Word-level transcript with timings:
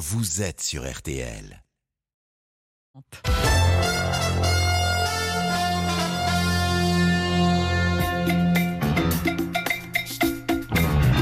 vous 0.00 0.40
êtes 0.40 0.62
sur 0.62 0.90
RTL. 0.90 1.62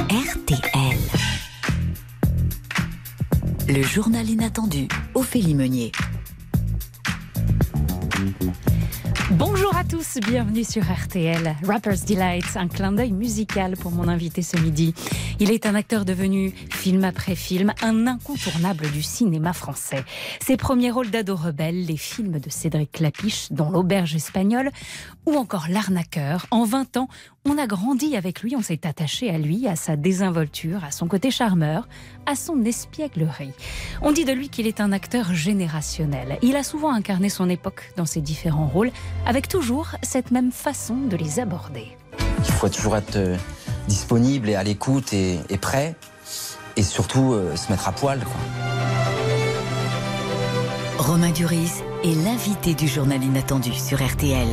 RTL. 0.09 0.99
Le 3.67 3.83
journal 3.83 4.31
inattendu, 4.31 4.87
Ophélie 5.15 5.57
Meunier. 5.57 5.91
Tous, 9.89 10.19
bienvenue 10.21 10.65
sur 10.65 10.83
RTL. 10.83 11.57
Rapper's 11.65 12.05
Delight, 12.05 12.45
un 12.57 12.69
clin 12.69 12.93
d'œil 12.93 13.13
musical 13.13 13.75
pour 13.75 13.91
mon 13.91 14.07
invité 14.07 14.43
ce 14.43 14.59
midi. 14.59 14.93
Il 15.41 15.51
est 15.51 15.65
un 15.65 15.75
acteur 15.75 16.05
devenu, 16.05 16.53
film 16.71 17.05
après 17.05 17.35
film, 17.35 17.73
un 17.81 18.07
incontournable 18.07 18.91
du 18.91 19.03
cinéma 19.03 19.55
français. 19.55 20.05
Ses 20.45 20.59
premiers 20.59 20.91
rôles 20.91 21.11
d'ado 21.11 21.35
rebelle, 21.35 21.87
les 21.87 21.97
films 21.97 22.39
de 22.39 22.51
Cédric 22.51 22.93
Clapiche, 22.93 23.51
dont 23.51 23.71
L'Auberge 23.71 24.15
espagnole, 24.15 24.73
ou 25.25 25.37
encore 25.37 25.69
L'Arnaqueur. 25.71 26.47
En 26.51 26.65
20 26.65 26.99
ans, 26.99 27.09
on 27.47 27.57
a 27.57 27.67
grandi 27.67 28.15
avec 28.15 28.43
lui, 28.43 28.57
on 28.57 28.63
s'est 28.63 28.87
attaché 28.87 29.31
à 29.31 29.39
lui, 29.39 29.69
à 29.69 29.77
sa 29.77 29.97
désinvolture, 29.97 30.85
à 30.85 30.91
son 30.91 31.07
côté 31.07 31.31
charmeur, 31.31 31.89
à 32.27 32.35
son 32.35 32.63
espièglerie. 32.63 33.53
On 34.03 34.13
dit 34.13 34.27
de 34.27 34.33
lui 34.33 34.51
qu'il 34.51 34.67
est 34.67 34.81
un 34.81 34.93
acteur 34.93 35.33
générationnel. 35.33 36.39
Il 36.43 36.57
a 36.57 36.63
souvent 36.63 36.93
incarné 36.93 37.31
son 37.31 37.49
époque 37.49 37.93
dans 37.97 38.05
ses 38.05 38.21
différents 38.21 38.67
rôles, 38.67 38.91
avec 39.25 39.49
toujours 39.49 39.78
cette 40.03 40.31
même 40.31 40.53
façon 40.53 40.97
de 40.97 41.17
les 41.17 41.41
aborder. 41.41 41.97
Il 42.39 42.53
faut 42.53 42.69
toujours 42.69 42.97
être 42.97 43.17
euh, 43.17 43.37
disponible 43.89 44.49
et 44.49 44.55
à 44.55 44.63
l'écoute 44.63 45.13
et, 45.13 45.39
et 45.49 45.59
prêt, 45.59 45.95
et 46.77 46.83
surtout 46.83 47.33
euh, 47.33 47.57
se 47.57 47.71
mettre 47.71 47.89
à 47.89 47.93
poil. 47.93 48.21
Quoi. 48.21 48.35
Romain 50.99 51.31
Duris 51.31 51.83
est 52.05 52.15
l'invité 52.25 52.75
du 52.75 52.87
journal 52.87 53.23
inattendu 53.23 53.73
sur 53.73 54.05
RTL. 54.05 54.49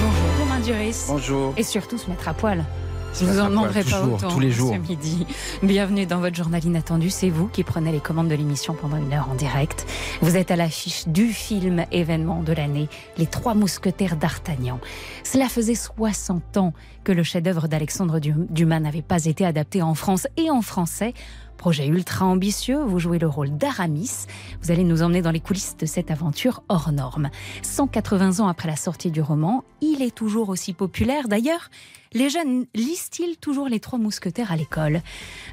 Bonjour 0.00 0.38
Romain 0.40 0.60
Duris. 0.60 1.04
Bonjour. 1.08 1.54
Et 1.56 1.62
surtout 1.62 1.98
se 1.98 2.08
mettre 2.08 2.28
à 2.28 2.34
poil. 2.34 2.64
Je 3.14 3.24
vous 3.26 3.38
en 3.38 3.48
demanderai 3.48 3.84
pas 3.84 4.02
autant 4.04 4.28
tous 4.28 4.40
les 4.40 4.50
jours. 4.50 4.74
ce 4.74 4.78
midi. 4.90 5.24
Bienvenue 5.62 6.04
dans 6.04 6.18
votre 6.18 6.34
journal 6.34 6.64
inattendu. 6.64 7.10
C'est 7.10 7.30
vous 7.30 7.46
qui 7.46 7.62
prenez 7.62 7.92
les 7.92 8.00
commandes 8.00 8.28
de 8.28 8.34
l'émission 8.34 8.74
pendant 8.74 8.96
une 8.96 9.12
heure 9.12 9.28
en 9.30 9.34
direct. 9.36 9.86
Vous 10.20 10.36
êtes 10.36 10.50
à 10.50 10.56
l'affiche 10.56 11.06
du 11.06 11.28
film 11.28 11.84
événement 11.92 12.42
de 12.42 12.52
l'année, 12.52 12.88
Les 13.16 13.26
Trois 13.26 13.54
Mousquetaires 13.54 14.16
d'Artagnan. 14.16 14.80
Cela 15.22 15.48
faisait 15.48 15.76
60 15.76 16.56
ans 16.56 16.72
que 17.04 17.12
le 17.12 17.22
chef-d'œuvre 17.22 17.68
d'Alexandre 17.68 18.18
Dum- 18.18 18.46
Dumas 18.50 18.80
n'avait 18.80 19.02
pas 19.02 19.24
été 19.26 19.46
adapté 19.46 19.80
en 19.80 19.94
France 19.94 20.26
et 20.36 20.50
en 20.50 20.60
français. 20.62 21.14
Projet 21.56 21.86
ultra 21.86 22.26
ambitieux, 22.26 22.82
vous 22.82 22.98
jouez 22.98 23.20
le 23.20 23.28
rôle 23.28 23.56
d'Aramis. 23.56 24.26
Vous 24.60 24.72
allez 24.72 24.82
nous 24.84 25.02
emmener 25.02 25.22
dans 25.22 25.30
les 25.30 25.40
coulisses 25.40 25.76
de 25.78 25.86
cette 25.86 26.10
aventure 26.10 26.62
hors 26.68 26.90
norme. 26.90 27.30
180 27.62 28.40
ans 28.40 28.48
après 28.48 28.68
la 28.68 28.76
sortie 28.76 29.12
du 29.12 29.22
roman, 29.22 29.62
il 29.80 30.02
est 30.02 30.14
toujours 30.14 30.48
aussi 30.48 30.72
populaire. 30.72 31.28
D'ailleurs, 31.28 31.70
les 32.14 32.30
jeunes 32.30 32.66
lisent-ils 32.74 33.36
toujours 33.36 33.68
les 33.68 33.80
trois 33.80 33.98
mousquetaires 33.98 34.52
à 34.52 34.56
l'école? 34.56 35.02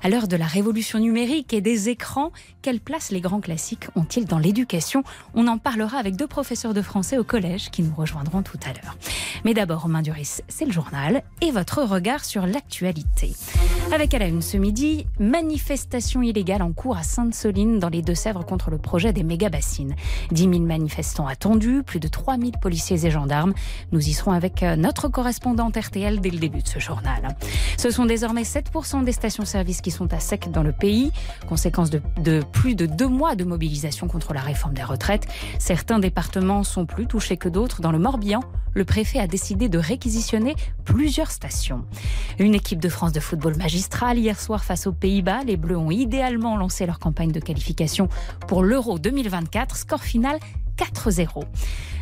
À 0.04 0.10
l'heure 0.10 0.28
de 0.28 0.36
la 0.36 0.46
révolution 0.46 1.00
numérique 1.00 1.54
et 1.54 1.62
des 1.62 1.90
écrans, 1.90 2.32
quelle 2.62 2.80
place 2.80 3.10
les 3.10 3.20
grands 3.20 3.42
classiques 3.42 3.88
ont-ils 3.96 4.26
dans 4.26 4.38
l'éducation? 4.38 5.04
On 5.34 5.48
en 5.48 5.58
parlera 5.58 5.98
avec 5.98 6.16
deux 6.16 6.28
professeurs 6.28 6.76
de 6.76 6.84
français 6.84 7.18
au 7.18 7.24
collège 7.24 7.72
qui 7.72 7.82
nous 7.82 7.94
rejoindront 7.94 8.44
tout 8.44 8.60
à 8.64 8.74
l'heure. 8.74 8.96
Mais 9.44 9.56
d'abord, 9.56 9.82
Romain 9.82 10.04
Duris, 10.04 10.42
c'est 10.48 10.66
le 10.66 10.72
journal 10.72 11.24
et 11.42 11.50
votre 11.50 11.82
regard 11.82 12.24
sur 12.24 12.46
l'actualité. 12.46 13.34
Avec 13.92 14.14
à 14.14 14.20
la 14.20 14.28
une 14.28 14.44
ce 14.44 14.58
midi, 14.58 15.08
manifestation 15.20 16.22
illégale 16.22 16.62
en 16.62 16.74
cours 16.74 16.96
à 16.96 17.04
Sainte-Soline 17.04 17.80
dans 17.80 17.90
les 17.90 18.04
Deux-Sèvres 18.04 18.46
contre 18.46 18.70
le 18.70 18.78
projet 18.78 19.14
des 19.14 19.24
méga-bassines. 19.24 19.96
10 20.32 20.44
000 20.44 20.60
manifestants 20.60 21.28
attendus, 21.28 21.82
plus 21.84 22.00
de 22.00 22.08
3 22.08 22.38
000 22.38 22.52
policiers 22.62 23.04
et 23.04 23.12
gendarmes. 23.12 23.54
Nous 23.92 24.08
y 24.08 24.14
serons 24.14 24.32
avec 24.32 24.62
euh, 24.62 24.76
notre 24.76 25.08
correspondante 25.08 25.76
RTL 25.76 26.22
dès 26.22 26.30
le 26.30 26.38
début 26.38 26.51
ce 27.78 27.90
sont 27.90 28.06
désormais 28.06 28.44
7% 28.44 29.04
des 29.04 29.12
stations-service 29.12 29.82
qui 29.82 29.92
sont 29.92 30.14
à 30.14 30.20
sec 30.20 30.52
dans 30.52 30.64
le 30.64 30.72
pays, 30.72 31.12
conséquence 31.48 31.90
de, 31.90 32.02
de 32.18 32.42
plus 32.52 32.76
de 32.76 32.86
deux 32.86 33.08
mois 33.08 33.36
de 33.36 33.44
mobilisation 33.44 34.08
contre 34.08 34.34
la 34.34 34.42
réforme 34.42 34.74
des 34.74 34.84
retraites. 34.84 35.28
Certains 35.60 36.00
départements 36.00 36.64
sont 36.64 36.86
plus 36.86 37.08
touchés 37.08 37.38
que 37.38 37.50
d'autres. 37.50 37.82
Dans 37.82 37.92
le 37.92 38.00
Morbihan, 38.00 38.42
le 38.74 38.86
préfet 38.86 39.20
a 39.20 39.28
décidé 39.28 39.70
de 39.70 39.78
réquisitionner 39.78 40.56
plusieurs 40.86 41.32
stations. 41.32 41.86
Une 42.40 42.56
équipe 42.56 42.80
de 42.80 42.90
France 42.90 43.12
de 43.12 43.20
football 43.20 43.56
magistral 43.58 44.18
hier 44.18 44.40
soir 44.40 44.64
face 44.64 44.88
aux 44.88 44.94
Pays-Bas. 44.94 45.44
Les 45.46 45.58
Bleus 45.58 45.78
ont 45.78 45.92
idéalement 45.92 46.58
lancé 46.58 46.86
leur 46.86 47.00
campagne 47.00 47.32
de 47.32 47.40
qualification 47.40 48.08
pour 48.48 48.64
l'Euro 48.64 49.00
2024. 49.00 49.76
Score 49.76 50.04
final 50.04 50.40
4-0. 50.78 51.44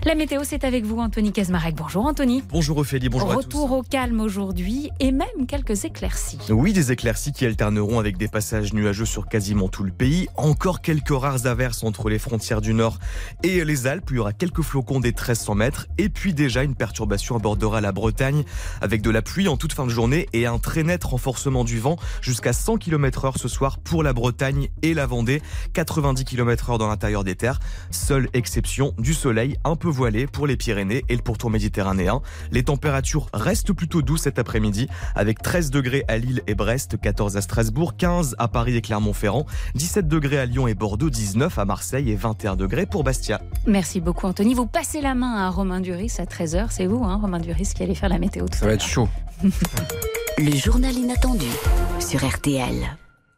La 0.06 0.16
météo, 0.16 0.42
c'est 0.46 0.64
avec 0.64 0.86
vous, 0.86 0.98
Anthony 1.00 1.34
Kazmarek. 1.34 1.76
Bonjour, 1.76 2.06
Anthony. 2.06 2.42
Bonjour 2.50 2.78
Ophélie, 2.78 3.10
bonjour 3.10 3.36
Retour 3.36 3.66
à 3.66 3.68
tous. 3.68 3.76
au 3.76 3.84
calme 3.84 4.22
aujourd'hui 4.22 4.92
et 5.02 5.12
même 5.12 5.46
quelques 5.46 5.84
éclaircies. 5.84 6.40
Oui, 6.50 6.72
des 6.72 6.94
éclaircies 6.94 7.34
qui 7.34 7.46
alterneront 7.46 8.00
avec 8.00 8.18
des 8.18 8.30
passages 8.30 8.74
nuageux 8.74 9.06
sur 9.06 9.28
quasiment 9.28 9.68
tout 9.68 9.84
le 9.84 9.92
pays. 9.92 10.30
Encore 10.38 10.80
quelques 10.80 11.10
rares 11.10 11.48
averses 11.48 11.84
entre 11.84 12.10
les 12.10 12.18
frontières 12.18 12.62
du 12.62 12.74
Nord 12.74 12.98
et 13.44 13.66
les 13.66 13.88
Alpes. 13.88 14.08
Il 14.12 14.16
y 14.16 14.20
aura 14.20 14.32
quelques 14.32 14.62
flocons 14.62 15.02
des 15.02 15.10
1300 15.10 15.56
mètres. 15.56 15.88
Et 15.98 16.08
puis 16.08 16.34
déjà, 16.34 16.64
une 16.64 16.76
perturbation 16.76 17.36
abordera 17.36 17.81
la 17.81 17.92
Bretagne 17.92 18.46
avec 18.80 19.02
de 19.02 19.10
la 19.10 19.22
pluie 19.22 19.50
en 19.50 19.58
toute 19.58 19.74
fin 19.74 19.84
de 19.86 19.92
journée 19.92 20.28
et 20.31 20.46
un 20.46 20.60
très 20.60 20.84
net 20.84 21.04
renforcement 21.04 21.66
du 21.66 21.78
vent 21.78 21.98
jusqu'à 22.22 22.54
100 22.54 22.78
km 22.78 23.26
heure 23.26 23.38
ce 23.38 23.50
soir 23.50 23.80
pour 23.80 24.02
la 24.02 24.14
Bretagne 24.14 24.70
et 24.81 24.94
la 24.94 25.06
Vendée. 25.06 25.42
90 25.74 26.24
km 26.24 26.70
heure 26.70 26.78
dans 26.78 26.88
l'intérieur 26.88 27.26
des 27.26 27.36
terres. 27.36 27.60
Seule 27.92 28.30
exception 28.31 28.94
du 28.98 29.14
soleil 29.14 29.58
un 29.66 29.76
peu 29.76 29.88
voilé 29.89 30.27
pour 30.27 30.47
les 30.47 30.57
Pyrénées 30.57 31.03
et 31.09 31.16
le 31.16 31.22
pourtour 31.22 31.50
méditerranéen. 31.50 32.22
Les 32.51 32.63
températures 32.63 33.27
restent 33.33 33.73
plutôt 33.73 34.01
douces 34.01 34.22
cet 34.22 34.39
après-midi 34.39 34.88
avec 35.16 35.41
13 35.41 35.72
degrés 35.72 36.03
à 36.07 36.17
Lille 36.17 36.41
et 36.47 36.55
Brest, 36.55 37.00
14 37.00 37.38
à 37.38 37.41
Strasbourg, 37.41 37.95
15 37.97 38.35
à 38.38 38.47
Paris 38.47 38.75
et 38.75 38.81
Clermont-Ferrand, 38.81 39.45
17 39.75 40.07
degrés 40.07 40.39
à 40.39 40.45
Lyon 40.45 40.67
et 40.67 40.73
Bordeaux, 40.73 41.09
19 41.09 41.57
à 41.57 41.66
Marseille 41.66 42.11
et 42.11 42.16
21 42.16 42.55
degrés 42.55 42.85
pour 42.85 43.03
Bastia. 43.03 43.41
Merci 43.67 44.01
beaucoup, 44.01 44.27
Anthony. 44.27 44.53
Vous 44.53 44.66
passez 44.66 45.01
la 45.01 45.16
main 45.16 45.35
à 45.35 45.50
Romain 45.50 45.79
Duris 45.79 46.13
à 46.19 46.25
13h. 46.25 46.67
C'est 46.69 46.85
vous, 46.85 47.03
hein, 47.03 47.19
Romain 47.21 47.39
Duris, 47.39 47.71
qui 47.75 47.83
allait 47.83 47.95
faire 47.95 48.09
la 48.09 48.19
météo 48.19 48.45
tout 48.47 48.57
Ça 48.57 48.66
à 48.66 48.69
va 48.69 48.73
être 48.73 48.85
chaud. 48.85 49.07
Le 50.38 50.56
journal 50.56 50.94
inattendu 50.94 51.47
sur 52.00 52.25
RTL. 52.25 52.73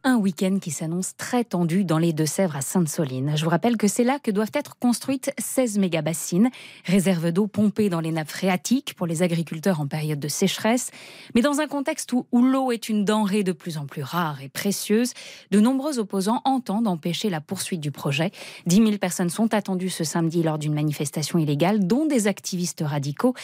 Un 0.03 0.16
week-end 0.16 0.57
qui 0.59 0.72
s'annonce 0.72 1.16
très 1.16 1.44
tendu 1.44 1.85
dans 1.85 2.00
les 2.00 2.12
Deux-Sèvres 2.12 2.56
à 2.56 2.62
Sainte-Soline. 2.62 3.34
Je 3.35 3.44
vous 3.44 3.51
rappelle 3.51 3.78
que 3.78 3.88
c'est 3.88 4.03
là 4.03 4.17
que 4.17 4.31
doivent 4.31 4.50
être 4.56 4.75
construites 4.79 5.31
16 5.38 5.78
méga-bassines, 5.78 6.50
réserves 6.85 7.31
d'eau 7.31 7.45
pompées 7.45 7.89
dans 7.89 8.00
les 8.00 8.12
nappes 8.12 8.31
phréatiques 8.31 8.95
pour 8.95 9.06
les 9.06 9.22
agriculteurs 9.22 9.79
en 9.79 9.85
période 9.85 10.19
de 10.19 10.28
sécheresse. 10.28 10.89
Mais 11.35 11.41
dans 11.41 11.59
un 11.59 11.67
contexte 11.67 12.13
où, 12.13 12.25
où 12.31 12.41
l'eau 12.41 12.72
est 12.72 12.89
une 12.89 13.06
denrée 13.06 13.44
de 13.44 13.51
plus 13.51 13.78
en 13.78 13.85
plus 13.85 14.01
rare 14.01 14.41
et 14.41 14.50
précieuse, 14.50 15.13
de 15.51 15.59
nombreux 15.59 16.00
opposants 16.00 16.41
entendent 16.45 16.88
empêcher 16.88 17.29
la 17.29 17.39
poursuite 17.39 17.81
du 17.81 17.91
projet. 17.91 18.31
10 18.66 18.78
000 18.78 18.91
personnes 18.97 19.29
sont 19.29 19.53
attendues 19.53 19.91
ce 19.91 20.03
samedi 20.03 20.41
lors 20.41 20.57
d'une 20.57 20.73
manifestation 20.73 21.38
illégale, 21.38 21.85
dont 21.85 22.07
des 22.07 22.25
activistes 22.25 22.81
radicaux. 22.83 23.35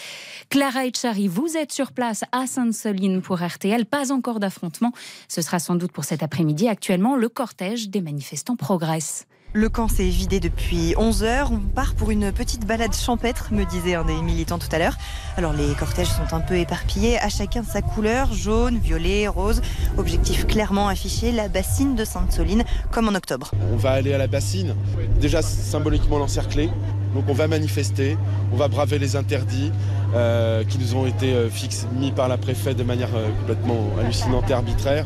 Clara 0.50 0.88
Etchari, 0.88 1.28
vous 1.28 1.56
êtes 1.56 1.72
sur 1.72 1.92
place 1.92 2.24
à 2.32 2.48
Sainte-Soline 2.48 3.22
pour 3.22 3.46
RTL. 3.46 3.86
Pas 3.86 4.12
encore 4.12 4.40
d'affrontement. 4.40 4.92
Ce 5.28 5.44
sera 5.44 5.60
sans 5.60 5.76
doute 5.76 5.92
pour 5.92 6.04
cet 6.04 6.24
après-midi. 6.24 6.47
Actuellement, 6.70 7.16
le 7.16 7.28
cortège 7.30 7.90
des 7.90 8.02
manifestants 8.02 8.56
progresse. 8.56 9.26
Le 9.54 9.70
camp 9.70 9.88
s'est 9.88 10.08
vidé 10.08 10.40
depuis 10.40 10.94
11 10.98 11.24
heures. 11.24 11.52
On 11.52 11.60
part 11.60 11.94
pour 11.94 12.10
une 12.12 12.32
petite 12.32 12.66
balade 12.66 12.94
champêtre, 12.94 13.50
me 13.52 13.66
disait 13.66 13.96
un 13.96 14.06
des 14.06 14.22
militants 14.22 14.58
tout 14.58 14.68
à 14.72 14.80
l'heure. 14.80 14.98
Alors 15.36 15.52
les 15.52 15.74
cortèges 15.76 16.08
sont 16.08 16.34
un 16.34 16.40
peu 16.40 16.56
éparpillés, 16.56 17.18
à 17.20 17.30
chacun 17.30 17.64
sa 17.64 17.82
couleur, 17.82 18.34
jaune, 18.34 18.78
violet, 18.78 19.28
rose. 19.28 19.62
Objectif 19.98 20.48
clairement 20.48 20.88
affiché, 20.88 21.32
la 21.32 21.50
bassine 21.50 21.96
de 21.96 22.06
Sainte-Soline, 22.06 22.64
comme 22.92 23.08
en 23.08 23.16
octobre. 23.16 23.52
On 23.74 23.78
va 23.78 23.92
aller 23.92 24.14
à 24.14 24.18
la 24.18 24.28
bassine, 24.28 24.74
déjà 25.20 25.42
symboliquement 25.42 26.18
l'encercler. 26.18 26.70
Donc 27.14 27.26
on 27.28 27.34
va 27.34 27.48
manifester, 27.48 28.18
on 28.54 28.58
va 28.58 28.68
braver 28.68 29.00
les 29.00 29.16
interdits 29.16 29.72
euh, 30.14 30.64
qui 30.64 30.78
nous 30.78 30.96
ont 30.96 31.06
été 31.06 31.34
euh, 31.34 31.50
fixés, 31.50 31.88
mis 31.94 32.12
par 32.12 32.28
la 32.28 32.38
préfète 32.38 32.78
de 32.78 32.84
manière 32.84 33.16
euh, 33.16 33.30
complètement 33.40 33.90
hallucinante 34.00 34.50
et 34.50 34.54
arbitraire. 34.54 35.06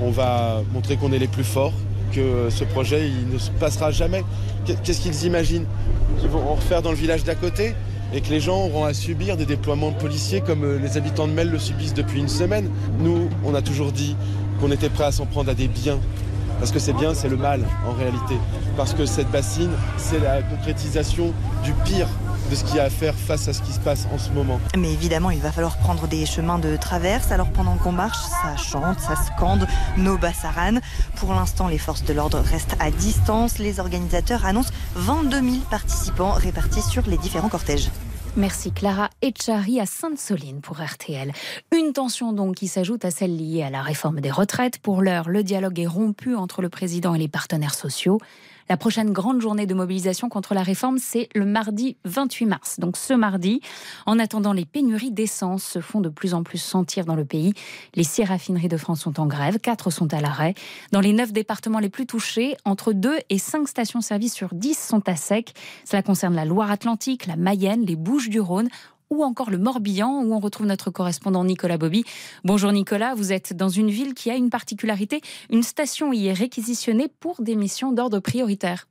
On 0.00 0.10
va 0.10 0.62
montrer 0.72 0.96
qu'on 0.96 1.12
est 1.12 1.18
les 1.18 1.28
plus 1.28 1.44
forts, 1.44 1.72
que 2.12 2.50
ce 2.50 2.64
projet 2.64 3.10
ne 3.32 3.38
se 3.38 3.50
passera 3.50 3.90
jamais. 3.90 4.24
Qu'est-ce 4.64 5.00
qu'ils 5.00 5.24
imaginent? 5.24 5.66
Qu'ils 6.20 6.28
vont 6.28 6.46
en 6.48 6.54
refaire 6.54 6.82
dans 6.82 6.90
le 6.90 6.96
village 6.96 7.24
d'à 7.24 7.34
côté 7.34 7.74
et 8.12 8.20
que 8.20 8.30
les 8.30 8.40
gens 8.40 8.64
auront 8.64 8.84
à 8.84 8.94
subir 8.94 9.36
des 9.36 9.44
déploiements 9.44 9.92
policiers 9.92 10.40
comme 10.40 10.64
euh, 10.64 10.78
les 10.78 10.96
habitants 10.96 11.28
de 11.28 11.32
Mel 11.32 11.50
le 11.50 11.58
subissent 11.58 11.94
depuis 11.94 12.20
une 12.20 12.28
semaine. 12.28 12.70
Nous, 13.00 13.28
on 13.44 13.54
a 13.54 13.60
toujours 13.60 13.92
dit 13.92 14.16
qu'on 14.60 14.70
était 14.70 14.88
prêt 14.88 15.04
à 15.04 15.12
s'en 15.12 15.26
prendre 15.26 15.50
à 15.50 15.54
des 15.54 15.68
biens 15.68 15.98
parce 16.58 16.72
que 16.72 16.78
c'est 16.78 16.92
bien, 16.92 17.14
c'est 17.14 17.28
le 17.28 17.36
mal 17.36 17.60
en 17.86 17.92
réalité. 17.92 18.34
Parce 18.76 18.94
que 18.94 19.06
cette 19.06 19.30
bassine, 19.30 19.70
c'est 19.96 20.18
la 20.18 20.42
concrétisation 20.42 21.32
du 21.64 21.72
pire 21.84 22.08
de 22.48 22.54
ce 22.54 22.64
qu'il 22.64 22.76
y 22.76 22.80
a 22.80 22.84
à 22.84 22.90
faire 22.90 23.14
face 23.14 23.48
à 23.48 23.52
ce 23.52 23.62
qui 23.62 23.72
se 23.72 23.80
passe 23.80 24.06
en 24.12 24.18
ce 24.18 24.30
moment. 24.30 24.60
Mais 24.76 24.92
évidemment, 24.92 25.30
il 25.30 25.40
va 25.40 25.52
falloir 25.52 25.76
prendre 25.78 26.06
des 26.06 26.26
chemins 26.26 26.58
de 26.58 26.76
traverse. 26.76 27.30
Alors 27.32 27.50
pendant 27.50 27.76
qu'on 27.76 27.92
marche, 27.92 28.18
ça 28.42 28.56
chante, 28.56 29.00
ça 29.00 29.16
scande 29.16 29.66
nos 29.96 30.18
bassaranes. 30.18 30.80
Pour 31.16 31.34
l'instant, 31.34 31.68
les 31.68 31.78
forces 31.78 32.04
de 32.04 32.12
l'ordre 32.12 32.38
restent 32.40 32.76
à 32.80 32.90
distance. 32.90 33.58
Les 33.58 33.80
organisateurs 33.80 34.44
annoncent 34.44 34.72
22 34.94 35.40
000 35.40 35.56
participants 35.70 36.32
répartis 36.32 36.82
sur 36.82 37.06
les 37.06 37.18
différents 37.18 37.48
cortèges. 37.48 37.90
Merci 38.36 38.70
Clara 38.70 39.10
Etchari 39.20 39.80
à 39.80 39.86
Sainte-Soline 39.86 40.60
pour 40.60 40.80
RTL. 40.80 41.32
Une 41.76 41.92
tension 41.92 42.32
donc 42.32 42.56
qui 42.56 42.68
s'ajoute 42.68 43.04
à 43.04 43.10
celle 43.10 43.36
liée 43.36 43.64
à 43.64 43.70
la 43.70 43.82
réforme 43.82 44.20
des 44.20 44.30
retraites. 44.30 44.78
Pour 44.78 45.02
l'heure, 45.02 45.28
le 45.28 45.42
dialogue 45.42 45.80
est 45.80 45.86
rompu 45.86 46.36
entre 46.36 46.62
le 46.62 46.68
président 46.68 47.14
et 47.14 47.18
les 47.18 47.26
partenaires 47.26 47.74
sociaux. 47.74 48.20
La 48.68 48.76
prochaine 48.76 49.12
grande 49.12 49.40
journée 49.40 49.64
de 49.64 49.72
mobilisation 49.72 50.28
contre 50.28 50.52
la 50.52 50.62
réforme, 50.62 50.98
c'est 50.98 51.30
le 51.34 51.46
mardi 51.46 51.96
28 52.04 52.46
mars. 52.46 52.78
Donc 52.78 52.98
ce 52.98 53.14
mardi, 53.14 53.62
en 54.04 54.18
attendant, 54.18 54.52
les 54.52 54.66
pénuries 54.66 55.10
d'essence 55.10 55.64
se 55.64 55.80
font 55.80 56.02
de 56.02 56.10
plus 56.10 56.34
en 56.34 56.42
plus 56.42 56.58
sentir 56.58 57.06
dans 57.06 57.14
le 57.14 57.24
pays. 57.24 57.54
Les 57.94 58.04
six 58.04 58.24
raffineries 58.24 58.68
de 58.68 58.76
France 58.76 59.00
sont 59.00 59.20
en 59.20 59.26
grève, 59.26 59.58
quatre 59.58 59.90
sont 59.90 60.12
à 60.12 60.20
l'arrêt. 60.20 60.52
Dans 60.92 61.00
les 61.00 61.14
neuf 61.14 61.32
départements 61.32 61.78
les 61.78 61.88
plus 61.88 62.04
touchés, 62.04 62.56
entre 62.66 62.92
deux 62.92 63.16
et 63.30 63.38
cinq 63.38 63.68
stations-service 63.68 64.34
sur 64.34 64.50
dix 64.52 64.78
sont 64.78 65.08
à 65.08 65.16
sec. 65.16 65.54
Cela 65.86 66.02
concerne 66.02 66.34
la 66.34 66.44
Loire-Atlantique, 66.44 67.26
la 67.26 67.36
Mayenne, 67.36 67.86
les 67.86 67.96
Bouches-du-Rhône 67.96 68.68
ou 69.10 69.24
encore 69.24 69.50
le 69.50 69.58
Morbihan, 69.58 70.22
où 70.22 70.34
on 70.34 70.38
retrouve 70.38 70.66
notre 70.66 70.90
correspondant 70.90 71.44
Nicolas 71.44 71.78
Bobby. 71.78 72.04
Bonjour 72.44 72.72
Nicolas, 72.72 73.14
vous 73.14 73.32
êtes 73.32 73.54
dans 73.54 73.68
une 73.68 73.90
ville 73.90 74.14
qui 74.14 74.30
a 74.30 74.36
une 74.36 74.50
particularité, 74.50 75.20
une 75.50 75.62
station 75.62 76.12
y 76.12 76.26
est 76.26 76.32
réquisitionnée 76.32 77.08
pour 77.20 77.40
des 77.40 77.56
missions 77.56 77.92
d'ordre 77.92 78.20
prioritaire. 78.20 78.86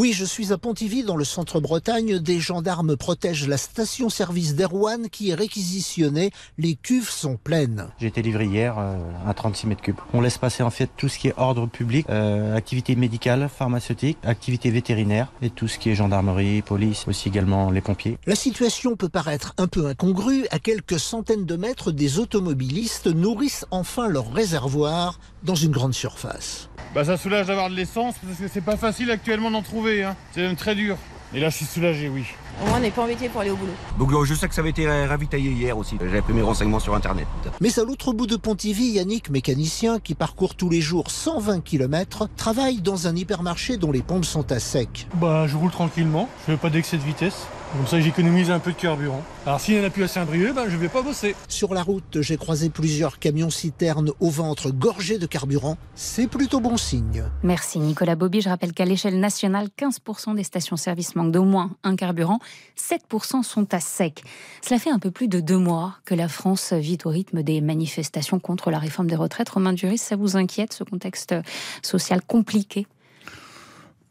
Oui, 0.00 0.12
je 0.12 0.24
suis 0.24 0.52
à 0.52 0.58
Pontivy, 0.58 1.02
dans 1.02 1.16
le 1.16 1.24
centre-Bretagne. 1.24 2.20
Des 2.20 2.38
gendarmes 2.38 2.96
protègent 2.96 3.48
la 3.48 3.56
station-service 3.56 4.54
d'Erwan 4.54 5.08
qui 5.10 5.30
est 5.30 5.34
réquisitionnée. 5.34 6.30
Les 6.56 6.76
cuves 6.76 7.10
sont 7.10 7.36
pleines. 7.36 7.88
J'ai 7.98 8.06
été 8.06 8.22
livré 8.22 8.46
hier 8.46 8.76
euh, 8.78 8.96
à 9.26 9.34
36 9.34 9.66
mètres 9.66 9.82
cubes. 9.82 9.96
On 10.14 10.20
laisse 10.20 10.38
passer 10.38 10.62
en 10.62 10.70
fait 10.70 10.88
tout 10.96 11.08
ce 11.08 11.18
qui 11.18 11.26
est 11.26 11.34
ordre 11.36 11.66
public, 11.66 12.06
euh, 12.10 12.54
activité 12.54 12.94
médicale, 12.94 13.50
pharmaceutique, 13.52 14.18
activité 14.22 14.70
vétérinaire 14.70 15.32
et 15.42 15.50
tout 15.50 15.66
ce 15.66 15.80
qui 15.80 15.90
est 15.90 15.96
gendarmerie, 15.96 16.62
police, 16.62 17.08
aussi 17.08 17.28
également 17.28 17.72
les 17.72 17.80
pompiers. 17.80 18.18
La 18.24 18.36
situation 18.36 18.94
peut 18.94 19.08
paraître 19.08 19.52
un 19.58 19.66
peu 19.66 19.88
incongrue. 19.88 20.46
À 20.52 20.60
quelques 20.60 21.00
centaines 21.00 21.44
de 21.44 21.56
mètres, 21.56 21.90
des 21.90 22.20
automobilistes 22.20 23.08
nourrissent 23.08 23.66
enfin 23.72 24.06
leur 24.06 24.32
réservoir 24.32 25.18
dans 25.42 25.56
une 25.56 25.72
grande 25.72 25.94
surface. 25.94 26.68
Bah 26.94 27.04
ça 27.04 27.16
soulage 27.18 27.46
d'avoir 27.48 27.68
de 27.68 27.74
l'essence 27.74 28.14
parce 28.24 28.38
que 28.38 28.48
c'est 28.48 28.64
pas 28.64 28.76
facile 28.76 29.10
actuellement 29.10 29.50
d'en 29.50 29.62
trouver. 29.62 29.87
Hein. 29.88 30.16
C'est 30.32 30.42
même 30.42 30.56
très 30.56 30.74
dur. 30.74 30.96
Et 31.34 31.40
là 31.40 31.50
je 31.50 31.56
suis 31.56 31.66
soulagé, 31.66 32.08
oui. 32.08 32.24
Au 32.62 32.66
moins 32.66 32.78
on 32.78 32.80
n'est 32.80 32.90
pas 32.90 33.02
embêté 33.02 33.28
pour 33.28 33.40
aller 33.40 33.50
au 33.50 33.56
boulot. 33.56 33.72
Donc 33.98 34.24
je 34.24 34.34
sais 34.34 34.48
que 34.48 34.54
ça 34.54 34.60
avait 34.60 34.70
été 34.70 34.88
ravitaillé 35.06 35.50
hier 35.50 35.76
aussi. 35.76 35.96
J'avais 36.00 36.22
pris 36.22 36.32
mes 36.32 36.42
renseignements 36.42 36.80
sur 36.80 36.94
internet. 36.94 37.26
Mais 37.60 37.78
à 37.78 37.84
l'autre 37.84 38.12
bout 38.12 38.26
de 38.26 38.36
Pontivy, 38.36 38.92
Yannick, 38.92 39.30
mécanicien 39.30 39.98
qui 40.00 40.14
parcourt 40.14 40.54
tous 40.54 40.70
les 40.70 40.80
jours 40.80 41.10
120 41.10 41.60
km, 41.62 42.28
travaille 42.36 42.80
dans 42.80 43.06
un 43.06 43.14
hypermarché 43.14 43.76
dont 43.76 43.92
les 43.92 44.02
pompes 44.02 44.24
sont 44.24 44.50
à 44.52 44.58
sec. 44.58 45.06
Bah 45.14 45.46
je 45.46 45.56
roule 45.56 45.70
tranquillement, 45.70 46.28
je 46.46 46.52
fais 46.52 46.58
pas 46.58 46.70
d'excès 46.70 46.96
de 46.96 47.02
vitesse. 47.02 47.46
Comme 47.72 47.86
ça, 47.86 48.00
j'économise 48.00 48.50
un 48.50 48.60
peu 48.60 48.72
de 48.72 48.76
carburant. 48.78 49.22
Alors, 49.44 49.60
s'il 49.60 49.74
n'y 49.74 49.84
en 49.84 49.86
a 49.86 49.90
plus 49.90 50.02
à 50.02 50.08
Saint-Brieuc, 50.08 50.54
ben, 50.54 50.64
je 50.68 50.74
ne 50.74 50.80
vais 50.80 50.88
pas 50.88 51.02
bosser. 51.02 51.36
Sur 51.48 51.74
la 51.74 51.82
route, 51.82 52.22
j'ai 52.22 52.38
croisé 52.38 52.70
plusieurs 52.70 53.18
camions-citernes 53.18 54.10
au 54.20 54.30
ventre 54.30 54.70
gorgés 54.70 55.18
de 55.18 55.26
carburant. 55.26 55.76
C'est 55.94 56.28
plutôt 56.28 56.60
bon 56.60 56.78
signe. 56.78 57.24
Merci 57.42 57.78
Nicolas 57.78 58.16
Bobby. 58.16 58.40
Je 58.40 58.48
rappelle 58.48 58.72
qu'à 58.72 58.86
l'échelle 58.86 59.20
nationale, 59.20 59.68
15% 59.78 60.34
des 60.34 60.44
stations-service 60.44 61.14
manquent 61.14 61.32
d'au 61.32 61.44
moins 61.44 61.70
un 61.84 61.94
carburant. 61.94 62.38
7% 62.78 63.42
sont 63.42 63.74
à 63.74 63.80
sec. 63.80 64.24
Cela 64.62 64.80
fait 64.80 64.90
un 64.90 64.98
peu 64.98 65.10
plus 65.10 65.28
de 65.28 65.40
deux 65.40 65.58
mois 65.58 65.96
que 66.06 66.14
la 66.14 66.28
France 66.28 66.72
vit 66.72 66.98
au 67.04 67.10
rythme 67.10 67.42
des 67.42 67.60
manifestations 67.60 68.40
contre 68.40 68.70
la 68.70 68.78
réforme 68.78 69.08
des 69.08 69.16
retraites. 69.16 69.50
Romain 69.50 69.74
Duris, 69.74 69.98
ça 69.98 70.16
vous 70.16 70.38
inquiète, 70.38 70.72
ce 70.72 70.84
contexte 70.84 71.34
social 71.82 72.22
compliqué? 72.26 72.86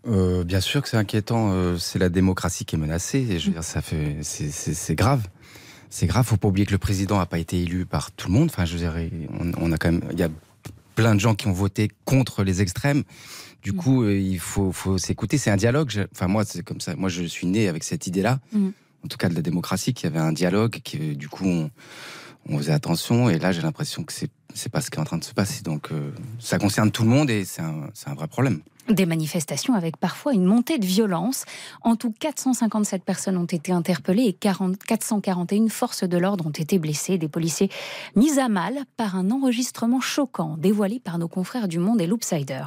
Euh, 0.07 0.44
bien 0.44 0.62
sûr 0.62 0.81
que 0.81 0.89
c'est 0.89 0.98
inquiétant. 0.98 1.51
Euh, 1.51 1.77
c'est 1.77 2.00
la 2.00 2.09
démocratie 2.09 2.65
qui 2.65 2.75
est 2.75 2.80
menacée. 2.80 3.39
je 3.39 3.48
veux 3.48 3.54
dire, 3.54 3.63
ça 3.63 3.81
fait, 3.81 4.18
c'est 4.21 4.95
grave. 4.95 5.27
C'est 5.89 6.07
grave. 6.07 6.25
Faut 6.25 6.38
pas 6.38 6.48
oublier 6.48 6.65
que 6.65 6.71
le 6.71 6.77
président 6.77 7.18
n'a 7.18 7.25
pas 7.25 7.39
été 7.39 7.62
élu 7.62 7.86
par 7.86 8.12
tout 8.12 8.27
le 8.27 8.33
monde. 8.33 8.50
Enfin, 8.51 8.65
je 8.65 8.74
veux 8.74 8.80
dire, 8.80 8.95
on, 9.57 9.71
a 9.71 9.77
quand 9.77 9.92
même, 9.92 10.04
il 10.12 10.19
y 10.19 10.24
a 10.24 10.30
plein 10.95 11.13
de 11.15 11.19
gens 11.19 11.36
qui 11.36 11.48
ont 11.48 11.54
voté 11.54 11.89
contre 12.06 12.44
les 12.44 12.62
extrêmes. 12.62 13.04
Du 13.62 13.71
mm. 13.71 13.75
coup, 13.75 14.04
euh, 14.04 14.18
il 14.18 14.39
faut, 14.39 14.71
faut 14.71 14.98
s'écouter. 14.98 15.38
C'est 15.38 15.51
un 15.51 15.57
dialogue. 15.57 16.07
Enfin, 16.13 16.27
moi, 16.27 16.45
c'est 16.45 16.63
comme 16.63 16.81
ça. 16.81 16.95
Moi, 16.95 17.10
je 17.10 17.24
suis 17.24 17.48
né 17.48 17.68
avec 17.68 17.83
cette 17.83 18.07
idée-là. 18.07 18.39
Mm. 18.53 18.69
En 19.03 19.07
tout 19.07 19.18
cas, 19.18 19.30
de 19.30 19.36
la 19.36 19.42
démocratie, 19.42 19.94
qu'il 19.94 20.10
y 20.10 20.13
avait 20.13 20.24
un 20.24 20.33
dialogue, 20.33 20.80
qui, 20.83 21.15
du 21.15 21.30
coup, 21.30 21.45
on, 21.45 21.69
on 22.50 22.57
faisait 22.57 22.74
attention. 22.74 23.30
Et 23.30 23.39
là, 23.39 23.51
j'ai 23.51 23.62
l'impression 23.62 24.03
que 24.03 24.13
c'est, 24.13 24.30
c'est 24.53 24.69
pas 24.71 24.81
ce 24.81 24.89
qui 24.89 24.98
est 24.98 25.01
en 25.01 25.06
train 25.06 25.18
de 25.18 25.24
se 25.24 25.33
passer. 25.33 25.63
Donc, 25.63 25.89
ça 26.39 26.57
concerne 26.60 26.92
tout 26.92 27.03
le 27.03 27.10
monde 27.10 27.30
et 27.30 27.45
c'est 27.45 27.62
un, 27.62 27.89
c'est 27.94 28.10
un 28.10 28.15
vrai 28.15 28.27
problème. 28.27 28.62
Des 28.89 29.06
manifestations 29.06 29.74
avec 29.74 29.98
parfois 29.98 30.34
une 30.34 30.45
montée 30.45 30.78
de 30.78 30.86
violence. 30.86 31.44
En 31.81 31.98
tout, 31.98 32.13
457 32.18 33.04
personnes 33.04 33.38
ont 33.38 33.45
été 33.45 33.74
interpellées 33.74 34.24
et 34.24 34.34
40, 34.34 34.78
441 34.78 35.68
forces 35.68 36.04
de 36.06 36.18
l'ordre 36.18 36.48
ont 36.48 36.51
été 36.51 36.80
blessées. 36.80 37.18
Des 37.18 37.28
policiers 37.28 37.69
mis 38.16 38.39
à 38.39 38.48
mal 38.48 38.86
par 38.95 39.18
un 39.18 39.30
enregistrement 39.30 40.00
choquant 40.00 40.56
dévoilé 40.57 41.01
par 41.01 41.18
nos 41.18 41.28
confrères 41.28 41.68
du 41.68 41.80
Monde 41.80 42.00
et 42.00 42.07
l'Oopsider. 42.07 42.63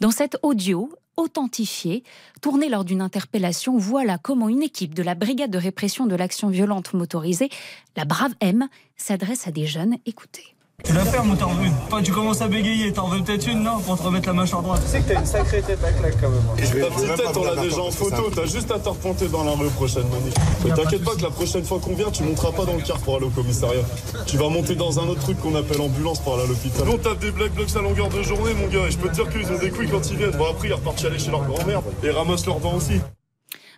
Dans 0.00 0.10
cet 0.10 0.38
audio, 0.42 0.90
authentifié, 1.16 2.02
tourné 2.40 2.68
lors 2.68 2.84
d'une 2.84 3.02
interpellation, 3.02 3.78
voilà 3.78 4.18
comment 4.18 4.48
une 4.48 4.62
équipe 4.62 4.94
de 4.94 5.02
la 5.02 5.14
brigade 5.14 5.50
de 5.50 5.58
répression 5.58 6.06
de 6.06 6.16
l'action 6.16 6.48
violente 6.48 6.94
motorisée, 6.94 7.50
la 7.96 8.04
Brave 8.04 8.34
M, 8.40 8.68
s'adresse 8.96 9.46
à 9.46 9.52
des 9.52 9.66
jeunes. 9.66 9.96
Écoutez. 10.04 10.56
Tu 10.84 10.92
la 10.92 11.04
fermes 11.04 11.30
ou 11.30 11.36
t'en 11.36 11.52
veux 11.54 11.66
une 11.66 11.74
Toi, 11.88 12.02
tu 12.02 12.12
commences 12.12 12.40
à 12.40 12.48
bégayer, 12.48 12.92
t'en 12.92 13.08
veux 13.08 13.22
peut-être 13.22 13.46
une, 13.46 13.62
non 13.62 13.78
Pour 13.80 13.96
te 13.96 14.02
remettre 14.02 14.26
la 14.26 14.32
mâchoire 14.32 14.62
droite. 14.62 14.80
Tu 14.84 14.90
sais 14.90 15.00
que 15.00 15.12
t'as 15.12 15.20
une 15.20 15.26
sacrée 15.26 15.62
tête 15.62 15.78
à 15.84 15.92
claque 15.92 16.16
quand 16.20 16.28
même. 16.28 16.42
Ta 16.56 16.86
petite 16.86 17.16
tête, 17.16 17.36
on 17.36 17.44
l'a 17.44 17.56
déjà 17.56 17.80
en 17.80 17.90
photo. 17.90 18.30
T'as 18.34 18.46
juste 18.46 18.70
à 18.70 18.78
te 18.78 18.88
reponter 18.88 19.28
dans 19.28 19.44
la 19.44 19.52
rue 19.52 19.68
prochaine, 19.70 20.04
Monique. 20.08 20.36
Mais 20.64 20.72
t'inquiète 20.72 21.04
pas 21.04 21.14
que 21.14 21.22
la 21.22 21.30
prochaine 21.30 21.64
fois 21.64 21.78
qu'on 21.78 21.94
vient, 21.94 22.10
tu 22.10 22.22
monteras 22.22 22.52
pas 22.52 22.64
dans 22.64 22.74
le 22.74 22.82
car 22.82 22.98
pour 22.98 23.16
aller 23.16 23.26
au 23.26 23.30
commissariat. 23.30 23.82
Tu 24.26 24.36
vas 24.36 24.48
monter 24.48 24.74
dans 24.74 24.98
un 24.98 25.08
autre 25.08 25.20
truc 25.20 25.40
qu'on 25.40 25.54
appelle 25.54 25.80
ambulance 25.80 26.18
pour 26.20 26.34
aller 26.34 26.44
à 26.44 26.46
l'hôpital. 26.46 26.84
Nous, 26.86 26.92
on 26.92 26.98
tape 26.98 27.18
des 27.20 27.30
black 27.30 27.52
blocs 27.52 27.76
à 27.76 27.82
longueur 27.82 28.08
de 28.08 28.22
journée, 28.22 28.54
mon 28.54 28.66
gars. 28.66 28.86
Et 28.88 28.90
je 28.90 28.98
peux 28.98 29.08
te 29.08 29.14
dire 29.14 29.28
qu'ils 29.30 29.50
ont 29.52 29.58
des 29.58 29.70
couilles 29.70 29.88
quand 29.88 30.10
ils 30.10 30.16
viennent. 30.16 30.30
Bon, 30.32 30.50
après, 30.50 30.68
ils 30.68 30.74
repartent 30.74 31.04
aller 31.04 31.18
chez 31.18 31.30
leur 31.30 31.44
grand-mère 31.44 31.82
et 32.02 32.10
ramassent 32.10 32.46
leurs 32.46 32.60
dents 32.60 32.74
aussi. 32.74 33.00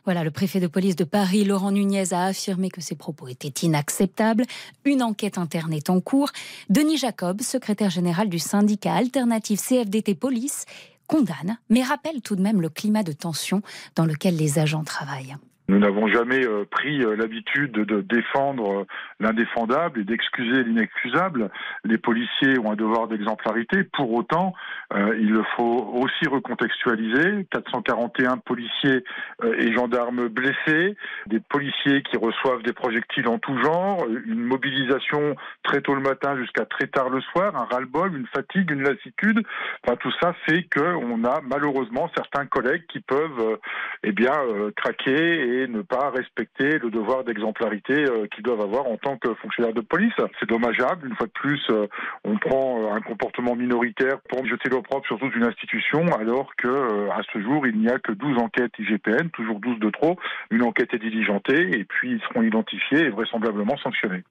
Voilà, 0.04 0.24
le 0.24 0.32
préfet 0.32 0.58
de 0.58 0.66
police 0.66 0.96
de 0.96 1.04
Paris, 1.04 1.44
Laurent 1.44 1.70
Nunez, 1.70 2.12
a 2.12 2.24
affirmé 2.24 2.70
que 2.70 2.80
ces 2.80 2.96
propos 2.96 3.28
étaient 3.28 3.66
inacceptables. 3.66 4.44
Une 4.84 5.02
enquête 5.02 5.38
interne 5.38 5.72
est 5.72 5.90
en 5.90 6.00
cours. 6.00 6.30
Denis 6.68 6.98
Jacob, 6.98 7.40
secrétaire 7.40 7.90
général 7.90 8.28
du 8.28 8.40
syndicat 8.40 8.94
alternatif 8.94 9.60
CFDT 9.60 10.16
Police, 10.16 10.66
condamne, 11.06 11.58
mais 11.68 11.82
rappelle 11.82 12.20
tout 12.20 12.34
de 12.34 12.42
même 12.42 12.60
le 12.60 12.68
climat 12.68 13.04
de 13.04 13.12
tension 13.12 13.62
dans 13.94 14.06
lequel 14.06 14.36
les 14.36 14.58
agents 14.58 14.84
travaillent. 14.84 15.36
Nous 15.68 15.78
n'avons 15.78 16.08
jamais 16.08 16.44
euh, 16.44 16.64
pris 16.68 17.02
euh, 17.02 17.14
l'habitude 17.14 17.72
de 17.72 18.00
défendre 18.00 18.80
euh, 18.80 18.86
l'indéfendable 19.20 20.00
et 20.00 20.04
d'excuser 20.04 20.64
l'inexcusable. 20.64 21.50
Les 21.84 21.98
policiers 21.98 22.58
ont 22.58 22.72
un 22.72 22.76
devoir 22.76 23.06
d'exemplarité. 23.06 23.84
Pour 23.84 24.12
autant, 24.12 24.54
il 24.94 25.40
faut 25.56 25.92
aussi 25.94 26.26
recontextualiser. 26.28 27.46
441 27.50 28.38
policiers 28.38 29.04
et 29.42 29.72
gendarmes 29.72 30.28
blessés, 30.28 30.96
des 31.26 31.40
policiers 31.40 32.02
qui 32.02 32.16
reçoivent 32.16 32.62
des 32.62 32.72
projectiles 32.72 33.28
en 33.28 33.38
tout 33.38 33.56
genre, 33.62 34.06
une 34.26 34.42
mobilisation 34.42 35.36
très 35.62 35.80
tôt 35.80 35.94
le 35.94 36.00
matin 36.00 36.36
jusqu'à 36.36 36.64
très 36.66 36.88
tard 36.88 37.08
le 37.08 37.20
soir, 37.20 37.54
un 37.56 37.64
ras-le-bol, 37.64 38.16
une 38.16 38.26
fatigue, 38.26 38.70
une 38.70 38.82
lassitude. 38.82 39.42
Enfin, 39.84 39.96
tout 39.96 40.12
ça 40.20 40.34
fait 40.46 40.64
qu'on 40.64 41.24
a 41.24 41.40
malheureusement 41.42 42.10
certains 42.14 42.46
collègues 42.46 42.84
qui 42.88 43.00
peuvent 43.00 43.58
eh 44.02 44.12
bien, 44.12 44.34
craquer 44.76 45.51
ne 45.68 45.82
pas 45.82 46.10
respecter 46.10 46.78
le 46.78 46.90
devoir 46.90 47.24
d'exemplarité 47.24 47.94
euh, 47.94 48.26
qu'ils 48.26 48.42
doivent 48.42 48.60
avoir 48.60 48.86
en 48.86 48.96
tant 48.96 49.16
que 49.16 49.34
fonctionnaire 49.34 49.74
de 49.74 49.80
police. 49.80 50.12
C'est 50.40 50.48
dommageable. 50.48 51.08
Une 51.08 51.16
fois 51.16 51.26
de 51.26 51.32
plus, 51.32 51.60
euh, 51.70 51.86
on 52.24 52.36
prend 52.38 52.82
euh, 52.82 52.92
un 52.92 53.00
comportement 53.00 53.54
minoritaire 53.54 54.20
pour 54.28 54.44
jeter 54.46 54.68
l'opprobre 54.68 55.04
sur 55.06 55.18
toute 55.18 55.34
une 55.34 55.44
institution, 55.44 56.06
alors 56.18 56.54
que 56.56 57.10
à 57.10 57.20
ce 57.32 57.40
jour, 57.40 57.66
il 57.66 57.78
n'y 57.78 57.88
a 57.88 57.98
que 57.98 58.12
12 58.12 58.38
enquêtes 58.38 58.72
IGPN, 58.78 59.28
toujours 59.30 59.60
12 59.60 59.78
de 59.78 59.90
trop. 59.90 60.18
Une 60.50 60.62
enquête 60.62 60.94
est 60.94 60.98
diligentée 60.98 61.78
et 61.78 61.84
puis 61.84 62.12
ils 62.12 62.20
seront 62.22 62.42
identifiés 62.42 63.06
et 63.06 63.10
vraisemblablement 63.10 63.76
sanctionnés. 63.76 64.24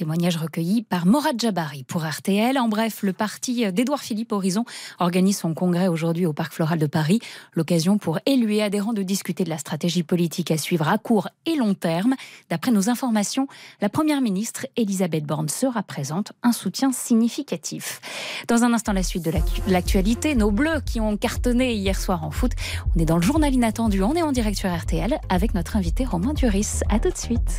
Témoignage 0.00 0.38
recueilli 0.38 0.80
par 0.80 1.04
Morad 1.04 1.38
Jabari 1.38 1.84
pour 1.84 2.08
RTL. 2.08 2.56
En 2.56 2.68
bref, 2.68 3.02
le 3.02 3.12
parti 3.12 3.70
d'Édouard 3.70 4.00
Philippe 4.00 4.32
Horizon 4.32 4.64
organise 4.98 5.36
son 5.36 5.52
congrès 5.52 5.88
aujourd'hui 5.88 6.24
au 6.24 6.32
Parc 6.32 6.54
Floral 6.54 6.78
de 6.78 6.86
Paris. 6.86 7.20
L'occasion 7.52 7.98
pour 7.98 8.18
élus 8.24 8.54
et 8.54 8.62
adhérents 8.62 8.94
de 8.94 9.02
discuter 9.02 9.44
de 9.44 9.50
la 9.50 9.58
stratégie 9.58 10.02
politique 10.02 10.50
à 10.52 10.56
suivre 10.56 10.88
à 10.88 10.96
court 10.96 11.28
et 11.44 11.54
long 11.54 11.74
terme. 11.74 12.14
D'après 12.48 12.70
nos 12.70 12.88
informations, 12.88 13.46
la 13.82 13.90
première 13.90 14.22
ministre 14.22 14.66
Elisabeth 14.78 15.26
Borne 15.26 15.50
sera 15.50 15.82
présente, 15.82 16.32
un 16.42 16.52
soutien 16.52 16.92
significatif. 16.92 18.00
Dans 18.48 18.64
un 18.64 18.72
instant, 18.72 18.94
la 18.94 19.02
suite 19.02 19.26
de 19.26 19.32
l'actualité, 19.68 20.34
nos 20.34 20.50
bleus 20.50 20.80
qui 20.86 20.98
ont 21.00 21.18
cartonné 21.18 21.74
hier 21.74 22.00
soir 22.00 22.24
en 22.24 22.30
foot. 22.30 22.52
On 22.96 23.00
est 23.00 23.04
dans 23.04 23.16
le 23.16 23.22
journal 23.22 23.52
inattendu, 23.52 24.02
on 24.02 24.14
est 24.14 24.22
en 24.22 24.32
direct 24.32 24.56
sur 24.56 24.74
RTL 24.74 25.18
avec 25.28 25.52
notre 25.52 25.76
invité 25.76 26.06
Romain 26.06 26.32
Duris. 26.32 26.80
À 26.88 26.98
tout 26.98 27.10
de 27.10 27.18
suite. 27.18 27.58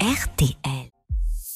RTL. 0.00 0.77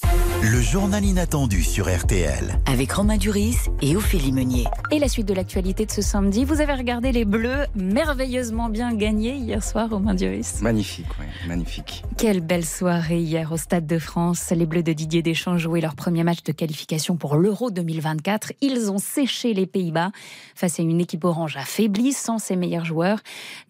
Thank 0.02 0.26
you. 0.26 0.31
Le 0.44 0.60
journal 0.60 1.04
inattendu 1.04 1.62
sur 1.62 1.86
RTL. 1.86 2.58
Avec 2.66 2.90
Romain 2.90 3.16
Duris 3.16 3.58
et 3.80 3.94
Ophélie 3.94 4.32
Meunier. 4.32 4.64
Et 4.90 4.98
la 4.98 5.06
suite 5.06 5.28
de 5.28 5.34
l'actualité 5.34 5.86
de 5.86 5.92
ce 5.92 6.02
samedi, 6.02 6.44
vous 6.44 6.60
avez 6.60 6.74
regardé 6.74 7.12
les 7.12 7.24
Bleus 7.24 7.66
merveilleusement 7.76 8.68
bien 8.68 8.92
gagnés 8.92 9.36
hier 9.36 9.62
soir, 9.62 9.88
Romain 9.88 10.14
Duris. 10.14 10.54
Magnifique, 10.60 11.06
oui, 11.20 11.26
magnifique. 11.46 12.02
Quelle 12.18 12.40
belle 12.40 12.64
soirée 12.64 13.20
hier 13.20 13.52
au 13.52 13.56
Stade 13.56 13.86
de 13.86 14.00
France. 14.00 14.50
Les 14.50 14.66
Bleus 14.66 14.82
de 14.82 14.92
Didier 14.92 15.22
Deschamps 15.22 15.58
jouaient 15.58 15.80
leur 15.80 15.94
premier 15.94 16.24
match 16.24 16.42
de 16.42 16.50
qualification 16.50 17.16
pour 17.16 17.36
l'Euro 17.36 17.70
2024. 17.70 18.52
Ils 18.62 18.90
ont 18.90 18.98
séché 18.98 19.54
les 19.54 19.66
Pays-Bas 19.66 20.10
face 20.56 20.80
à 20.80 20.82
une 20.82 21.00
équipe 21.00 21.24
orange 21.24 21.56
affaiblie 21.56 22.12
sans 22.12 22.38
ses 22.38 22.56
meilleurs 22.56 22.84
joueurs. 22.84 23.20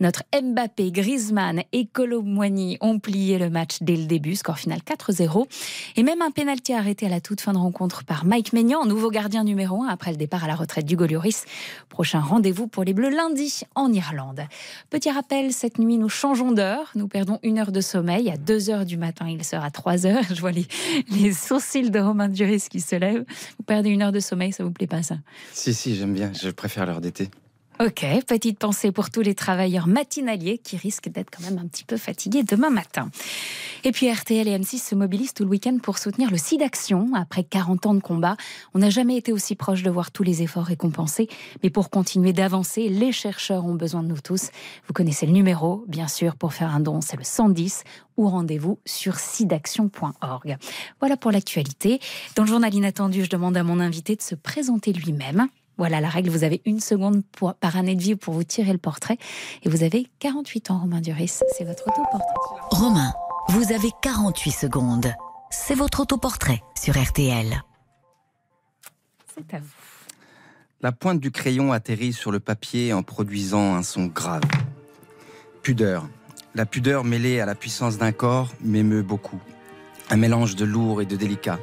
Notre 0.00 0.22
Mbappé, 0.34 0.90
Griezmann 0.90 1.64
et 1.72 1.84
Colomboigny 1.84 2.78
ont 2.80 2.98
plié 2.98 3.38
le 3.38 3.50
match 3.50 3.76
dès 3.82 3.96
le 3.96 4.06
début, 4.06 4.36
score 4.36 4.58
final 4.58 4.78
4-0. 4.78 5.46
Et 5.96 6.02
même 6.02 6.22
un 6.22 6.30
pénalty 6.30 6.61
arrêté 6.70 7.06
à 7.06 7.08
la 7.08 7.20
toute 7.20 7.40
fin 7.40 7.52
de 7.52 7.58
rencontre 7.58 8.04
par 8.04 8.24
Mike 8.24 8.52
Maignan, 8.52 8.86
nouveau 8.86 9.10
gardien 9.10 9.42
numéro 9.42 9.82
1 9.82 9.88
après 9.88 10.12
le 10.12 10.16
départ 10.16 10.44
à 10.44 10.46
la 10.46 10.54
retraite 10.54 10.86
du 10.86 10.94
Golioris. 10.94 11.44
Prochain 11.88 12.20
rendez-vous 12.20 12.68
pour 12.68 12.84
les 12.84 12.94
Bleus 12.94 13.10
lundi 13.10 13.62
en 13.74 13.92
Irlande. 13.92 14.42
Petit 14.88 15.10
rappel, 15.10 15.52
cette 15.52 15.78
nuit 15.78 15.98
nous 15.98 16.08
changeons 16.08 16.52
d'heure. 16.52 16.92
Nous 16.94 17.08
perdons 17.08 17.40
une 17.42 17.58
heure 17.58 17.72
de 17.72 17.80
sommeil. 17.80 18.30
À 18.30 18.36
2 18.36 18.70
heures 18.70 18.84
du 18.84 18.96
matin, 18.96 19.26
il 19.28 19.42
sera 19.42 19.72
3 19.72 20.06
heures. 20.06 20.22
Je 20.32 20.40
vois 20.40 20.52
les, 20.52 20.66
les 21.10 21.32
sourcils 21.32 21.90
de 21.90 21.98
Romain 21.98 22.28
Duris 22.28 22.66
qui 22.70 22.80
se 22.80 22.94
lèvent. 22.94 23.24
Vous 23.58 23.64
perdez 23.64 23.90
une 23.90 24.02
heure 24.02 24.12
de 24.12 24.20
sommeil, 24.20 24.52
ça 24.52 24.62
vous 24.62 24.70
plaît 24.70 24.86
pas 24.86 25.02
ça? 25.02 25.16
Si, 25.52 25.74
si, 25.74 25.96
j'aime 25.96 26.14
bien. 26.14 26.30
Je 26.32 26.50
préfère 26.50 26.86
l'heure 26.86 27.00
d'été. 27.00 27.28
Ok, 27.80 28.04
petite 28.26 28.58
pensée 28.58 28.92
pour 28.92 29.10
tous 29.10 29.22
les 29.22 29.34
travailleurs 29.34 29.86
matinaliers 29.86 30.58
qui 30.58 30.76
risquent 30.76 31.08
d'être 31.08 31.30
quand 31.34 31.42
même 31.42 31.58
un 31.58 31.66
petit 31.66 31.84
peu 31.84 31.96
fatigués 31.96 32.44
demain 32.44 32.70
matin. 32.70 33.10
Et 33.82 33.90
puis 33.90 34.12
RTL 34.12 34.46
et 34.46 34.58
M6 34.58 34.78
se 34.78 34.94
mobilisent 34.94 35.34
tout 35.34 35.42
le 35.42 35.48
week-end 35.48 35.78
pour 35.82 35.98
soutenir 35.98 36.30
le 36.30 36.36
SIDAction. 36.36 37.10
Après 37.14 37.42
40 37.42 37.86
ans 37.86 37.94
de 37.94 38.00
combat, 38.00 38.36
on 38.74 38.78
n'a 38.78 38.90
jamais 38.90 39.16
été 39.16 39.32
aussi 39.32 39.56
proche 39.56 39.82
de 39.82 39.90
voir 39.90 40.12
tous 40.12 40.22
les 40.22 40.42
efforts 40.42 40.66
récompensés. 40.66 41.28
Mais 41.62 41.70
pour 41.70 41.90
continuer 41.90 42.32
d'avancer, 42.32 42.88
les 42.88 43.10
chercheurs 43.10 43.64
ont 43.64 43.74
besoin 43.74 44.02
de 44.02 44.08
nous 44.08 44.20
tous. 44.20 44.50
Vous 44.86 44.92
connaissez 44.92 45.26
le 45.26 45.32
numéro, 45.32 45.84
bien 45.88 46.08
sûr, 46.08 46.36
pour 46.36 46.52
faire 46.52 46.72
un 46.72 46.80
don, 46.80 47.00
c'est 47.00 47.16
le 47.16 47.24
110 47.24 47.82
ou 48.16 48.28
rendez-vous 48.28 48.78
sur 48.84 49.18
sidaction.org. 49.18 50.58
Voilà 51.00 51.16
pour 51.16 51.32
l'actualité. 51.32 51.98
Dans 52.36 52.44
le 52.44 52.48
journal 52.48 52.72
inattendu, 52.72 53.24
je 53.24 53.30
demande 53.30 53.56
à 53.56 53.64
mon 53.64 53.80
invité 53.80 54.14
de 54.14 54.22
se 54.22 54.36
présenter 54.36 54.92
lui-même. 54.92 55.48
Voilà 55.78 56.00
la 56.00 56.08
règle, 56.08 56.30
vous 56.30 56.44
avez 56.44 56.60
une 56.64 56.80
seconde 56.80 57.22
par 57.60 57.76
année 57.76 57.94
de 57.94 58.02
vie 58.02 58.14
pour 58.14 58.34
vous 58.34 58.44
tirer 58.44 58.72
le 58.72 58.78
portrait. 58.78 59.18
Et 59.62 59.68
vous 59.68 59.82
avez 59.82 60.06
48 60.18 60.70
ans, 60.70 60.78
Romain 60.80 61.00
Duris. 61.00 61.40
C'est 61.56 61.64
votre 61.64 61.84
autoportrait. 61.88 62.60
Romain, 62.70 63.12
vous 63.48 63.72
avez 63.72 63.90
48 64.02 64.50
secondes. 64.50 65.12
C'est 65.50 65.74
votre 65.74 66.00
autoportrait 66.00 66.62
sur 66.80 67.00
RTL. 67.00 67.62
C'est 69.34 69.54
à 69.54 69.58
vous. 69.60 69.66
La 70.80 70.92
pointe 70.92 71.20
du 71.20 71.30
crayon 71.30 71.72
atterrit 71.72 72.12
sur 72.12 72.32
le 72.32 72.40
papier 72.40 72.92
en 72.92 73.02
produisant 73.02 73.74
un 73.74 73.82
son 73.82 74.06
grave. 74.06 74.42
Pudeur. 75.62 76.08
La 76.54 76.66
pudeur 76.66 77.04
mêlée 77.04 77.40
à 77.40 77.46
la 77.46 77.54
puissance 77.54 77.98
d'un 77.98 78.12
corps 78.12 78.52
m'émeut 78.60 79.02
beaucoup. 79.02 79.40
Un 80.10 80.16
mélange 80.16 80.56
de 80.56 80.64
lourd 80.64 81.00
et 81.00 81.06
de 81.06 81.16
délicat. 81.16 81.58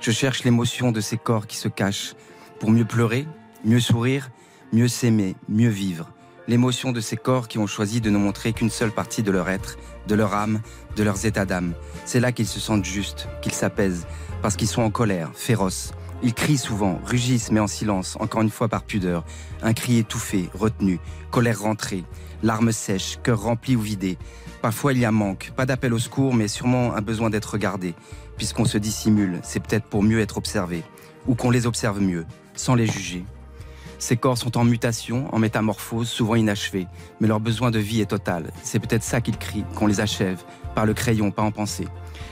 Je 0.00 0.12
cherche 0.12 0.44
l'émotion 0.44 0.92
de 0.92 1.00
ces 1.00 1.18
corps 1.18 1.46
qui 1.46 1.56
se 1.56 1.68
cachent 1.68 2.14
pour 2.58 2.70
mieux 2.70 2.84
pleurer, 2.84 3.26
mieux 3.64 3.80
sourire, 3.80 4.30
mieux 4.72 4.88
s'aimer, 4.88 5.36
mieux 5.48 5.68
vivre. 5.68 6.10
L'émotion 6.48 6.92
de 6.92 7.00
ces 7.00 7.16
corps 7.16 7.48
qui 7.48 7.58
ont 7.58 7.66
choisi 7.66 8.00
de 8.00 8.10
ne 8.10 8.18
montrer 8.18 8.52
qu'une 8.52 8.70
seule 8.70 8.90
partie 8.90 9.22
de 9.22 9.30
leur 9.30 9.48
être, 9.48 9.78
de 10.08 10.14
leur 10.14 10.34
âme, 10.34 10.60
de 10.96 11.02
leurs 11.02 11.26
états 11.26 11.44
d'âme. 11.44 11.74
C'est 12.04 12.20
là 12.20 12.32
qu'ils 12.32 12.48
se 12.48 12.58
sentent 12.60 12.84
justes, 12.84 13.28
qu'ils 13.42 13.52
s'apaisent, 13.52 14.06
parce 14.42 14.56
qu'ils 14.56 14.68
sont 14.68 14.82
en 14.82 14.90
colère, 14.90 15.30
féroces. 15.34 15.92
Ils 16.22 16.34
crient 16.34 16.58
souvent, 16.58 17.00
rugissent 17.04 17.50
mais 17.50 17.60
en 17.60 17.66
silence, 17.66 18.16
encore 18.20 18.42
une 18.42 18.50
fois 18.50 18.68
par 18.68 18.82
pudeur. 18.82 19.24
Un 19.62 19.72
cri 19.72 19.98
étouffé, 19.98 20.50
retenu, 20.54 20.98
colère 21.30 21.60
rentrée, 21.60 22.04
larmes 22.42 22.72
sèches, 22.72 23.18
cœur 23.22 23.40
rempli 23.42 23.76
ou 23.76 23.80
vidé. 23.80 24.18
Parfois 24.60 24.92
il 24.92 24.98
y 24.98 25.04
a 25.04 25.12
manque, 25.12 25.52
pas 25.56 25.66
d'appel 25.66 25.94
au 25.94 25.98
secours, 25.98 26.34
mais 26.34 26.48
sûrement 26.48 26.94
un 26.94 27.00
besoin 27.00 27.30
d'être 27.30 27.52
regardé. 27.52 27.94
Puisqu'on 28.36 28.64
se 28.64 28.78
dissimule, 28.78 29.40
c'est 29.42 29.60
peut-être 29.60 29.86
pour 29.86 30.02
mieux 30.02 30.20
être 30.20 30.36
observé, 30.36 30.82
ou 31.26 31.34
qu'on 31.34 31.50
les 31.50 31.66
observe 31.66 32.00
mieux, 32.00 32.26
sans 32.54 32.74
les 32.74 32.86
juger. 32.86 33.24
Ces 34.00 34.16
corps 34.16 34.38
sont 34.38 34.56
en 34.56 34.64
mutation, 34.64 35.32
en 35.32 35.38
métamorphose, 35.38 36.08
souvent 36.08 36.34
inachevés, 36.34 36.86
mais 37.20 37.28
leur 37.28 37.38
besoin 37.38 37.70
de 37.70 37.78
vie 37.78 38.00
est 38.00 38.06
total. 38.06 38.50
C'est 38.62 38.80
peut-être 38.80 39.04
ça 39.04 39.20
qu'ils 39.20 39.36
crient, 39.36 39.66
qu'on 39.74 39.86
les 39.86 40.00
achève, 40.00 40.42
par 40.74 40.86
le 40.86 40.94
crayon, 40.94 41.30
pas 41.30 41.42
en 41.42 41.52
pensée. 41.52 41.86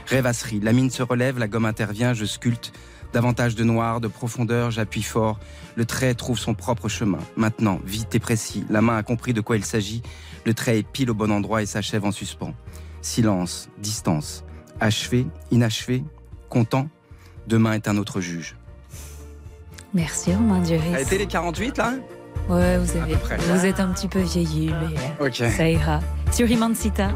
Rêvasserie, 0.06 0.60
la 0.60 0.72
mine 0.72 0.90
se 0.90 1.02
relève, 1.02 1.38
la 1.38 1.46
gomme 1.46 1.66
intervient, 1.66 2.14
je 2.14 2.24
sculpte. 2.24 2.72
Davantage 3.12 3.54
de 3.54 3.64
noir, 3.64 4.00
de 4.00 4.08
profondeur, 4.08 4.70
j'appuie 4.70 5.02
fort. 5.02 5.38
Le 5.76 5.84
trait 5.84 6.14
trouve 6.14 6.38
son 6.38 6.54
propre 6.54 6.88
chemin. 6.88 7.20
Maintenant, 7.36 7.80
vite 7.84 8.14
et 8.14 8.18
précis, 8.18 8.64
la 8.70 8.80
main 8.80 8.96
a 8.96 9.02
compris 9.02 9.34
de 9.34 9.42
quoi 9.42 9.56
il 9.56 9.64
s'agit. 9.64 10.02
Le 10.46 10.54
trait 10.54 10.78
est 10.78 10.88
pile 10.88 11.10
au 11.10 11.14
bon 11.14 11.30
endroit 11.30 11.62
et 11.62 11.66
s'achève 11.66 12.04
en 12.04 12.12
suspens. 12.12 12.54
Silence, 13.02 13.68
distance. 13.78 14.44
Achevé, 14.80 15.26
inachevé, 15.50 16.02
content. 16.48 16.88
Demain 17.46 17.74
est 17.74 17.88
un 17.88 17.96
autre 17.96 18.20
juge. 18.20 18.57
Merci 19.94 20.34
Romain 20.34 20.60
Duris. 20.60 20.94
A 20.94 21.00
été 21.00 21.18
les 21.18 21.26
48 21.26 21.78
là? 21.78 21.94
Ouais, 22.48 22.78
vous, 22.78 22.96
avez, 22.96 23.14
vous 23.14 23.66
êtes 23.66 23.78
un 23.80 23.88
petit 23.88 24.08
peu 24.08 24.20
vieilli, 24.20 24.70
mais 24.70 25.26
Ok. 25.26 25.34
ça 25.34 25.68
ira. 25.68 26.00
Sur 26.32 26.50
Imancita, 26.50 27.10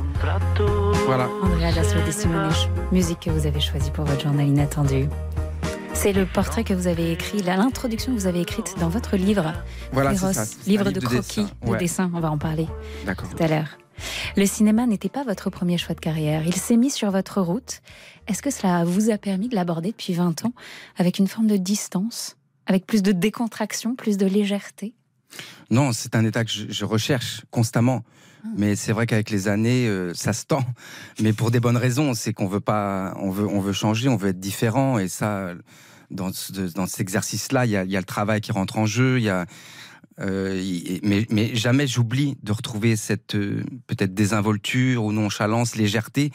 Voilà. 1.07 1.29
Andrea 1.43 1.71
Laszlo 1.75 2.01
de 2.03 2.95
musique 2.95 3.21
que 3.21 3.31
vous 3.31 3.47
avez 3.47 3.61
choisie 3.61 3.91
pour 3.91 4.05
votre 4.05 4.23
journal 4.23 4.47
inattendu. 4.47 5.09
C'est 5.95 6.13
le 6.13 6.27
portrait 6.27 6.65
que 6.65 6.75
vous 6.75 6.87
avez 6.87 7.13
écrit, 7.13 7.43
l'introduction 7.43 8.13
que 8.15 8.19
vous 8.19 8.27
avez 8.27 8.41
écrite 8.41 8.75
dans 8.81 8.89
votre 8.89 9.17
livre. 9.17 9.53
Voilà, 9.93 10.15
Féroce, 10.15 10.35
c'est 10.37 10.45
ça. 10.45 10.57
Livre 10.67 10.85
livre 10.85 10.91
de 10.91 11.01
de 11.01 11.07
croquis, 11.07 11.43
dessin, 11.45 11.73
de 11.73 11.77
dessin, 11.77 12.11
on 12.15 12.21
va 12.21 12.31
en 12.31 12.39
parler 12.39 12.67
D'accord. 13.07 13.29
tout 13.29 13.43
à 13.43 13.47
l'heure. 13.49 13.79
Le 14.37 14.47
cinéma 14.47 14.87
n'était 14.87 15.11
pas 15.11 15.23
votre 15.23 15.49
premier 15.49 15.79
choix 15.79 15.95
de 15.95 16.01
carrière. 16.01 16.43
Il 16.47 16.57
s'est 16.57 16.77
mis 16.77 16.91
sur 16.91 17.11
votre 17.11 17.41
route. 17.41 17.81
Est-ce 18.27 18.43
que 18.43 18.51
cela 18.51 18.85
vous 18.85 19.11
a 19.11 19.19
permis 19.19 19.49
de 19.49 19.55
l'aborder 19.55 19.91
depuis 19.91 20.15
20 20.15 20.45
ans 20.47 20.53
avec 20.99 21.19
une 21.19 21.29
forme 21.29 21.47
de 21.47 21.57
distance, 21.57 22.37
avec 22.67 22.87
plus 22.87 23.03
de 23.03 23.13
décontraction, 23.13 23.95
plus 23.95 24.17
de 24.17 24.27
légèreté? 24.27 24.95
Non, 25.71 25.93
c'est 25.93 26.15
un 26.15 26.25
état 26.25 26.45
que 26.45 26.51
je, 26.51 26.65
je 26.69 26.85
recherche 26.85 27.43
constamment. 27.51 28.05
Mais 28.57 28.75
c'est 28.75 28.93
vrai 28.93 29.07
qu'avec 29.07 29.31
les 29.31 29.47
années, 29.47 29.87
euh, 29.87 30.13
ça 30.15 30.33
se 30.33 30.45
tend. 30.47 30.65
Mais 31.21 31.33
pour 31.33 31.53
des 31.53 31.61
bonnes 31.61 31.77
raisons, 31.77 32.13
c'est 32.13 32.33
qu'on 32.33 32.49
veut 32.49 32.59
pas, 32.61 33.15
on 33.21 33.31
veut, 33.31 33.47
on 33.47 33.61
veut 33.61 33.73
changer, 33.73 34.09
on 34.09 34.17
veut 34.17 34.31
être 34.31 34.41
différent. 34.41 34.99
Et 34.99 35.07
ça, 35.07 35.55
dans, 36.11 36.33
ce- 36.33 36.53
dans 36.75 36.87
cet 36.87 37.01
exercice-là, 37.01 37.67
il 37.67 37.71
y 37.71 37.77
a, 37.77 37.85
il 37.85 37.91
y 37.93 37.97
a 37.97 38.01
le 38.01 38.05
travail 38.05 38.41
qui 38.41 38.51
rentre 38.51 38.79
en 38.79 38.85
jeu. 38.87 39.19
Il 39.19 39.23
y 39.23 39.29
a, 39.29 39.47
euh, 40.19 40.61
mais 41.05 41.55
jamais 41.55 41.87
j'oublie 41.87 42.37
de 42.43 42.51
retrouver 42.51 42.97
cette 42.97 43.37
euh, 43.37 43.63
peut-être 43.87 44.13
désinvolture 44.13 45.05
ou 45.05 45.13
nonchalance, 45.13 45.77
légèreté. 45.77 46.33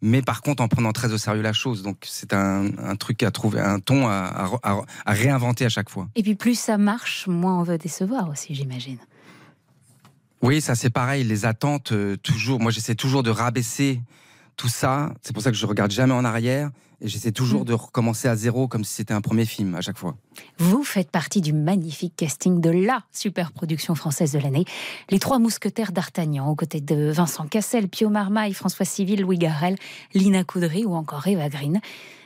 Mais 0.00 0.22
par 0.22 0.42
contre, 0.42 0.62
en 0.62 0.68
prenant 0.68 0.92
très 0.92 1.12
au 1.12 1.18
sérieux 1.18 1.42
la 1.42 1.52
chose. 1.52 1.82
Donc 1.82 1.96
c'est 2.02 2.32
un, 2.32 2.66
un 2.78 2.96
truc 2.96 3.22
à 3.24 3.30
trouver, 3.32 3.60
un 3.60 3.80
ton 3.80 4.06
à, 4.06 4.12
à- 4.12 4.70
à- 4.70 4.82
à 5.06 5.12
réinventer 5.12 5.64
à 5.64 5.68
chaque 5.68 5.90
fois. 5.90 6.08
Et 6.14 6.22
puis 6.22 6.34
plus 6.36 6.58
ça 6.58 6.78
marche, 6.78 7.26
moins 7.26 7.58
on 7.58 7.62
veut 7.64 7.78
décevoir 7.78 8.28
aussi, 8.30 8.54
j'imagine. 8.54 8.98
Oui, 10.40 10.60
ça 10.60 10.76
c'est 10.76 10.90
pareil, 10.90 11.24
les 11.24 11.46
attentes, 11.46 11.90
euh, 11.90 12.16
toujours. 12.16 12.60
Moi, 12.60 12.70
j'essaie 12.70 12.94
toujours 12.94 13.24
de 13.24 13.30
rabaisser 13.30 14.00
tout 14.58 14.68
ça. 14.68 15.14
C'est 15.22 15.32
pour 15.32 15.42
ça 15.42 15.50
que 15.50 15.56
je 15.56 15.64
regarde 15.64 15.90
jamais 15.90 16.12
en 16.12 16.24
arrière 16.24 16.70
et 17.00 17.06
j'essaie 17.06 17.30
toujours 17.30 17.64
de 17.64 17.72
recommencer 17.72 18.26
à 18.26 18.34
zéro 18.34 18.66
comme 18.66 18.82
si 18.84 18.92
c'était 18.92 19.14
un 19.14 19.20
premier 19.20 19.46
film 19.46 19.76
à 19.76 19.80
chaque 19.80 19.96
fois. 19.96 20.16
Vous 20.58 20.82
faites 20.82 21.10
partie 21.10 21.40
du 21.40 21.52
magnifique 21.52 22.14
casting 22.16 22.60
de 22.60 22.70
la 22.70 23.04
super 23.12 23.52
production 23.52 23.94
française 23.94 24.32
de 24.32 24.40
l'année, 24.40 24.64
Les 25.10 25.20
Trois 25.20 25.38
Mousquetaires 25.38 25.92
d'Artagnan, 25.92 26.48
aux 26.48 26.56
côtés 26.56 26.80
de 26.80 27.10
Vincent 27.10 27.46
Cassel, 27.46 27.88
Pio 27.88 28.10
Marmaille, 28.10 28.52
François 28.52 28.84
Civil, 28.84 29.20
Louis 29.20 29.38
Garrel, 29.38 29.76
Lina 30.12 30.42
Coudry 30.42 30.84
ou 30.84 30.94
encore 30.94 31.26
Eva 31.28 31.48
Green. 31.48 31.80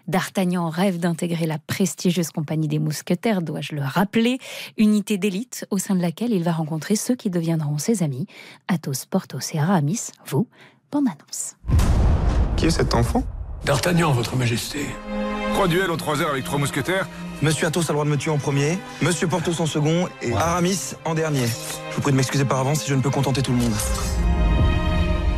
D'Artagnan 0.08 0.68
rêve 0.70 0.98
d'intégrer 0.98 1.46
la 1.46 1.58
prestigieuse 1.58 2.30
compagnie 2.30 2.66
des 2.66 2.78
mousquetaires, 2.78 3.42
dois-je 3.42 3.74
le 3.74 3.82
rappeler, 3.82 4.38
unité 4.78 5.18
d'élite 5.18 5.66
au 5.70 5.78
sein 5.78 5.94
de 5.94 6.00
laquelle 6.00 6.32
il 6.32 6.42
va 6.42 6.52
rencontrer 6.52 6.96
ceux 6.96 7.14
qui 7.14 7.28
deviendront 7.30 7.78
ses 7.78 8.02
amis. 8.02 8.26
Athos, 8.68 9.06
Porthos 9.08 9.54
et 9.54 9.58
Aramis, 9.58 10.10
vous, 10.26 10.48
bande 10.90 11.06
annonce. 11.06 11.56
Qui 12.56 12.66
est 12.66 12.70
cet 12.70 12.94
enfant? 12.94 13.22
D'Artagnan, 13.64 14.12
votre 14.12 14.36
majesté. 14.36 14.86
Trois 15.54 15.68
duels 15.68 15.90
en 15.90 15.96
trois 15.96 16.20
heures 16.20 16.30
avec 16.30 16.44
trois 16.44 16.58
mousquetaires. 16.58 17.06
Monsieur 17.42 17.66
Athos 17.66 17.80
a 17.80 17.84
le 17.88 17.92
droit 17.94 18.04
de 18.04 18.10
me 18.10 18.16
tuer 18.16 18.30
en 18.30 18.38
premier, 18.38 18.78
Monsieur 19.00 19.26
Porthos 19.26 19.60
en 19.60 19.66
second 19.66 20.08
et 20.20 20.32
Aramis 20.32 20.94
en 21.04 21.14
dernier. 21.14 21.46
Je 21.90 21.96
vous 21.96 22.00
prie 22.00 22.12
de 22.12 22.16
m'excuser 22.16 22.44
par 22.44 22.60
avance 22.60 22.82
si 22.82 22.88
je 22.88 22.94
ne 22.94 23.00
peux 23.00 23.10
contenter 23.10 23.42
tout 23.42 23.50
le 23.50 23.58
monde. 23.58 23.72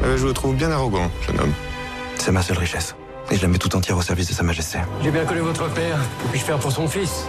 Euh, 0.02 0.18
je 0.18 0.26
vous 0.26 0.32
trouve 0.34 0.54
bien 0.54 0.70
arrogant, 0.70 1.10
jeune 1.26 1.40
homme. 1.40 1.52
C'est 2.18 2.30
ma 2.30 2.42
seule 2.42 2.58
richesse. 2.58 2.94
Et 3.30 3.36
je 3.36 3.42
la 3.42 3.48
mets 3.48 3.56
tout 3.56 3.74
entière 3.74 3.96
au 3.96 4.02
service 4.02 4.28
de 4.28 4.34
Sa 4.34 4.42
Majesté. 4.42 4.80
J'ai 5.02 5.10
bien 5.10 5.24
connu 5.24 5.40
votre 5.40 5.66
père. 5.70 5.96
Que 6.22 6.28
puis-je 6.30 6.44
faire 6.44 6.58
pour 6.58 6.72
son 6.72 6.86
fils? 6.86 7.24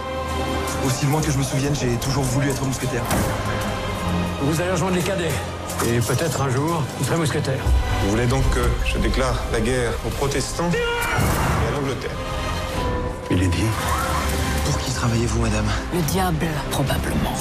Aussi 0.86 1.06
loin 1.06 1.22
que 1.22 1.30
je 1.30 1.38
me 1.38 1.42
souvienne, 1.42 1.74
j'ai 1.74 1.96
toujours 1.96 2.24
voulu 2.24 2.50
être 2.50 2.62
mousquetaire. 2.62 3.02
Vous 4.42 4.60
allez 4.60 4.72
rejoindre 4.72 4.96
les 4.96 5.02
cadets. 5.02 5.32
Et 5.84 6.00
peut-être 6.00 6.40
un 6.40 6.50
jour, 6.50 6.82
vous 6.98 7.04
serez 7.04 7.16
mousquetaire. 7.16 7.62
Vous 8.02 8.10
voulez 8.10 8.26
donc 8.26 8.42
que 8.50 8.62
je 8.86 8.98
déclare 8.98 9.40
la 9.52 9.60
guerre 9.60 9.92
aux 10.06 10.10
protestants 10.10 10.70
et 10.72 11.68
à 11.68 11.70
l'Angleterre 11.70 12.16
Il 13.30 13.42
est 13.42 13.48
dit. 13.48 13.64
Pour 14.64 14.78
qui 14.78 14.90
travaillez-vous, 14.92 15.42
madame? 15.42 15.66
Le 15.94 16.00
diable, 16.02 16.46
probablement. 16.70 17.34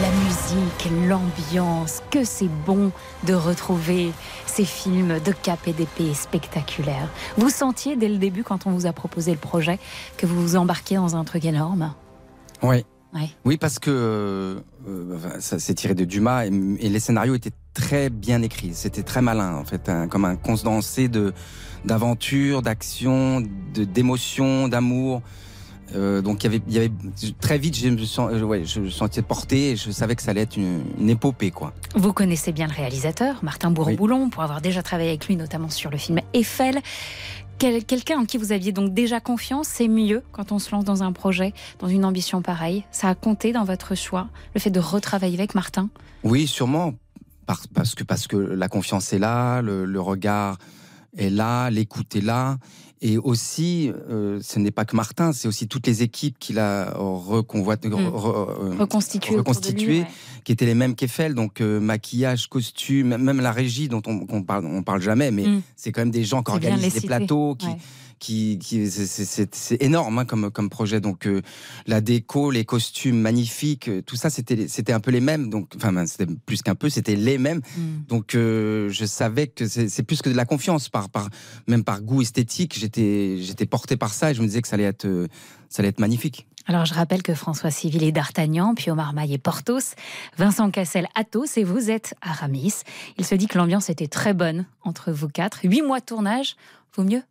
La 0.00 0.08
musique, 0.10 1.08
l'ambiance, 1.08 2.02
que 2.10 2.24
c'est 2.24 2.50
bon 2.66 2.90
de 3.24 3.34
retrouver 3.34 4.12
ces 4.46 4.64
films 4.64 5.20
de 5.20 5.32
cap 5.32 5.58
et 5.66 5.72
d'épée 5.72 6.14
spectaculaires. 6.14 7.08
Vous 7.36 7.50
sentiez 7.50 7.96
dès 7.96 8.08
le 8.08 8.18
début, 8.18 8.44
quand 8.44 8.66
on 8.66 8.70
vous 8.70 8.86
a 8.86 8.92
proposé 8.92 9.30
le 9.30 9.38
projet, 9.38 9.78
que 10.16 10.26
vous 10.26 10.40
vous 10.40 10.56
embarquiez 10.56 10.96
dans 10.96 11.16
un 11.16 11.24
truc 11.24 11.44
énorme? 11.44 11.92
Oui. 12.62 12.84
Ouais. 13.14 13.30
Oui, 13.44 13.56
parce 13.56 13.78
que 13.78 13.90
euh, 13.90 14.58
ça 15.38 15.58
s'est 15.58 15.74
tiré 15.74 15.94
de 15.94 16.04
Dumas 16.04 16.46
et, 16.46 16.48
et 16.80 16.88
les 16.88 17.00
scénarios 17.00 17.34
étaient 17.34 17.52
très 17.72 18.10
bien 18.10 18.42
écrits. 18.42 18.72
C'était 18.74 19.02
très 19.04 19.22
malin, 19.22 19.54
en 19.54 19.64
fait, 19.64 19.88
un- 19.88 20.08
comme 20.08 20.24
un 20.24 20.36
condensé 20.36 21.08
de 21.08 21.32
d'aventure, 21.84 22.62
d'action, 22.62 23.40
de 23.74 23.84
d'émotion, 23.84 24.68
d'amour. 24.68 25.22
Euh, 25.94 26.22
donc 26.22 26.42
il 26.42 26.46
y 26.46 26.54
avait, 26.54 26.62
il 26.66 26.72
y 26.74 26.78
avait 26.78 26.90
très 27.40 27.58
vite, 27.58 27.76
je 27.76 27.88
me 27.88 27.98
sens, 28.04 28.30
euh, 28.32 28.40
ouais, 28.42 28.64
je 28.64 28.80
me 28.80 28.88
sentais 28.90 29.20
porté 29.20 29.72
et 29.72 29.76
je 29.76 29.90
savais 29.90 30.16
que 30.16 30.22
ça 30.22 30.30
allait 30.30 30.40
être 30.40 30.56
une, 30.56 30.82
une 30.98 31.10
épopée, 31.10 31.50
quoi. 31.50 31.72
Vous 31.94 32.12
connaissez 32.14 32.52
bien 32.52 32.66
le 32.66 32.72
réalisateur, 32.72 33.44
Martin 33.44 33.70
Bourboulon, 33.70 34.30
pour 34.30 34.42
avoir 34.42 34.62
déjà 34.62 34.82
travaillé 34.82 35.10
avec 35.10 35.26
lui, 35.28 35.36
notamment 35.36 35.68
sur 35.68 35.90
le 35.90 35.98
film 35.98 36.20
Eiffel. 36.32 36.80
Quel- 37.58 37.84
Quelqu'un 37.84 38.18
en 38.18 38.24
qui 38.24 38.36
vous 38.36 38.52
aviez 38.52 38.72
donc 38.72 38.92
déjà 38.92 39.20
confiance, 39.20 39.68
c'est 39.68 39.88
mieux 39.88 40.22
quand 40.32 40.52
on 40.52 40.58
se 40.58 40.70
lance 40.72 40.84
dans 40.84 41.02
un 41.02 41.12
projet, 41.12 41.52
dans 41.78 41.88
une 41.88 42.04
ambition 42.04 42.42
pareille. 42.42 42.84
Ça 42.90 43.08
a 43.08 43.14
compté 43.14 43.52
dans 43.52 43.64
votre 43.64 43.94
choix, 43.94 44.28
le 44.54 44.60
fait 44.60 44.70
de 44.70 44.80
retravailler 44.80 45.38
avec 45.38 45.54
Martin? 45.54 45.88
Oui, 46.24 46.46
sûrement. 46.46 46.94
Par- 47.46 47.62
parce, 47.74 47.94
que, 47.94 48.04
parce 48.04 48.26
que 48.26 48.36
la 48.36 48.68
confiance 48.68 49.12
est 49.12 49.18
là, 49.18 49.60
le, 49.62 49.84
le 49.84 50.00
regard 50.00 50.58
est 51.16 51.30
là, 51.30 51.70
l'écoute 51.70 52.16
est 52.16 52.20
là. 52.22 52.56
Et 53.06 53.18
aussi, 53.18 53.92
euh, 54.08 54.40
ce 54.42 54.58
n'est 54.58 54.70
pas 54.70 54.86
que 54.86 54.96
Martin, 54.96 55.32
c'est 55.34 55.46
aussi 55.46 55.68
toutes 55.68 55.86
les 55.86 56.02
équipes 56.02 56.38
qu'il 56.38 56.58
a 56.58 56.94
reconvoitées, 56.96 57.90
Mm. 57.90 57.92
euh, 57.92 58.76
reconstituées, 59.36 60.00
ouais. 60.00 60.06
qui 60.42 60.52
étaient 60.52 60.64
les 60.64 60.74
mêmes 60.74 60.94
qu'Eiffel, 60.94 61.34
donc 61.34 61.60
euh, 61.60 61.80
maquillage, 61.80 62.48
costume, 62.48 63.16
même- 63.18 63.40
la 63.42 63.52
régie 63.52 63.88
dont 63.88 64.00
on, 64.06 64.42
parle, 64.42 64.64
on 64.64 64.82
parle 64.82 65.02
jamais, 65.02 65.30
mais 65.30 65.46
Mm. 65.46 65.62
c'est 65.76 65.92
quand 65.92 66.00
même 66.00 66.10
des 66.10 66.24
gens 66.24 66.42
qui 66.42 66.52
organisent 66.52 66.94
citer, 66.94 67.06
plateaux, 67.06 67.54
qui, 67.56 67.66
ouais. 67.66 67.76
Qui, 68.18 68.58
qui 68.58 68.90
c'est- 68.90 69.82
énorme 69.82 70.18
hein, 70.18 70.24
comme 70.24 70.50
comme 70.50 70.70
projet. 70.70 71.00
Donc 71.00 71.26
euh, 71.26 71.42
la 71.86 72.00
déco, 72.00 72.50
les 72.50 72.64
costumes 72.64 73.20
magnifiques, 73.20 73.88
euh, 73.88 74.02
tout 74.02 74.16
ça 74.16 74.30
c'était 74.30 74.68
c'était 74.68 74.92
un 74.92 75.00
peu 75.00 75.10
les 75.10 75.20
mêmes. 75.20 75.50
Donc 75.50 75.72
enfin 75.76 75.92
ben, 75.92 76.06
c'était 76.06 76.26
plus 76.46 76.62
qu'un 76.62 76.74
peu, 76.74 76.88
c'était 76.88 77.16
les 77.16 77.38
mêmes. 77.38 77.60
Mm. 77.76 77.82
Donc 78.08 78.34
euh, 78.34 78.88
je 78.90 79.04
savais 79.04 79.46
que 79.48 79.66
c'est 79.66 80.02
plus 80.02 80.22
que 80.22 80.30
de 80.30 80.36
la 80.36 80.44
confiance 80.44 80.88
par 80.88 81.08
par 81.10 81.28
même 81.66 81.84
par 81.84 82.00
goût 82.02 82.22
esthétique. 82.22 82.78
J'étais 82.78 83.38
j'étais 83.40 83.66
porté 83.66 83.96
par 83.96 84.12
ça 84.12 84.30
et 84.30 84.34
je 84.34 84.42
me 84.42 84.46
disais 84.46 84.62
que 84.62 84.68
ça 84.68 84.74
allait 84.74 84.84
être 84.84 85.26
ça 85.68 85.80
allait 85.82 85.88
être 85.88 86.00
magnifique. 86.00 86.46
Alors 86.66 86.86
je 86.86 86.94
rappelle 86.94 87.22
que 87.22 87.34
François 87.34 87.70
Civil 87.70 88.02
est 88.04 88.12
d'Artagnan, 88.12 88.74
puis 88.74 88.90
Omar 88.90 89.12
Maille 89.12 89.34
est 89.34 89.38
Porthos, 89.38 89.94
Vincent 90.38 90.70
Cassel 90.70 91.08
Athos 91.14 91.56
et 91.56 91.64
vous 91.64 91.90
êtes 91.90 92.14
Aramis. 92.22 92.72
Il 93.18 93.26
se 93.26 93.34
dit 93.34 93.48
que 93.48 93.58
l'ambiance 93.58 93.90
était 93.90 94.06
très 94.08 94.32
bonne 94.32 94.64
entre 94.82 95.12
vous 95.12 95.28
quatre. 95.28 95.60
Huit 95.64 95.82
mois 95.82 96.00
de 96.00 96.06
tournage, 96.06 96.56
vaut 96.96 97.04
mieux 97.04 97.22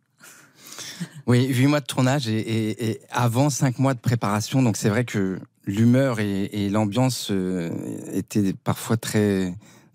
Oui, 1.26 1.46
huit 1.46 1.66
mois 1.66 1.80
de 1.80 1.86
tournage 1.86 2.28
et, 2.28 2.38
et- 2.38 2.90
et 2.90 3.00
avant 3.10 3.48
cinq 3.50 3.78
mois 3.78 3.94
de 3.94 3.98
préparation. 4.00 4.62
Donc 4.62 4.76
c'est 4.76 4.90
vrai 4.90 5.04
que 5.04 5.38
l'humeur 5.66 6.20
et, 6.20 6.44
et 6.52 6.68
l'ambiance 6.68 7.28
euh, 7.30 7.70
étaient 8.12 8.52
parfois 8.52 8.96
très 8.98 9.54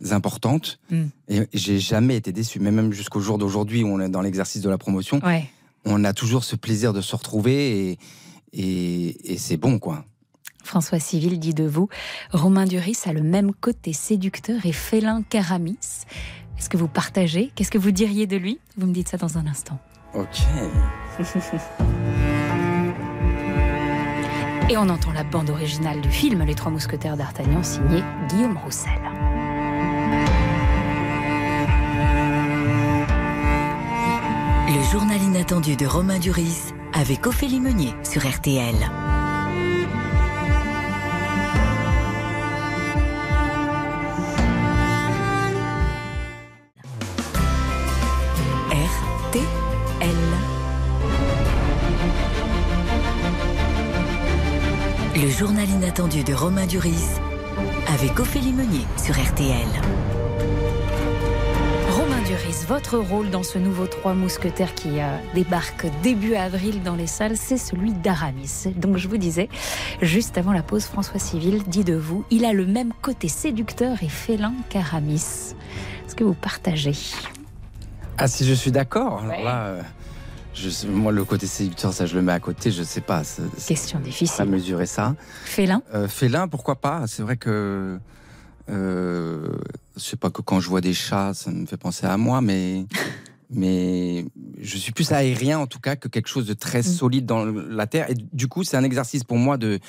importantes. 0.10 0.80
Mm. 0.90 1.04
Et 1.28 1.48
j'ai 1.54 1.78
jamais 1.80 2.16
été 2.16 2.32
déçu. 2.32 2.60
Mais 2.60 2.72
même 2.72 2.92
jusqu'au 2.94 3.20
jour 3.20 3.38
d'aujourd'hui 3.38 3.84
où 3.84 3.88
on 3.90 4.00
est 4.00 4.10
dans 4.10 4.22
l'exercice 4.22 4.62
de 4.62 4.70
la 4.70 4.78
promotion, 4.80 5.20
Ouais. 5.24 5.46
on 5.86 6.04
a 6.04 6.14
toujours 6.14 6.44
ce 6.44 6.56
plaisir 6.56 6.94
de 6.94 7.02
se 7.02 7.16
retrouver 7.16 7.90
et, 7.92 8.00
et, 8.54 9.34
et 9.34 9.38
c'est 9.38 9.58
bon, 9.58 9.78
quoi. 9.78 10.06
François 10.64 11.00
Civil 11.00 11.40
dit 11.40 11.54
de 11.54 11.64
vous, 11.66 11.90
Romain 12.32 12.66
Duris 12.66 12.98
a 13.06 13.14
le 13.14 13.22
même 13.24 13.54
côté 13.54 13.94
séducteur 13.94 14.66
et 14.66 14.72
félin 14.74 15.22
qu'Aramis. 15.24 15.78
Est-ce 16.58 16.70
que 16.70 16.78
vous 16.78 16.88
partagez? 16.90 17.52
Qu'est-ce 17.56 17.72
que 17.72 17.78
vous 17.78 17.92
diriez 17.92 18.28
de 18.28 18.36
lui? 18.36 18.60
Vous 18.78 18.86
me 18.88 18.94
dites 18.94 19.08
ça 19.10 19.18
dans 19.18 19.38
un 19.38 19.48
instant. 19.48 19.80
Ok. 20.14 20.42
Et 24.70 24.78
on 24.78 24.88
entend 24.88 25.12
la 25.14 25.24
bande 25.24 25.50
originale 25.50 26.00
du 26.00 26.12
film 26.12 26.44
Les 26.44 26.54
Trois 26.54 26.72
Mousquetaires 26.72 27.18
d'Artagnan, 27.18 27.64
signée 27.64 28.04
Guillaume 28.30 28.58
Roussel. 28.58 28.92
Le 34.68 34.92
journal 34.92 35.22
inattendu 35.22 35.76
de 35.76 35.88
Romain 35.88 36.20
Duris 36.20 36.74
avec 36.94 37.26
Ophélie 37.26 37.60
Meunier 37.60 37.96
sur. 38.04 38.28
RTL. 38.28 38.76
Journal 55.40 55.70
inattendu 55.70 56.22
de 56.26 56.34
Romain 56.34 56.66
Duris 56.66 57.16
avec 57.88 58.20
Ophélie 58.20 58.52
Meunier 58.52 58.86
sur 59.02 59.16
RTL. 59.16 59.70
Romain 61.92 62.22
Duris, 62.28 62.66
votre 62.68 62.98
rôle 62.98 63.30
dans 63.30 63.44
ce 63.44 63.58
nouveau 63.58 63.88
Trois 63.88 64.14
Mousquetaires 64.16 64.76
qui 64.76 65.00
euh, 65.00 65.18
débarque 65.36 65.86
début 66.04 66.36
avril 66.36 66.84
dans 66.84 66.96
les 66.96 67.08
salles, 67.08 67.38
c'est 67.38 67.58
celui 67.58 67.94
d'Aramis. 67.94 68.66
Donc 68.76 68.98
je 68.98 69.08
vous 69.08 69.16
disais, 69.16 69.48
juste 70.02 70.38
avant 70.38 70.52
la 70.52 70.62
pause, 70.62 70.84
François 70.84 71.22
Civil 71.22 71.64
dit 71.64 71.86
de 71.86 71.96
vous, 71.96 72.26
il 72.32 72.44
a 72.44 72.52
le 72.52 72.66
même 72.66 72.92
côté 73.02 73.30
séducteur 73.30 74.04
et 74.04 74.10
félin 74.10 74.54
qu'Aramis. 74.68 75.56
Est-ce 76.06 76.16
que 76.18 76.26
vous 76.26 76.34
partagez? 76.34 76.98
Ah, 78.18 78.28
si 78.28 78.46
je 78.46 78.54
suis 78.54 78.72
d'accord, 78.72 79.22
alors 79.24 79.42
là, 79.42 79.68
euh, 79.68 79.82
je 80.62 80.70
sais- 80.70 80.88
moi, 80.88 81.12
le 81.12 81.24
côté 81.26 81.48
séducteur, 81.48 81.94
ça, 81.94 82.06
je 82.06 82.16
le 82.16 82.22
mets 82.22 82.32
à 82.34 82.40
côté, 82.40 82.72
je 82.72 82.84
sais 82.84 83.02
pas. 83.02 83.24
c'est- 83.24 83.44
Question 83.68 84.00
difficile. 84.00 84.42
À 84.42 84.46
mesurer 84.46 84.86
ça. 84.86 85.16
Félin? 85.46 85.82
Euh, 85.94 86.08
Félin, 86.08 86.48
pourquoi 86.48 86.76
pas? 86.82 87.06
C'est 87.08 87.22
vrai 87.24 87.38
que. 87.38 87.98
Euh, 88.70 89.48
je 89.96 90.02
sais 90.02 90.16
pas 90.18 90.30
que 90.30 90.42
quand 90.42 90.60
je 90.60 90.70
vois 90.70 90.82
des 90.82 90.94
chats, 90.94 91.34
ça 91.34 91.50
me 91.52 91.66
fait 91.66 91.78
penser 91.78 92.06
à 92.06 92.18
moi, 92.18 92.42
mais. 92.42 92.86
Mais 93.52 94.26
je 94.62 94.78
suis 94.78 94.92
plus 94.92 95.12
aérien 95.12 95.58
en 95.58 95.66
tout 95.66 95.80
cas 95.80 95.96
que 95.96 96.08
quelque 96.08 96.28
chose 96.28 96.46
de 96.46 96.54
très 96.54 96.84
solide 96.84 97.26
dans 97.26 97.46
la 97.46 97.88
terre. 97.88 98.08
Et 98.12 98.14
du 98.32 98.48
coup, 98.48 98.64
c'est 98.64 98.78
un 98.78 98.84
exercice 98.84 99.24
pour 99.24 99.38
moi 99.38 99.58
de 99.58 99.80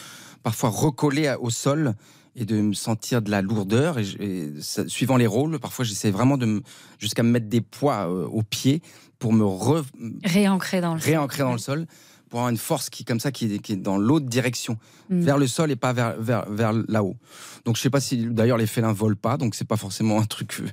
parfois 0.42 0.70
recoller 0.70 1.34
au 1.38 1.50
sol 1.50 1.92
et 2.36 2.46
de 2.46 2.58
me 2.58 2.72
sentir 2.72 3.20
de 3.20 3.30
la 3.30 3.42
lourdeur. 3.42 3.98
Et, 3.98 4.04
je- 4.04 4.16
et 4.18 4.52
ça- 4.62 4.88
suivant 4.88 5.18
les 5.18 5.26
rôles, 5.26 5.58
parfois 5.58 5.84
j'essaie 5.84 6.10
vraiment 6.10 6.38
de 6.38 6.46
me- 6.46 6.62
jusqu'à 6.98 7.22
me 7.22 7.28
mettre 7.30 7.48
des 7.50 7.60
poids 7.60 8.08
euh, 8.10 8.24
aux 8.28 8.42
pieds 8.42 8.80
pour 9.20 9.32
me 9.32 9.44
re- 9.44 9.84
Réancré 10.24 10.80
dans 10.80 10.94
le 10.94 11.00
réancrer 11.00 11.44
dans 11.44 11.52
le 11.52 11.58
sol, 11.58 11.86
pour 12.28 12.40
avoir 12.40 12.50
une 12.50 12.56
force 12.58 12.90
qui 12.90 13.04
comme 13.04 13.20
ça 13.20 13.30
qui 13.30 13.54
est, 13.54 13.58
qui 13.60 13.74
est 13.74 13.76
dans 13.76 13.96
l'autre 13.98 14.26
direction, 14.26 14.76
Mm. 15.08 15.20
vers 15.22 15.38
le 15.38 15.46
sol 15.48 15.70
et 15.72 15.76
pas 15.76 15.92
vers 15.92 16.14
vers, 16.20 16.48
vers 16.50 16.72
là-haut. 16.72 17.16
Donc 17.64 17.76
je 17.76 17.82
sais 17.82 17.90
pas 17.90 18.00
si 18.00 18.26
d'ailleurs 18.26 18.58
les 18.58 18.66
félins 18.68 18.92
volent 18.92 19.16
pas, 19.20 19.36
donc 19.36 19.54
c'est 19.54 19.64
pas 19.66 19.76
forcément 19.76 20.20
un 20.20 20.24
truc 20.24 20.58
euh, 20.60 20.68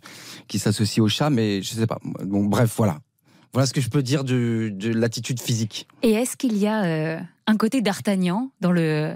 qui 0.48 0.58
s'associe 0.60 1.00
au 1.04 1.08
chat, 1.10 1.30
mais 1.30 1.62
je 1.62 1.74
sais 1.74 1.88
pas. 1.88 2.00
Donc 2.24 2.50
bref, 2.50 2.74
voilà. 2.78 3.00
Voilà 3.54 3.66
ce 3.66 3.74
que 3.74 3.82
je 3.82 3.90
peux 3.90 4.04
dire 4.04 4.24
de, 4.24 4.70
de 4.74 4.92
l'attitude 4.94 5.40
physique. 5.42 5.88
Et 6.04 6.12
est-ce 6.12 6.38
qu'il 6.38 6.56
y 6.58 6.68
a 6.68 6.84
euh, 6.84 7.20
un 7.48 7.56
côté 7.56 7.82
d'Artagnan 7.82 8.52
dans, 8.60 8.74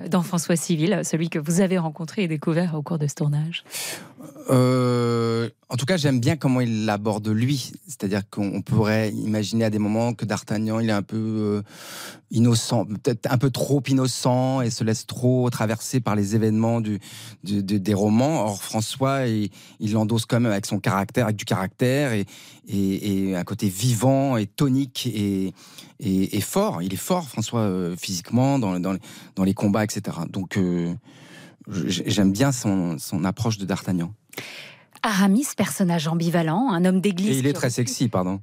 dans 0.09 0.21
François 0.21 0.55
Civil, 0.55 1.01
celui 1.03 1.29
que 1.29 1.37
vous 1.37 1.59
avez 1.59 1.77
rencontré 1.77 2.23
et 2.23 2.27
découvert 2.29 2.75
au 2.75 2.81
cours 2.81 2.97
de 2.97 3.05
ce 3.05 3.15
tournage 3.15 3.65
euh, 4.49 5.49
En 5.67 5.75
tout 5.75 5.85
cas, 5.85 5.97
j'aime 5.97 6.21
bien 6.21 6.37
comment 6.37 6.61
il 6.61 6.85
l'aborde 6.85 7.27
lui. 7.27 7.73
C'est-à-dire 7.87 8.21
qu'on 8.29 8.61
pourrait 8.61 9.11
imaginer 9.11 9.65
à 9.65 9.69
des 9.69 9.79
moments 9.79 10.13
que 10.13 10.23
D'Artagnan, 10.23 10.79
il 10.79 10.89
est 10.89 10.93
un 10.93 11.01
peu 11.01 11.17
euh, 11.17 11.61
innocent, 12.31 12.85
peut-être 12.85 13.29
un 13.29 13.37
peu 13.37 13.49
trop 13.49 13.83
innocent 13.85 14.61
et 14.61 14.69
se 14.69 14.85
laisse 14.85 15.05
trop 15.05 15.49
traverser 15.49 15.99
par 15.99 16.15
les 16.15 16.33
événements 16.33 16.79
du, 16.79 17.01
des 17.43 17.93
romans. 17.93 18.45
Or, 18.45 18.63
François, 18.63 19.27
il, 19.27 19.49
il 19.81 19.91
l'endosse 19.91 20.25
quand 20.25 20.39
même 20.39 20.53
avec 20.53 20.65
son 20.65 20.79
caractère, 20.79 21.25
avec 21.25 21.35
du 21.35 21.45
caractère 21.45 22.13
et, 22.13 22.25
et, 22.67 23.35
un 23.35 23.43
côté 23.43 23.67
vivant 23.67 24.37
et 24.37 24.45
tonique 24.45 25.07
et, 25.07 25.53
et, 26.01 26.41
fort. 26.41 26.81
Il 26.81 26.93
est 26.93 26.97
fort, 26.97 27.27
François, 27.27 27.61
euh, 27.61 27.95
physiquement, 27.95 28.59
dans, 28.59 28.79
dans, 28.79 28.95
dans, 29.35 29.43
les 29.43 29.53
combats, 29.53 29.83
etc. 29.83 30.17
Donc, 30.29 30.57
euh, 30.57 30.93
j'aime 31.67 32.31
bien 32.31 32.51
son, 32.51 32.97
son 32.97 33.23
approche 33.23 33.57
de 33.57 33.65
D'Artagnan. 33.65 34.13
Aramis, 35.03 35.47
personnage 35.57 36.07
ambivalent, 36.07 36.71
un 36.71 36.85
homme 36.85 37.01
d'église. 37.01 37.37
Et 37.37 37.39
il 37.39 37.47
est 37.47 37.53
très 37.53 37.69
sexy, 37.71 38.07
pardon. 38.09 38.39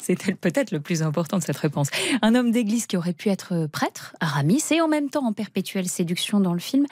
C'était 0.00 0.34
peut-être 0.34 0.72
le 0.72 0.80
plus 0.80 1.02
important 1.02 1.38
de 1.38 1.42
cette 1.42 1.56
réponse. 1.56 1.88
Un 2.22 2.34
homme 2.34 2.50
d'église 2.50 2.86
qui 2.86 2.96
aurait 2.96 3.12
pu 3.12 3.28
être 3.28 3.68
prêtre, 3.70 4.16
Aramis, 4.20 4.62
et 4.70 4.80
en 4.80 4.88
même 4.88 5.08
temps 5.08 5.24
en 5.24 5.32
perpétuelle 5.32 5.88
séduction 5.88 6.40
dans 6.40 6.52
le 6.52 6.58
film. 6.58 6.86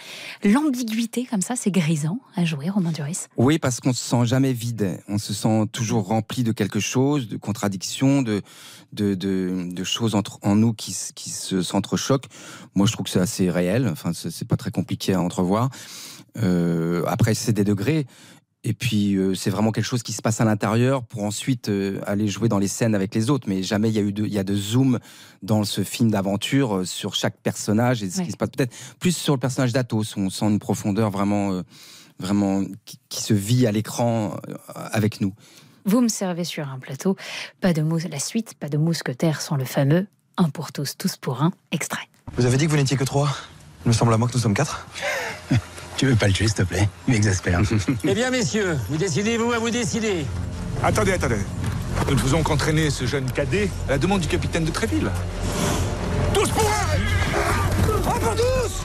L'ambiguïté, 0.44 1.24
comme 1.24 1.42
ça, 1.42 1.56
c'est 1.56 1.72
grisant 1.72 2.20
à 2.36 2.44
jouer, 2.44 2.70
Romain 2.70 2.92
Duris. 2.92 3.26
Oui, 3.36 3.58
parce 3.58 3.80
qu'on 3.80 3.92
se 3.92 4.04
sent 4.04 4.26
jamais 4.26 4.52
vide. 4.52 5.00
On 5.08 5.18
se 5.18 5.34
sent 5.34 5.66
toujours 5.72 6.06
rempli 6.06 6.44
de 6.44 6.52
quelque 6.52 6.80
chose, 6.80 7.28
de 7.28 7.36
contradictions, 7.36 8.22
de, 8.22 8.42
de, 8.92 9.14
de, 9.14 9.84
choses 9.84 10.14
entre, 10.14 10.38
en 10.42 10.54
nous 10.54 10.72
qui, 10.72 10.96
qui 11.14 11.30
se 11.30 11.62
s'entrechoquent. 11.62 12.28
Moi, 12.74 12.86
je 12.86 12.92
trouve 12.92 13.04
que 13.04 13.10
c'est 13.10 13.20
assez 13.20 13.50
réel. 13.50 13.88
Enfin, 13.88 14.12
c'est 14.12 14.46
pas 14.46 14.56
très 14.56 14.70
compliqué 14.70 15.14
à 15.14 15.20
entrevoir. 15.20 15.70
Euh, 16.42 17.02
après, 17.06 17.34
c'est 17.34 17.52
des 17.52 17.64
degrés. 17.64 18.06
Et 18.66 18.72
puis, 18.72 19.16
euh, 19.16 19.34
c'est 19.34 19.50
vraiment 19.50 19.72
quelque 19.72 19.84
chose 19.84 20.02
qui 20.02 20.12
se 20.12 20.22
passe 20.22 20.40
à 20.40 20.44
l'intérieur 20.46 21.04
pour 21.04 21.22
ensuite 21.24 21.68
euh, 21.68 22.00
aller 22.06 22.28
jouer 22.28 22.48
dans 22.48 22.58
les 22.58 22.68
scènes 22.68 22.94
avec 22.94 23.14
les 23.14 23.28
autres. 23.28 23.46
Mais 23.46 23.62
jamais 23.62 23.90
il 23.90 23.94
y 23.94 23.98
a 23.98 24.02
eu 24.02 24.12
de, 24.12 24.24
il 24.24 24.32
y 24.32 24.38
a 24.38 24.44
de 24.44 24.56
zoom 24.56 24.98
dans 25.42 25.64
ce 25.64 25.84
film 25.84 26.10
d'aventure 26.10 26.86
sur 26.86 27.14
chaque 27.14 27.36
personnage 27.36 28.02
et 28.02 28.08
ce 28.08 28.22
qui 28.22 28.32
se 28.32 28.36
passe 28.38 28.48
peut-être 28.48 28.74
plus 28.98 29.14
sur 29.14 29.34
le 29.34 29.40
personnage 29.40 29.72
d'Athos. 29.74 30.16
On 30.16 30.30
sent 30.30 30.46
une 30.46 30.58
profondeur 30.58 31.10
vraiment, 31.10 31.62
vraiment 32.18 32.64
qui, 32.86 33.22
se 33.22 33.34
vit 33.34 33.66
à 33.66 33.72
l'écran 33.72 34.36
avec 34.74 35.20
nous. 35.20 35.34
Vous 35.84 36.00
me 36.00 36.08
servez 36.08 36.44
sur 36.44 36.66
un 36.66 36.78
plateau. 36.78 37.16
Pas 37.60 37.74
de 37.74 37.82
mousse, 37.82 38.08
la 38.08 38.18
suite, 38.18 38.54
pas 38.58 38.70
de 38.70 38.78
mousquetaire 38.78 39.42
sans 39.42 39.56
le 39.56 39.66
fameux 39.66 40.06
un 40.36 40.48
pour 40.48 40.72
tous, 40.72 40.96
tous 40.96 41.16
pour 41.16 41.42
un 41.42 41.52
extrait. 41.70 42.08
Vous 42.36 42.46
avez 42.46 42.56
dit 42.56 42.66
que 42.66 42.70
vous 42.70 42.76
n'étiez 42.76 42.96
que 42.96 43.04
trois? 43.04 43.28
Il 43.84 43.88
me 43.88 43.92
semble 43.92 44.12
à 44.14 44.18
moi 44.18 44.28
que 44.28 44.34
nous 44.34 44.40
sommes 44.40 44.54
quatre. 44.54 44.86
Tu 45.96 46.06
veux 46.06 46.16
pas 46.16 46.26
le 46.26 46.32
tuer, 46.32 46.46
s'il 46.48 46.56
te 46.56 46.62
plaît? 46.62 46.88
Il 47.06 47.14
m'exaspère. 47.14 47.60
eh 48.04 48.14
bien, 48.14 48.30
messieurs, 48.30 48.76
vous 48.88 48.96
décidez, 48.96 49.36
vous, 49.36 49.52
à 49.52 49.58
vous 49.58 49.70
décider. 49.70 50.24
Attendez, 50.82 51.12
attendez. 51.12 51.38
Nous 52.08 52.14
ne 52.14 52.18
faisons 52.18 52.42
qu'entraîner 52.42 52.90
ce 52.90 53.06
jeune 53.06 53.30
cadet 53.30 53.70
à 53.88 53.92
la 53.92 53.98
demande 53.98 54.20
du 54.20 54.28
capitaine 54.28 54.64
de 54.64 54.70
Tréville. 54.70 55.10
Tous 56.34 56.48
pour 56.50 56.68
un 56.68 58.10
Un 58.10 58.18
pour 58.18 58.34
tous 58.34 58.84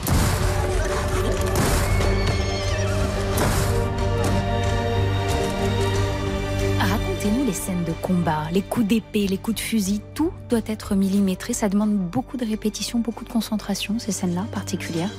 Racontez-nous 6.78 7.44
les 7.44 7.52
scènes 7.52 7.84
de 7.84 7.92
combat, 8.00 8.44
les 8.52 8.62
coups 8.62 8.86
d'épée, 8.86 9.26
les 9.26 9.36
coups 9.36 9.56
de 9.56 9.60
fusil, 9.60 10.00
tout 10.14 10.30
doit 10.48 10.60
être 10.66 10.94
millimétré. 10.94 11.52
Ça 11.54 11.68
demande 11.68 11.92
beaucoup 11.92 12.36
de 12.36 12.46
répétition, 12.46 13.00
beaucoup 13.00 13.24
de 13.24 13.30
concentration, 13.30 13.98
ces 13.98 14.12
scènes-là 14.12 14.46
particulières. 14.52 15.10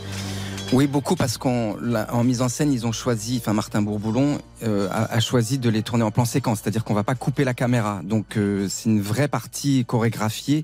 Oui, 0.73 0.87
beaucoup 0.87 1.17
parce 1.17 1.37
qu'en 1.37 1.75
en 2.13 2.23
mise 2.23 2.41
en 2.41 2.47
scène, 2.47 2.71
ils 2.71 2.87
ont 2.87 2.93
choisi, 2.93 3.39
enfin 3.41 3.51
Martin 3.51 3.81
Bourboulon 3.81 4.37
euh, 4.63 4.87
a, 4.89 5.19
choisi 5.19 5.57
de 5.57 5.69
les 5.69 5.83
tourner 5.83 6.05
en 6.05 6.11
plan 6.11 6.23
séquence, 6.23 6.61
c'est-à-dire 6.61 6.85
qu'on 6.85 6.93
va 6.93 7.03
pas 7.03 7.13
couper 7.13 7.43
la 7.43 7.53
caméra. 7.53 7.99
Donc 8.05 8.37
euh, 8.37 8.67
c'est 8.69 8.89
une 8.89 9.01
vraie 9.01 9.27
partie 9.27 9.83
chorégraphiée 9.83 10.63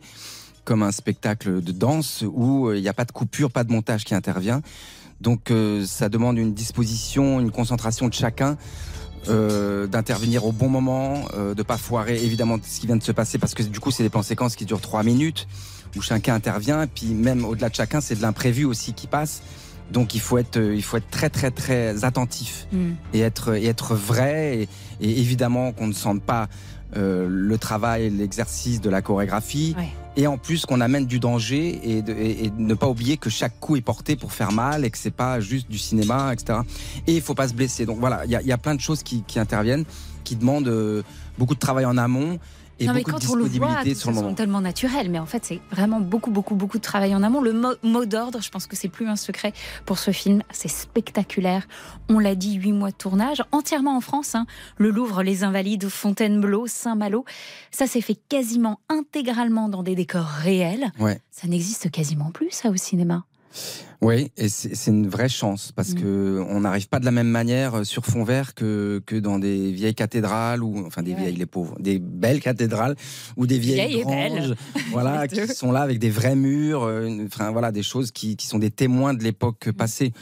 comme 0.63 0.81
un 0.81 0.93
spectacle 0.93 1.61
de 1.61 1.71
danse 1.73 2.23
où 2.25 2.67
euh, 2.67 2.77
il 2.77 2.81
n'y 2.81 2.87
a 2.87 2.93
pas 2.93 3.03
de 3.03 3.11
coupure, 3.11 3.51
pas 3.51 3.65
de 3.65 3.71
montage 3.71 4.05
qui 4.05 4.15
intervient. 4.15 4.61
Donc 5.19 5.51
ça 5.85 6.09
demande 6.09 6.37
une 6.37 6.53
disposition, 6.53 7.39
une 7.39 7.49
concentration 7.49 8.07
de 8.07 8.13
chacun. 8.13 8.55
d'intervenir 9.25 10.45
au 10.45 10.51
bon 10.51 10.69
moment, 10.69 11.25
de 11.35 11.63
pas 11.63 11.77
foirer 11.77 12.23
évidemment 12.23 12.59
ce 12.63 12.79
qui 12.79 12.85
vient 12.85 12.95
de 12.95 13.03
se 13.03 13.11
passer 13.11 13.39
parce 13.39 13.55
que 13.55 13.63
du 13.63 13.79
coup 13.79 13.89
c'est 13.89 14.03
des 14.03 14.11
plans 14.11 14.21
séquences 14.21 14.55
qui 14.55 14.65
durent 14.65 14.79
trois 14.79 15.01
minutes 15.01 15.47
où 15.95 16.01
chacun 16.03 16.35
intervient 16.35 16.85
puis 16.85 17.07
même 17.07 17.45
au-delà 17.45 17.69
de 17.69 17.75
chacun 17.75 17.99
c'est 17.99 18.15
de 18.15 18.21
l'imprévu 18.21 18.63
aussi 18.63 18.93
qui 18.93 19.07
passe. 19.07 19.41
Donc 19.91 20.15
il 20.15 20.21
faut 20.21 20.37
être, 20.37 20.57
il 20.57 20.83
faut 20.83 20.97
être 20.97 21.09
très 21.09 21.29
très 21.29 21.51
très 21.51 22.03
attentif 22.03 22.67
mm. 22.71 22.91
et 23.13 23.19
être 23.21 23.55
et 23.55 23.65
être 23.65 23.95
vrai 23.95 24.67
et, 24.99 25.19
évidemment 25.19 25.71
qu'on 25.71 25.87
ne 25.87 25.93
sente 25.93 26.21
pas 26.21 26.47
euh, 26.95 27.27
le 27.29 27.57
travail, 27.57 28.09
l'exercice 28.09 28.79
de 28.79 28.89
la 28.89 29.01
chorégraphie. 29.01 29.75
Et 30.15 30.25
en 30.25 30.37
plus 30.37 30.65
qu'on 30.65 30.81
amène 30.81 31.05
du 31.05 31.19
danger 31.19 31.79
et, 31.83 32.01
de, 32.01 32.13
et, 32.13 32.51
ne 32.57 32.73
pas 32.73 32.87
oublier 32.87 33.17
que 33.17 33.29
chaque 33.29 33.59
coup 33.59 33.75
est 33.75 33.81
porté 33.81 34.15
pour 34.15 34.31
faire 34.31 34.51
mal 34.51 34.83
et 34.83 34.89
que 34.89 34.97
c'est 34.97 35.11
pas 35.11 35.39
juste 35.39 35.69
du 35.69 35.77
cinéma, 35.77 36.33
etc. 36.33 36.59
Et 37.05 37.15
il 37.15 37.21
faut 37.21 37.35
pas 37.35 37.49
se 37.49 37.53
blesser. 37.53 37.85
Donc 37.85 37.99
voilà, 37.99 38.25
il 38.25 38.31
y 38.31 38.35
a, 38.35 38.41
y 38.41 38.51
a, 38.51 38.57
plein 38.57 38.73
de 38.73 38.81
choses 38.81 39.03
qui, 39.03 39.21
qui 39.27 39.37
interviennent, 39.37 39.85
qui 40.23 40.35
demandent 40.35 40.69
euh, 40.69 41.03
beaucoup 41.37 41.53
de 41.53 41.59
travail 41.59 41.85
en 41.85 41.97
amont 41.97 42.39
non, 42.85 42.93
mais 42.93 43.03
quand 43.03 43.29
on 43.29 43.35
le 43.35 43.45
voit, 43.45 43.83
c'est 43.83 44.35
tellement 44.35 44.61
naturel, 44.61 45.09
mais 45.09 45.19
en 45.19 45.25
fait, 45.25 45.45
c'est 45.45 45.59
vraiment 45.71 45.99
beaucoup, 45.99 46.31
beaucoup, 46.31 46.55
beaucoup 46.55 46.77
de 46.77 46.83
travail 46.83 47.15
en 47.15 47.23
amont. 47.23 47.41
Le 47.41 47.53
mot, 47.53 48.05
d'ordre, 48.05 48.41
je 48.41 48.49
pense 48.49 48.67
que 48.67 48.75
c'est 48.75 48.87
plus 48.87 49.07
un 49.07 49.15
secret 49.15 49.53
pour 49.85 49.97
ce 49.97 50.11
film. 50.11 50.43
C'est 50.51 50.67
spectaculaire. 50.67 51.67
On 52.09 52.19
l'a 52.19 52.35
dit, 52.35 52.53
huit 52.53 52.73
mois 52.73 52.91
de 52.91 52.95
tournage, 52.95 53.43
entièrement 53.51 53.97
en 53.97 54.01
France. 54.01 54.35
Hein. 54.35 54.45
Le 54.77 54.91
Louvre, 54.91 55.23
les 55.23 55.43
Invalides, 55.43 55.89
Fontainebleau, 55.89 56.67
Saint-Malo. 56.67 57.25
Ça 57.71 57.87
s'est 57.87 58.01
fait 58.01 58.17
quasiment 58.29 58.79
intégralement 58.89 59.69
dans 59.69 59.83
des 59.83 59.95
décors 59.95 60.27
réels. 60.27 60.91
Ouais. 60.99 61.19
Ça 61.31 61.47
n'existe 61.47 61.89
quasiment 61.91 62.31
plus, 62.31 62.51
ça, 62.51 62.69
au 62.69 62.75
cinéma. 62.75 63.25
Oui, 64.01 64.31
et 64.37 64.47
c'est 64.47 64.91
une 64.91 65.07
vraie 65.07 65.29
chance 65.29 65.71
parce 65.71 65.91
mm. 65.91 65.95
que 65.95 66.45
on 66.49 66.61
n'arrive 66.61 66.87
pas 66.87 66.99
de 66.99 67.05
la 67.05 67.11
même 67.11 67.29
manière 67.29 67.79
euh, 67.79 67.83
sur 67.83 68.05
fond 68.05 68.23
vert 68.23 68.53
que, 68.53 69.01
que 69.05 69.15
dans 69.15 69.39
des 69.39 69.71
vieilles 69.71 69.95
cathédrales 69.95 70.61
ou 70.61 70.85
enfin 70.85 71.01
des 71.01 71.15
vieilles 71.15 71.35
les 71.35 71.47
pauvres, 71.47 71.75
des 71.79 71.97
belles 71.97 72.39
cathédrales 72.39 72.95
ou 73.37 73.47
des 73.47 73.57
vieilles, 73.57 74.01
granges, 74.01 74.53
voilà, 74.91 75.27
qui 75.27 75.47
sont 75.47 75.71
là 75.71 75.81
avec 75.81 75.97
des 75.97 76.11
vrais 76.11 76.35
murs, 76.35 76.83
euh, 76.83 77.25
enfin 77.25 77.49
voilà, 77.51 77.71
des 77.71 77.81
choses 77.81 78.11
qui, 78.11 78.35
qui 78.35 78.45
sont 78.45 78.59
des 78.59 78.69
témoins 78.69 79.15
de 79.15 79.23
l'époque 79.23 79.67
mm. 79.67 79.73
passée. 79.73 80.13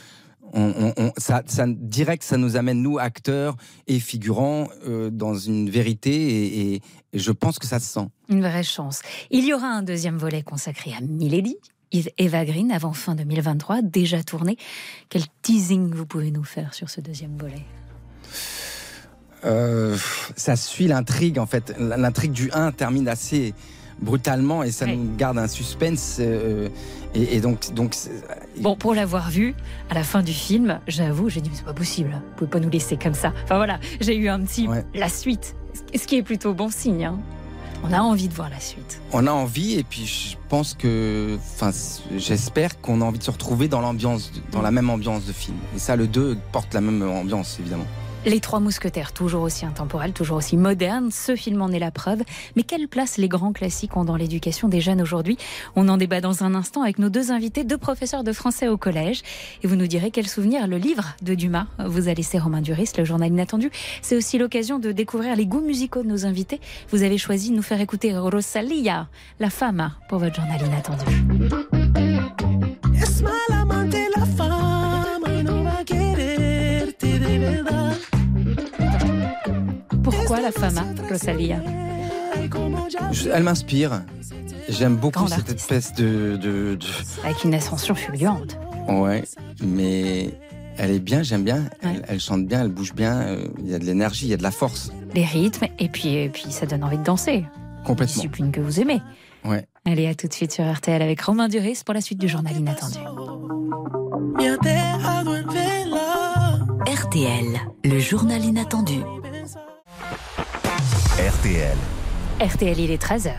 On, 0.54 0.94
on, 0.96 1.12
ça, 1.18 1.44
ça, 1.48 1.66
direct, 1.68 2.24
ça 2.24 2.38
nous 2.38 2.56
amène, 2.56 2.82
nous, 2.82 2.98
acteurs 2.98 3.58
et 3.88 4.00
figurants, 4.00 4.70
euh, 4.88 5.10
dans 5.10 5.34
une 5.36 5.70
vérité 5.70 6.14
et, 6.14 6.76
et, 6.76 6.82
je 7.14 7.32
pense 7.32 7.60
que 7.60 7.68
ça 7.68 7.80
se 7.80 7.92
sent. 7.92 8.08
Une 8.30 8.42
vraie 8.42 8.64
chance. 8.64 9.02
Il 9.32 9.46
y 9.46 9.54
aura 9.54 9.68
un 9.68 9.84
deuxième 9.84 10.18
volet 10.18 10.44
consacré 10.44 10.94
à 10.94 11.02
Milady, 11.02 11.58
Eva 11.92 12.46
Green 12.46 12.72
avant 12.72 12.94
fin 12.94 13.16
2023, 13.16 13.82
déjà 13.82 14.24
tourné. 14.24 14.58
Quel 15.10 15.24
teasing 15.42 15.94
vous 15.94 16.06
pouvez 16.06 16.32
nous 16.32 16.44
faire 16.44 16.74
sur 16.74 16.90
ce 16.90 17.02
deuxième 17.02 17.38
volet? 17.38 17.64
Euh, 19.46 19.96
Ça 20.36 20.56
suit 20.56 20.88
l'intrigue 20.88 21.40
en 21.40 21.46
fait. 21.46 21.74
L'intrigue 21.80 22.32
du 22.32 22.50
1 22.52 22.72
termine 22.72 23.08
assez 23.08 23.54
brutalement 24.02 24.64
et 24.64 24.72
ça 24.72 24.86
nous 24.86 25.16
garde 25.16 25.38
un 25.38 25.48
suspense. 25.48 26.18
Euh, 26.20 26.70
et, 27.14 27.40
donc, 27.40 27.74
donc 27.74 27.96
bon, 28.60 28.76
pour 28.76 28.94
l'avoir 28.94 29.30
vu 29.30 29.56
à 29.90 29.94
la 29.94 30.04
fin 30.04 30.22
du 30.22 30.34
film, 30.34 30.80
j'avoue, 30.88 31.30
j'ai 31.30 31.40
dit 31.40 31.50
mais 31.50 31.56
c'est 31.56 31.64
pas 31.66 31.74
possible. 31.74 32.10
Vous 32.12 32.36
pouvez 32.38 32.50
pas 32.50 32.60
nous 32.60 32.70
laisser 32.70 32.98
comme 32.98 33.14
ça. 33.14 33.34
Enfin 33.44 33.56
voilà, 33.56 33.80
j'ai 34.02 34.18
eu 34.18 34.28
un 34.28 34.42
petit 34.42 34.68
la 34.94 35.08
suite, 35.08 35.56
ce 35.96 36.06
qui 36.06 36.18
est 36.18 36.24
plutôt 36.24 36.54
bon 36.54 36.70
signe. 36.70 37.06
Hein. 37.06 37.20
On 37.88 37.94
a 37.94 38.00
envie 38.00 38.28
de 38.28 38.34
voir 38.34 38.50
la 38.50 38.60
suite. 38.60 39.00
On 39.12 39.28
a 39.28 39.32
envie 39.32 39.74
et 39.74 39.84
puis 39.84 40.08
je 40.08 40.38
pense 40.50 40.74
que, 40.74 41.38
enfin, 41.38 41.72
j'espère 42.18 42.82
qu'on 42.82 43.02
a 43.02 43.06
envie 43.06 43.20
de 43.20 43.24
se 43.24 43.30
retrouver 43.30 43.68
dans 43.68 43.80
l'ambiance, 43.80 44.32
dans 44.52 44.64
la 44.64 44.72
même 44.72 44.90
ambiance 44.90 45.26
de 45.26 45.34
film. 45.34 45.58
Et 45.76 45.80
ça, 45.80 45.96
le 45.96 46.08
2 46.08 46.36
porte 46.52 46.74
la 46.74 46.82
même 46.82 47.08
ambiance, 47.08 47.58
évidemment. 47.60 47.86
Les 48.26 48.40
Trois 48.40 48.60
Mousquetaires, 48.60 49.12
toujours 49.12 49.44
aussi 49.44 49.68
intemporels, 49.68 50.12
toujours 50.12 50.38
aussi 50.38 50.58
modernes, 50.58 51.12
ce 51.12 51.36
film 51.36 51.62
en 51.62 51.70
est 51.70 51.78
la 51.78 51.92
preuve. 51.92 52.24
Mais 52.56 52.64
quelle 52.64 52.88
place 52.88 53.18
les 53.18 53.28
grands 53.28 53.54
classiques 53.54 53.96
ont 53.98 54.04
dans 54.04 54.16
l'éducation 54.16 54.68
des 54.68 54.82
jeunes 54.82 55.00
aujourd'hui? 55.00 55.38
On 55.76 55.88
en 55.90 55.98
débat 55.98 56.22
dans 56.22 56.44
un 56.44 56.56
instant 56.56 56.82
avec 56.82 56.98
nos 56.98 57.10
deux 57.10 57.32
invités, 57.32 57.64
deux 57.64 57.78
professeurs 57.78 58.24
de 58.24 58.34
français 58.34 58.68
au 58.68 58.78
collège. 58.78 59.22
Et 59.64 59.68
vous 59.68 59.76
nous 59.76 59.86
direz 59.86 60.10
quel 60.10 60.28
souvenir 60.28 60.66
le 60.68 60.78
livre 60.78 61.16
de 61.22 61.36
Dumas 61.36 61.68
vous 61.78 62.10
a 62.10 62.16
laissé 62.16 62.40
Romain 62.40 62.62
Duris, 62.62 62.90
le 62.98 63.06
journal 63.06 63.30
inattendu. 63.30 63.70
C'est 64.02 64.16
aussi 64.16 64.40
l'occasion 64.40 64.80
de 64.80 64.92
découvrir 64.92 65.36
les 65.36 65.46
goûts 65.46 65.62
musicaux 65.62 66.02
de 66.02 66.08
nos 66.08 66.26
invités. 66.26 66.60
Vous 66.90 67.04
avez 67.04 67.20
choisi 67.20 67.52
de 67.52 67.56
nous 67.56 67.62
faire 67.62 67.80
écouter 67.80 68.18
Rosalia, 68.18 69.08
la 69.40 69.52
femme, 69.52 69.92
pour 70.10 70.18
votre 70.18 70.36
journal 70.36 70.60
inattendu. 70.66 71.06
Pourquoi 80.06 80.40
la 80.42 80.52
fama, 80.52 80.84
Rosalia 81.10 81.58
Elle 83.34 83.44
m'inspire. 83.44 84.02
J'aime 84.70 84.96
beaucoup 84.96 85.28
cette 85.28 85.52
espèce 85.52 85.94
de, 85.94 86.38
de, 86.38 86.76
de- 86.76 86.80
Avec 87.24 87.44
une 87.44 87.54
ascension 87.54 87.94
fulgurante. 87.96 88.58
Ouais, 88.88 89.24
mais 89.64 90.30
elle 90.78 90.92
est 90.92 91.00
bien, 91.00 91.24
j'aime 91.24 91.44
bien. 91.44 91.64
Elle, 91.82 92.04
elle 92.08 92.20
chante 92.20 92.46
bien, 92.48 92.62
elle 92.62 92.70
bouge 92.70 92.94
bien. 92.94 93.20
euh, 93.22 93.48
Il 93.60 93.70
y 93.70 93.76
a 93.76 93.80
de 93.80 93.84
l'énergie, 93.86 94.26
il 94.28 94.30
y 94.30 94.34
a 94.34 94.38
de 94.38 94.44
la 94.44 94.52
force. 94.52 94.92
Les 95.14 95.26
rythmes, 95.26 95.66
et 95.80 95.90
puis, 95.90 96.16
et 96.16 96.30
puis 96.30 96.52
ça 96.52 96.66
donne 96.66 96.84
envie 96.84 96.98
de 96.98 97.04
danser. 97.04 97.46
Complètement. 97.86 98.14
Discipline 98.16 98.52
que 98.52 98.62
vous 98.62 98.80
aimez. 98.80 99.02
Ouais. 99.44 99.68
Allez, 99.86 100.08
à 100.08 100.16
tout 100.16 100.28
de 100.28 100.34
suite 100.34 100.52
sur 100.52 100.72
RTL 100.72 101.02
avec 101.02 101.22
Romain 101.22 101.48
Duris 101.48 101.82
pour 101.86 101.94
la 101.94 102.02
suite 102.02 102.20
du 102.20 102.28
journal 102.28 102.56
inattendu. 102.58 102.98
RTL, 106.88 107.46
le 107.84 108.00
journal 108.00 108.44
inattendu. 108.44 109.00
RTL. 111.18 111.78
RTL, 112.42 112.78
il 112.78 112.92
est 112.92 113.02
13h. 113.02 113.32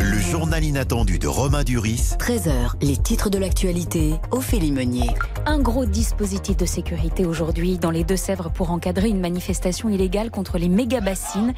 Le 0.00 0.18
journal 0.18 0.64
inattendu 0.64 1.20
de 1.20 1.28
Romain 1.28 1.62
Duris 1.62 2.14
13h, 2.18 2.72
les 2.82 2.96
titres 2.96 3.30
de 3.30 3.38
l'actualité, 3.38 4.14
Ophélie 4.32 4.72
Meunier. 4.72 5.10
Un 5.46 5.60
gros 5.60 5.86
dispositif 5.86 6.56
de 6.56 6.66
sécurité 6.66 7.24
aujourd'hui 7.24 7.78
dans 7.78 7.92
les 7.92 8.02
Deux-Sèvres 8.02 8.50
pour 8.50 8.72
encadrer 8.72 9.10
une 9.10 9.20
manifestation 9.20 9.88
illégale 9.88 10.32
contre 10.32 10.58
les 10.58 10.68
méga-bassines. 10.68 11.54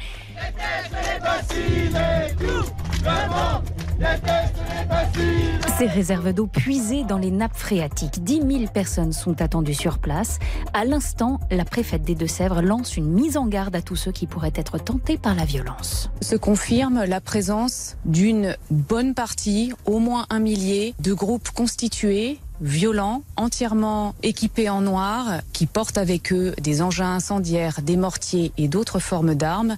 Ces 5.77 5.87
réserves 5.87 6.33
d'eau 6.33 6.45
puisées 6.45 7.05
dans 7.05 7.17
les 7.17 7.31
nappes 7.31 7.55
phréatiques. 7.55 8.21
10 8.23 8.41
000 8.41 8.71
personnes 8.73 9.13
sont 9.13 9.41
attendues 9.41 9.73
sur 9.73 9.97
place. 9.97 10.39
À 10.73 10.83
l'instant, 10.83 11.39
la 11.51 11.63
préfète 11.63 12.03
des 12.03 12.15
Deux-Sèvres 12.15 12.61
lance 12.61 12.97
une 12.97 13.09
mise 13.09 13.37
en 13.37 13.47
garde 13.47 13.75
à 13.75 13.81
tous 13.81 13.95
ceux 13.95 14.11
qui 14.11 14.27
pourraient 14.27 14.51
être 14.55 14.77
tentés 14.77 15.17
par 15.17 15.35
la 15.35 15.45
violence. 15.45 16.09
se 16.21 16.35
confirme 16.35 17.05
la 17.05 17.21
présence 17.21 17.95
d'une 18.03 18.57
bonne 18.69 19.13
partie, 19.13 19.71
au 19.85 19.99
moins 19.99 20.25
un 20.29 20.39
millier, 20.39 20.95
de 20.99 21.13
groupes 21.13 21.49
constitués 21.51 22.39
violents, 22.61 23.23
entièrement 23.37 24.15
équipés 24.23 24.69
en 24.69 24.81
noir, 24.81 25.39
qui 25.53 25.65
portent 25.65 25.97
avec 25.97 26.33
eux 26.33 26.53
des 26.61 26.81
engins 26.81 27.15
incendiaires, 27.15 27.81
des 27.81 27.97
mortiers 27.97 28.51
et 28.57 28.67
d'autres 28.67 28.99
formes 28.99 29.35
d'armes. 29.35 29.77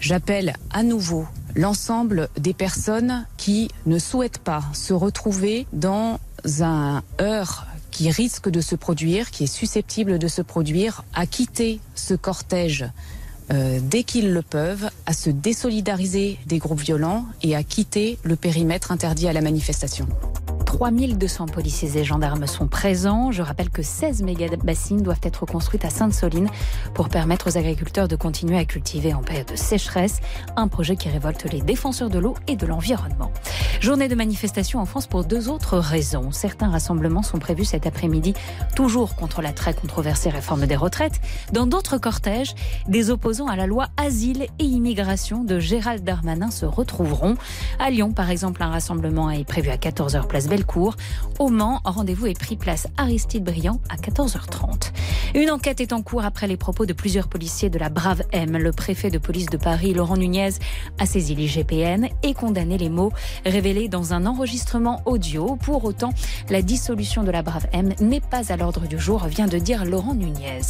J'appelle 0.00 0.54
à 0.70 0.82
nouveau 0.82 1.26
l'ensemble 1.56 2.28
des 2.38 2.54
personnes 2.54 3.26
qui 3.36 3.70
ne 3.86 3.98
souhaitent 3.98 4.38
pas 4.38 4.62
se 4.72 4.92
retrouver 4.92 5.66
dans 5.72 6.20
un 6.60 7.02
heurt 7.20 7.66
qui 7.90 8.10
risque 8.10 8.48
de 8.48 8.60
se 8.60 8.76
produire, 8.76 9.30
qui 9.30 9.44
est 9.44 9.48
susceptible 9.48 10.18
de 10.18 10.28
se 10.28 10.42
produire, 10.42 11.02
à 11.14 11.26
quitter 11.26 11.80
ce 11.96 12.14
cortège 12.14 12.86
euh, 13.52 13.78
dès 13.82 14.02
qu'ils 14.02 14.32
le 14.32 14.42
peuvent, 14.42 14.90
à 15.06 15.12
se 15.12 15.30
désolidariser 15.30 16.38
des 16.46 16.58
groupes 16.58 16.80
violents 16.80 17.26
et 17.42 17.56
à 17.56 17.62
quitter 17.62 18.18
le 18.22 18.36
périmètre 18.36 18.92
interdit 18.92 19.28
à 19.28 19.32
la 19.32 19.40
manifestation. 19.40 20.06
3200 20.68 21.46
policiers 21.46 21.96
et 21.96 22.04
gendarmes 22.04 22.46
sont 22.46 22.68
présents. 22.68 23.32
Je 23.32 23.40
rappelle 23.40 23.70
que 23.70 23.82
16 23.82 24.22
méga-bassines 24.22 25.02
doivent 25.02 25.20
être 25.22 25.46
construites 25.46 25.86
à 25.86 25.90
Sainte-Soline 25.90 26.50
pour 26.92 27.08
permettre 27.08 27.48
aux 27.48 27.56
agriculteurs 27.56 28.06
de 28.06 28.16
continuer 28.16 28.58
à 28.58 28.66
cultiver 28.66 29.14
en 29.14 29.22
période 29.22 29.46
de 29.50 29.56
sécheresse. 29.56 30.20
Un 30.56 30.68
projet 30.68 30.96
qui 30.96 31.08
révolte 31.08 31.50
les 31.50 31.62
défenseurs 31.62 32.10
de 32.10 32.18
l'eau 32.18 32.34
et 32.48 32.56
de 32.56 32.66
l'environnement. 32.66 33.32
Journée 33.80 34.08
de 34.08 34.16
manifestation 34.16 34.80
en 34.80 34.86
France 34.86 35.06
pour 35.06 35.24
deux 35.24 35.48
autres 35.48 35.78
raisons. 35.78 36.32
Certains 36.32 36.68
rassemblements 36.68 37.22
sont 37.22 37.38
prévus 37.38 37.64
cet 37.64 37.86
après-midi, 37.86 38.34
toujours 38.74 39.14
contre 39.14 39.40
la 39.40 39.52
très 39.52 39.72
controversée 39.72 40.30
réforme 40.30 40.66
des 40.66 40.74
retraites. 40.74 41.20
Dans 41.52 41.64
d'autres 41.64 41.96
cortèges, 41.96 42.56
des 42.88 43.10
opposants 43.10 43.46
à 43.46 43.54
la 43.54 43.68
loi 43.68 43.86
Asile 43.96 44.48
et 44.58 44.64
Immigration 44.64 45.44
de 45.44 45.60
Gérald 45.60 46.02
Darmanin 46.02 46.50
se 46.50 46.66
retrouveront. 46.66 47.36
À 47.78 47.90
Lyon, 47.90 48.12
par 48.12 48.30
exemple, 48.30 48.64
un 48.64 48.68
rassemblement 48.68 49.30
est 49.30 49.44
prévu 49.44 49.70
à 49.70 49.76
14h 49.76 50.26
place 50.26 50.48
Bellecour. 50.48 50.96
Au 51.38 51.48
Mans, 51.48 51.80
rendez-vous 51.84 52.26
est 52.26 52.38
pris 52.38 52.56
place 52.56 52.88
Aristide 52.96 53.44
Briand 53.44 53.80
à 53.90 53.96
14h30. 53.96 54.90
Une 55.36 55.52
enquête 55.52 55.80
est 55.80 55.92
en 55.92 56.02
cours 56.02 56.24
après 56.24 56.48
les 56.48 56.56
propos 56.56 56.84
de 56.84 56.92
plusieurs 56.92 57.28
policiers 57.28 57.70
de 57.70 57.78
la 57.78 57.90
Brave 57.90 58.22
M. 58.32 58.56
Le 58.56 58.72
préfet 58.72 59.10
de 59.10 59.18
police 59.18 59.46
de 59.46 59.56
Paris, 59.56 59.94
Laurent 59.94 60.16
Nunez, 60.16 60.54
a 60.98 61.06
saisi 61.06 61.36
l'IGPN 61.36 62.08
et 62.24 62.34
condamné 62.34 62.76
les 62.76 62.88
mots 62.88 63.12
révélés 63.46 63.67
dans 63.68 64.14
un 64.14 64.24
enregistrement 64.24 65.02
audio. 65.04 65.56
Pour 65.56 65.84
autant, 65.84 66.14
la 66.48 66.62
dissolution 66.62 67.22
de 67.22 67.30
la 67.30 67.42
Brave 67.42 67.66
M 67.72 67.92
n'est 68.00 68.22
pas 68.22 68.50
à 68.50 68.56
l'ordre 68.56 68.86
du 68.86 68.98
jour, 68.98 69.26
vient 69.26 69.46
de 69.46 69.58
dire 69.58 69.84
Laurent 69.84 70.14
Nunez. 70.14 70.62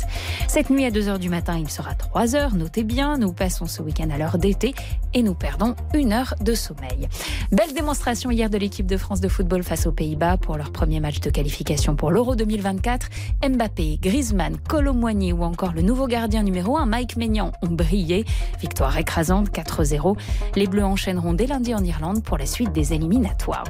Cette 0.48 0.68
nuit 0.68 0.84
à 0.84 0.90
2h 0.90 1.18
du 1.18 1.28
matin, 1.28 1.56
il 1.56 1.70
sera 1.70 1.92
3h. 1.92 2.56
Notez 2.56 2.82
bien, 2.82 3.16
nous 3.16 3.32
passons 3.32 3.66
ce 3.66 3.82
week-end 3.82 4.08
à 4.10 4.18
l'heure 4.18 4.38
d'été 4.38 4.74
et 5.14 5.22
nous 5.22 5.34
perdons 5.34 5.76
une 5.94 6.12
heure 6.12 6.34
de 6.40 6.54
sommeil. 6.54 7.08
Belle 7.52 7.72
démonstration 7.72 8.32
hier 8.32 8.50
de 8.50 8.58
l'équipe 8.58 8.86
de 8.86 8.96
France 8.96 9.20
de 9.20 9.28
football 9.28 9.62
face 9.62 9.86
aux 9.86 9.92
Pays-Bas 9.92 10.36
pour 10.36 10.56
leur 10.56 10.72
premier 10.72 10.98
match 10.98 11.20
de 11.20 11.30
qualification 11.30 11.94
pour 11.94 12.10
l'Euro 12.10 12.34
2024. 12.34 13.08
Mbappé, 13.48 14.00
Griezmann, 14.02 14.56
Colomboigny 14.68 15.32
ou 15.32 15.44
encore 15.44 15.72
le 15.72 15.82
nouveau 15.82 16.08
gardien 16.08 16.42
numéro 16.42 16.76
1, 16.76 16.86
Mike 16.86 17.16
Maignan, 17.16 17.52
ont 17.62 17.68
brillé. 17.68 18.24
Victoire 18.60 18.98
écrasante 18.98 19.50
4-0. 19.50 20.16
Les 20.56 20.66
Bleus 20.66 20.84
enchaîneront 20.84 21.34
dès 21.34 21.46
lundi 21.46 21.76
en 21.76 21.84
Irlande 21.84 22.24
pour 22.24 22.38
la 22.38 22.46
suite 22.46 22.72
des 22.72 22.87
éliminatoires. 22.92 23.64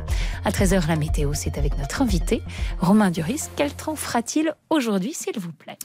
À 0.45 0.51
13h, 0.51 0.87
la 0.89 0.97
météo, 0.97 1.33
c'est 1.35 1.59
avec 1.59 1.79
notre 1.79 2.03
invité, 2.03 2.43
Romain 2.81 3.11
Duris. 3.11 3.43
Quel 3.57 3.73
temps 3.73 3.97
fera-t-il 3.97 4.55
aujourd'hui, 4.71 5.15
s'il 5.15 5.39
vous 5.39 5.53
plaît? 5.53 5.79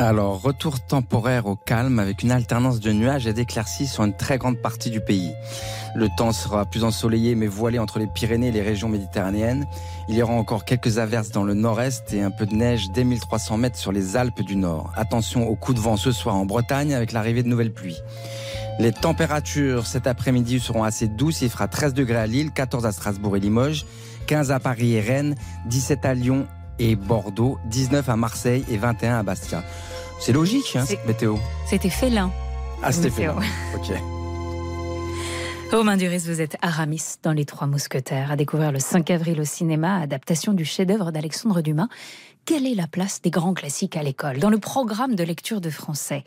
Alors, 0.00 0.40
retour 0.40 0.78
temporaire 0.78 1.46
au 1.46 1.56
calme 1.56 1.98
avec 1.98 2.22
une 2.22 2.30
alternance 2.30 2.78
de 2.78 2.92
nuages 2.92 3.26
et 3.26 3.32
d'éclaircies 3.32 3.88
sur 3.88 4.04
une 4.04 4.16
très 4.16 4.38
grande 4.38 4.58
partie 4.58 4.90
du 4.90 5.00
pays. 5.00 5.32
Le 5.96 6.06
temps 6.16 6.30
sera 6.30 6.66
plus 6.66 6.84
ensoleillé 6.84 7.34
mais 7.34 7.48
voilé 7.48 7.80
entre 7.80 7.98
les 7.98 8.06
Pyrénées 8.06 8.48
et 8.48 8.52
les 8.52 8.62
régions 8.62 8.88
méditerranéennes. 8.88 9.66
Il 10.08 10.14
y 10.14 10.22
aura 10.22 10.34
encore 10.34 10.64
quelques 10.64 10.98
averses 10.98 11.32
dans 11.32 11.42
le 11.42 11.54
nord-est 11.54 12.12
et 12.12 12.22
un 12.22 12.30
peu 12.30 12.46
de 12.46 12.54
neige 12.54 12.92
dès 12.92 13.02
1300 13.02 13.56
mètres 13.56 13.76
sur 13.76 13.90
les 13.90 14.16
Alpes 14.16 14.42
du 14.42 14.54
Nord. 14.54 14.92
Attention 14.94 15.48
au 15.48 15.56
coup 15.56 15.74
de 15.74 15.80
vent 15.80 15.96
ce 15.96 16.12
soir 16.12 16.36
en 16.36 16.46
Bretagne 16.46 16.94
avec 16.94 17.10
l'arrivée 17.10 17.42
de 17.42 17.48
nouvelles 17.48 17.74
pluies. 17.74 18.00
Les 18.78 18.92
températures 18.92 19.84
cet 19.84 20.06
après-midi 20.06 20.60
seront 20.60 20.84
assez 20.84 21.08
douces. 21.08 21.42
Il 21.42 21.50
fera 21.50 21.66
13 21.66 21.92
degrés 21.92 22.18
à 22.18 22.26
Lille, 22.28 22.52
14 22.52 22.86
à 22.86 22.92
Strasbourg 22.92 23.36
et 23.36 23.40
Limoges, 23.40 23.84
15 24.28 24.52
à 24.52 24.60
Paris 24.60 24.94
et 24.94 25.00
Rennes, 25.00 25.34
17 25.66 26.04
à 26.04 26.14
Lyon 26.14 26.46
et 26.78 26.96
Bordeaux, 26.96 27.58
19 27.66 28.08
à 28.08 28.16
Marseille 28.16 28.64
et 28.70 28.76
21 28.76 29.18
à 29.18 29.22
Bastia. 29.22 29.64
C'est 30.20 30.32
logique, 30.32 30.76
hein, 30.76 30.84
cette 30.86 31.06
météo. 31.06 31.36
C'était 31.66 31.90
félin. 31.90 32.32
Ah, 32.82 32.92
c'était. 32.92 33.10
Météo. 33.10 33.32
Ok. 33.76 33.92
Romain 35.70 35.98
Duris, 35.98 36.22
vous 36.26 36.40
êtes 36.40 36.56
Aramis 36.62 37.16
dans 37.22 37.32
Les 37.32 37.44
Trois 37.44 37.66
Mousquetaires, 37.66 38.32
à 38.32 38.36
découvrir 38.36 38.72
le 38.72 38.78
5 38.78 39.10
avril 39.10 39.38
au 39.38 39.44
cinéma, 39.44 40.00
adaptation 40.00 40.54
du 40.54 40.64
chef-d'œuvre 40.64 41.12
d'Alexandre 41.12 41.60
Dumas. 41.60 41.88
Quelle 42.46 42.66
est 42.66 42.74
la 42.74 42.86
place 42.86 43.20
des 43.20 43.28
grands 43.30 43.52
classiques 43.52 43.94
à 43.94 44.02
l'école, 44.02 44.38
dans 44.38 44.48
le 44.48 44.58
programme 44.58 45.14
de 45.14 45.22
lecture 45.22 45.60
de 45.60 45.68
français? 45.68 46.24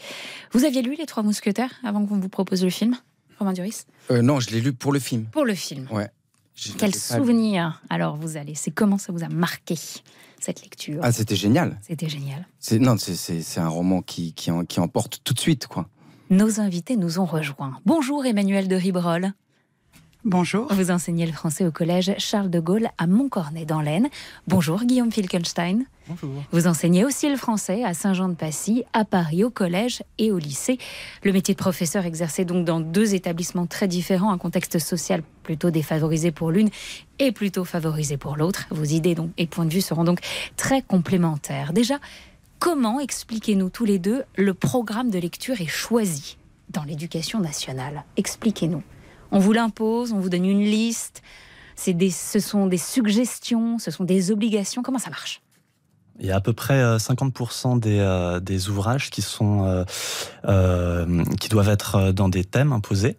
Vous 0.52 0.64
aviez 0.64 0.84
lu 0.84 0.96
Les 0.96 1.08
Trois 1.08 1.24
Mousquetaires 1.24 1.72
avant 1.84 2.06
qu'on 2.06 2.20
vous 2.20 2.30
propose 2.30 2.64
le 2.64 2.70
film, 2.70 2.96
Romain 3.40 3.54
Duris? 3.54 3.86
Euh, 4.12 4.22
non, 4.22 4.40
je 4.40 4.52
l'ai 4.52 4.62
lu 4.62 4.74
pour 4.74 4.94
le 4.94 5.00
film. 5.00 5.26
Pour 5.26 5.46
le 5.46 5.56
film. 5.56 5.88
Ouais. 5.90 6.12
Quel 6.78 6.94
souvenir 6.94 7.82
alors 7.90 8.18
vous 8.18 8.38
allez 8.38 8.54
C'est 8.54 8.70
comment 8.70 9.00
ça 9.00 9.12
vous 9.12 9.24
a 9.24 9.30
marqué? 9.30 9.76
Cette 10.44 10.62
lecture 10.62 11.00
Ah, 11.04 11.12
c'était 11.12 11.36
génial. 11.36 11.80
C'était 11.82 12.10
génial. 12.10 12.48
C'est 12.60 12.80
non, 12.80 12.98
c'est- 12.98 13.16
un 13.60 13.68
roman 13.68 14.02
qui, 14.02 14.34
qui, 14.34 14.52
en- 14.52 14.66
qui 14.66 14.80
emporte 14.80 15.22
tout 15.24 15.34
de 15.34 15.40
suite, 15.40 15.68
quoi. 15.68 15.88
Nos 16.30 16.60
invités 16.60 16.96
nous 16.96 17.20
ont 17.20 17.26
rejoints. 17.26 17.78
Bonjour 17.86 18.26
Emmanuel 18.26 18.68
de 18.68 18.76
Ribrol. 18.76 19.34
Bonjour. 20.24 20.72
Vous 20.72 20.92
enseignez 20.92 21.26
le 21.26 21.32
français 21.32 21.66
au 21.66 21.72
collège 21.72 22.14
Charles 22.20 22.52
de 22.52 22.60
Gaulle 22.60 22.90
à 23.00 23.08
Montcornet 23.08 23.66
dans 23.66 23.82
l'Aisne. 23.82 24.08
Bonjour 24.48 24.84
Guillaume 24.84 25.12
Filkenstein. 25.12 25.86
Bonjour. 26.08 26.44
Vous 26.52 26.68
enseignez 26.68 27.04
aussi 27.04 27.28
le 27.28 27.38
français 27.38 27.84
à 27.84 27.96
Saint-Jean-de-Passy, 27.96 28.84
à 28.94 29.04
Paris, 29.04 29.44
au 29.44 29.50
collège 29.50 30.04
et 30.20 30.32
au 30.32 30.38
lycée. 30.38 30.78
Le 31.24 31.32
métier 31.32 31.56
de 31.56 31.60
professeur 31.60 32.06
exercé 32.06 32.46
donc 32.46 32.66
dans 32.66 32.80
deux 32.80 33.16
établissements 33.16 33.66
très 33.66 33.88
différents, 33.88 34.32
un 34.32 34.38
contexte 34.38 34.78
social 34.78 35.24
plutôt 35.42 35.72
défavorisé 35.72 36.30
pour 36.30 36.52
l'une 36.52 36.70
et 37.18 37.32
plutôt 37.32 37.66
favorisé 37.66 38.18
pour 38.18 38.38
l'autre. 38.38 38.68
Vos 38.70 38.84
idées 38.84 39.16
donc, 39.16 39.32
et 39.40 39.48
points 39.48 39.66
de 39.66 39.74
vue 39.74 39.82
seront 39.82 40.04
donc 40.04 40.20
très 40.56 40.84
complémentaires. 40.84 41.74
Déjà, 41.74 41.98
comment 42.60 43.00
expliquez-nous 43.00 43.72
tous 43.72 43.86
les 43.86 43.98
deux 43.98 44.22
le 44.36 44.54
programme 44.54 45.10
de 45.10 45.18
lecture 45.18 45.60
est 45.62 45.66
choisi 45.66 46.38
dans 46.70 46.84
l'éducation 46.84 47.40
nationale? 47.40 48.04
Expliquez-nous. 48.18 48.84
On 49.32 49.40
vous 49.40 49.54
l'impose, 49.54 50.12
on 50.14 50.20
vous 50.20 50.30
donne 50.30 50.46
une 50.46 50.62
liste. 50.64 51.22
C'est 51.76 51.94
des, 51.94 52.10
ce 52.12 52.40
sont 52.40 52.68
des 52.68 52.78
suggestions, 52.78 53.80
ce 53.80 53.92
sont 53.92 54.04
des 54.04 54.32
obligations. 54.32 54.82
Comment 54.84 55.00
ça 55.00 55.10
marche? 55.10 55.42
Il 56.20 56.28
y 56.28 56.32
a 56.32 56.36
à 56.36 56.42
peu 56.42 56.54
près 56.54 56.80
euh, 56.80 56.98
50% 56.98 57.80
des, 57.80 57.98
euh, 58.00 58.40
des 58.40 58.70
ouvrages 58.70 59.10
qui, 59.10 59.22
sont, 59.22 59.66
euh, 59.66 59.84
euh, 60.48 61.24
qui 61.40 61.50
doivent 61.50 61.70
être 61.70 61.96
euh, 61.96 62.12
dans 62.12 62.30
des 62.30 62.44
thèmes 62.44 62.74
imposés, 62.74 63.18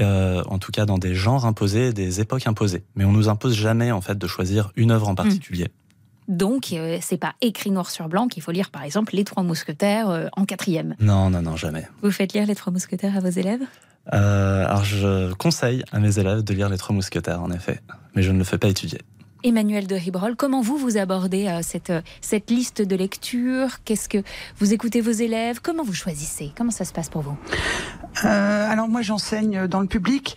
euh, 0.00 0.42
en 0.48 0.58
tout 0.58 0.72
cas 0.72 0.84
dans 0.84 0.98
des 0.98 1.14
genres 1.14 1.46
imposés, 1.46 1.92
des 1.94 2.20
époques 2.20 2.46
imposées. 2.46 2.82
Mais 2.94 3.04
on 3.04 3.12
nous 3.12 3.28
impose 3.30 3.54
jamais 3.54 3.90
en 3.92 4.02
fait 4.02 4.18
de 4.18 4.26
choisir 4.26 4.72
une 4.76 4.90
œuvre 4.90 5.08
en 5.08 5.14
particulier. 5.14 5.68
Donc, 6.28 6.72
euh, 6.72 6.98
c'est 7.00 7.16
pas 7.16 7.34
écrit 7.40 7.70
noir 7.70 7.90
sur 7.90 8.08
blanc 8.08 8.28
qu'il 8.28 8.42
faut 8.42 8.52
lire, 8.52 8.70
par 8.70 8.82
exemple, 8.82 9.14
Les 9.16 9.24
Trois 9.24 9.42
Mousquetaires 9.42 10.08
euh, 10.10 10.28
en 10.36 10.44
quatrième. 10.44 10.94
Non, 11.00 11.30
non, 11.30 11.42
non, 11.42 11.56
jamais. 11.56 11.88
Vous 12.02 12.10
faites 12.10 12.32
lire 12.32 12.46
Les 12.46 12.54
Trois 12.54 12.72
Mousquetaires 12.72 13.16
à 13.16 13.20
vos 13.20 13.28
élèves? 13.30 13.62
Euh, 14.12 14.64
alors, 14.66 14.84
je 14.84 15.32
conseille 15.34 15.84
à 15.92 16.00
mes 16.00 16.18
élèves 16.18 16.42
de 16.42 16.54
lire 16.54 16.68
Les 16.68 16.78
Trois 16.78 16.94
Mousquetaires, 16.94 17.42
en 17.42 17.50
effet, 17.50 17.80
mais 18.14 18.22
je 18.22 18.32
ne 18.32 18.38
le 18.38 18.44
fais 18.44 18.58
pas 18.58 18.68
étudier. 18.68 19.00
Emmanuel 19.44 19.88
de 19.88 19.96
Ribrol, 19.96 20.36
comment 20.36 20.60
vous, 20.60 20.76
vous 20.76 20.96
abordez 20.98 21.48
euh, 21.48 21.60
cette, 21.62 21.90
euh, 21.90 22.00
cette 22.20 22.48
liste 22.48 22.80
de 22.80 22.94
lecture 22.94 23.82
Qu'est-ce 23.84 24.08
que 24.08 24.18
vous 24.58 24.72
écoutez 24.72 25.00
vos 25.00 25.10
élèves? 25.10 25.60
Comment 25.60 25.82
vous 25.82 25.94
choisissez? 25.94 26.52
Comment 26.56 26.70
ça 26.70 26.84
se 26.84 26.92
passe 26.92 27.08
pour 27.08 27.22
vous? 27.22 27.36
Euh, 28.24 28.70
alors 28.70 28.88
moi 28.88 29.02
j'enseigne 29.02 29.66
dans 29.66 29.80
le 29.80 29.88
public. 29.88 30.36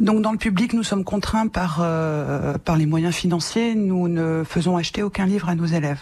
Donc 0.00 0.22
dans 0.22 0.32
le 0.32 0.38
public 0.38 0.72
nous 0.72 0.82
sommes 0.82 1.04
contraints 1.04 1.46
par, 1.46 1.78
euh, 1.80 2.58
par 2.58 2.76
les 2.76 2.86
moyens 2.86 3.14
financiers. 3.14 3.74
Nous 3.76 4.08
ne 4.08 4.42
faisons 4.44 4.76
acheter 4.76 5.02
aucun 5.04 5.26
livre 5.26 5.48
à 5.48 5.54
nos 5.54 5.66
élèves. 5.66 6.00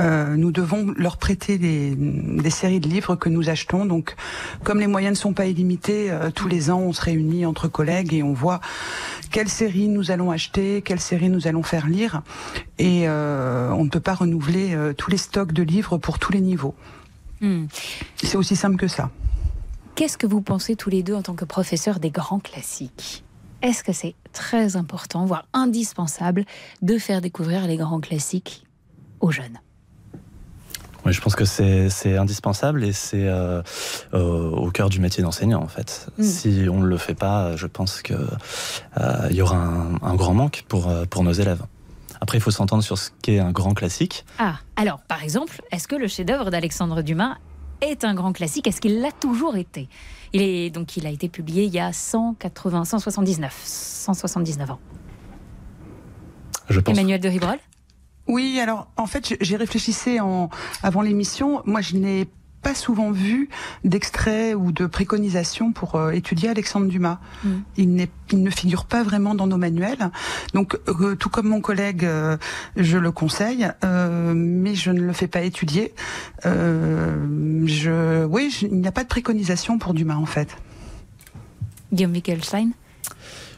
Euh, 0.00 0.36
nous 0.36 0.52
devons 0.52 0.94
leur 0.96 1.18
prêter 1.18 1.58
des, 1.58 1.94
des 1.94 2.50
séries 2.50 2.80
de 2.80 2.88
livres 2.88 3.14
que 3.14 3.28
nous 3.28 3.50
achetons. 3.50 3.84
Donc, 3.84 4.16
comme 4.64 4.80
les 4.80 4.86
moyens 4.86 5.18
ne 5.18 5.20
sont 5.20 5.34
pas 5.34 5.46
illimités, 5.46 6.10
euh, 6.10 6.30
tous 6.30 6.48
les 6.48 6.70
ans, 6.70 6.80
on 6.80 6.92
se 6.92 7.02
réunit 7.02 7.44
entre 7.44 7.68
collègues 7.68 8.14
et 8.14 8.22
on 8.22 8.32
voit 8.32 8.60
quelle 9.30 9.48
série 9.48 9.88
nous 9.88 10.10
allons 10.10 10.30
acheter, 10.30 10.82
quelle 10.82 11.00
série 11.00 11.28
nous 11.28 11.46
allons 11.46 11.62
faire 11.62 11.86
lire. 11.86 12.22
Et 12.78 13.06
euh, 13.06 13.70
on 13.72 13.84
ne 13.84 13.90
peut 13.90 14.00
pas 14.00 14.14
renouveler 14.14 14.76
tous 14.96 15.10
les 15.10 15.16
stocks 15.16 15.52
de 15.52 15.62
livres 15.62 15.98
pour 15.98 16.18
tous 16.18 16.32
les 16.32 16.40
niveaux. 16.40 16.74
Hmm. 17.40 17.66
C'est 18.16 18.36
aussi 18.36 18.56
simple 18.56 18.76
que 18.76 18.88
ça. 18.88 19.10
Qu'est-ce 19.94 20.16
que 20.16 20.26
vous 20.26 20.40
pensez 20.40 20.74
tous 20.74 20.88
les 20.88 21.02
deux 21.02 21.14
en 21.14 21.22
tant 21.22 21.34
que 21.34 21.44
professeurs 21.44 22.00
des 22.00 22.10
grands 22.10 22.40
classiques? 22.40 23.24
Est-ce 23.60 23.84
que 23.84 23.92
c'est 23.92 24.14
très 24.32 24.76
important, 24.76 25.26
voire 25.26 25.46
indispensable, 25.52 26.44
de 26.80 26.98
faire 26.98 27.20
découvrir 27.20 27.66
les 27.66 27.76
grands 27.76 28.00
classiques 28.00 28.64
aux 29.20 29.30
jeunes? 29.30 29.58
Oui, 31.04 31.12
je 31.12 31.20
pense 31.20 31.34
que 31.34 31.44
c'est 31.44 32.16
indispensable 32.16 32.84
et 32.84 32.92
c'est 32.92 33.26
euh, 33.26 33.62
euh, 34.14 34.50
au 34.50 34.70
cœur 34.70 34.88
du 34.88 35.00
métier 35.00 35.22
d'enseignant 35.22 35.60
en 35.62 35.68
fait. 35.68 36.08
Mm. 36.18 36.22
Si 36.22 36.66
on 36.70 36.80
ne 36.80 36.86
le 36.86 36.96
fait 36.96 37.14
pas, 37.14 37.56
je 37.56 37.66
pense 37.66 38.02
que 38.02 38.14
euh, 38.14 39.28
y 39.30 39.42
aura 39.42 39.56
un, 39.56 39.94
un 40.00 40.14
grand 40.14 40.34
manque 40.34 40.64
pour 40.68 40.90
pour 41.10 41.24
nos 41.24 41.32
élèves. 41.32 41.62
Après, 42.22 42.38
il 42.38 42.40
faut 42.40 42.52
s'entendre 42.52 42.84
sur 42.84 42.98
ce 42.98 43.10
qu'est 43.20 43.40
un 43.40 43.50
grand 43.50 43.74
classique. 43.74 44.24
Ah, 44.38 44.60
alors, 44.76 45.00
par 45.00 45.24
exemple, 45.24 45.60
est-ce 45.72 45.88
que 45.88 45.96
le 45.96 46.06
chef-d'œuvre 46.06 46.50
d'Alexandre 46.50 47.02
Dumas 47.02 47.36
est 47.80 48.04
un 48.04 48.14
grand 48.14 48.32
classique? 48.32 48.68
Est-ce 48.68 48.80
qu'il 48.80 49.00
l'a 49.00 49.10
toujours 49.10 49.56
été? 49.56 49.88
Il, 50.32 50.40
est, 50.40 50.70
donc, 50.70 50.96
il 50.96 51.04
a 51.04 51.10
été 51.10 51.28
publié 51.28 51.64
il 51.64 51.74
y 51.74 51.80
a 51.80 51.92
180, 51.92 52.84
179, 52.84 53.60
179 53.64 54.70
ans. 54.70 54.78
Je 56.68 56.78
pense. 56.78 56.96
Emmanuel 56.96 57.20
de 57.20 57.28
Ribrol? 57.28 57.58
Oui, 58.28 58.58
alors 58.60 58.88
en 58.96 59.06
fait, 59.06 59.26
j- 59.28 59.36
j'y 59.40 59.56
réfléchissais 59.56 60.20
en, 60.20 60.48
avant 60.82 61.02
l'émission. 61.02 61.62
Moi, 61.66 61.80
je 61.80 61.96
n'ai 61.96 62.28
pas 62.62 62.74
souvent 62.76 63.10
vu 63.10 63.48
d'extrait 63.82 64.54
ou 64.54 64.70
de 64.70 64.86
préconisation 64.86 65.72
pour 65.72 65.96
euh, 65.96 66.12
étudier 66.12 66.48
Alexandre 66.48 66.86
Dumas. 66.86 67.18
Mm. 67.42 67.48
Il, 67.76 68.06
il 68.30 68.42
ne 68.44 68.50
figure 68.50 68.84
pas 68.84 69.02
vraiment 69.02 69.34
dans 69.34 69.48
nos 69.48 69.56
manuels. 69.56 70.12
Donc, 70.54 70.78
euh, 70.86 71.16
tout 71.16 71.28
comme 71.28 71.48
mon 71.48 71.60
collègue, 71.60 72.04
euh, 72.04 72.36
je 72.76 72.98
le 72.98 73.10
conseille, 73.10 73.68
mais 73.82 74.76
je 74.76 74.92
ne 74.92 75.00
le 75.00 75.12
fais 75.12 75.26
pas 75.26 75.40
étudier. 75.42 75.92
Euh, 76.46 77.64
je, 77.66 78.24
oui, 78.26 78.50
je- 78.56 78.66
il 78.66 78.80
n'y 78.80 78.86
a 78.86 78.92
pas 78.92 79.02
de 79.02 79.08
préconisation 79.08 79.78
pour 79.78 79.92
Dumas 79.92 80.14
en 80.16 80.26
fait. 80.26 80.56
Guillaume 81.92 82.12
Wittgenstein? 82.12 82.70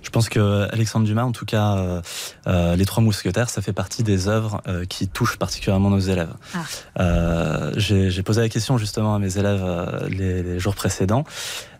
Je 0.05 0.11
pense 0.11 0.29
que 0.29 0.69
Alexandre 0.71 1.07
Dumas, 1.07 1.25
en 1.25 1.33
tout 1.33 1.47
cas, 1.47 1.77
euh, 1.77 2.01
euh, 2.47 2.77
Les 2.77 2.85
Trois 2.85 3.03
Mousquetaires, 3.03 3.51
ça 3.51 3.62
fait 3.62 3.73
partie 3.73 4.03
des 4.05 4.29
œuvres 4.29 4.61
euh, 4.69 4.85
qui 4.85 5.09
touchent 5.09 5.38
particulièrement 5.38 5.90
nos 5.90 5.99
élèves. 5.99 6.33
Ah. 6.55 6.59
Euh, 7.01 7.73
J'ai 7.77 8.23
posé 8.23 8.40
la 8.43 8.49
question 8.49 8.79
justement 8.79 9.14
à 9.14 9.19
mes 9.19 9.38
élèves 9.38 9.62
euh, 9.64 10.09
les, 10.09 10.43
les 10.43 10.59
jours 10.61 10.75
précédents. 10.77 11.25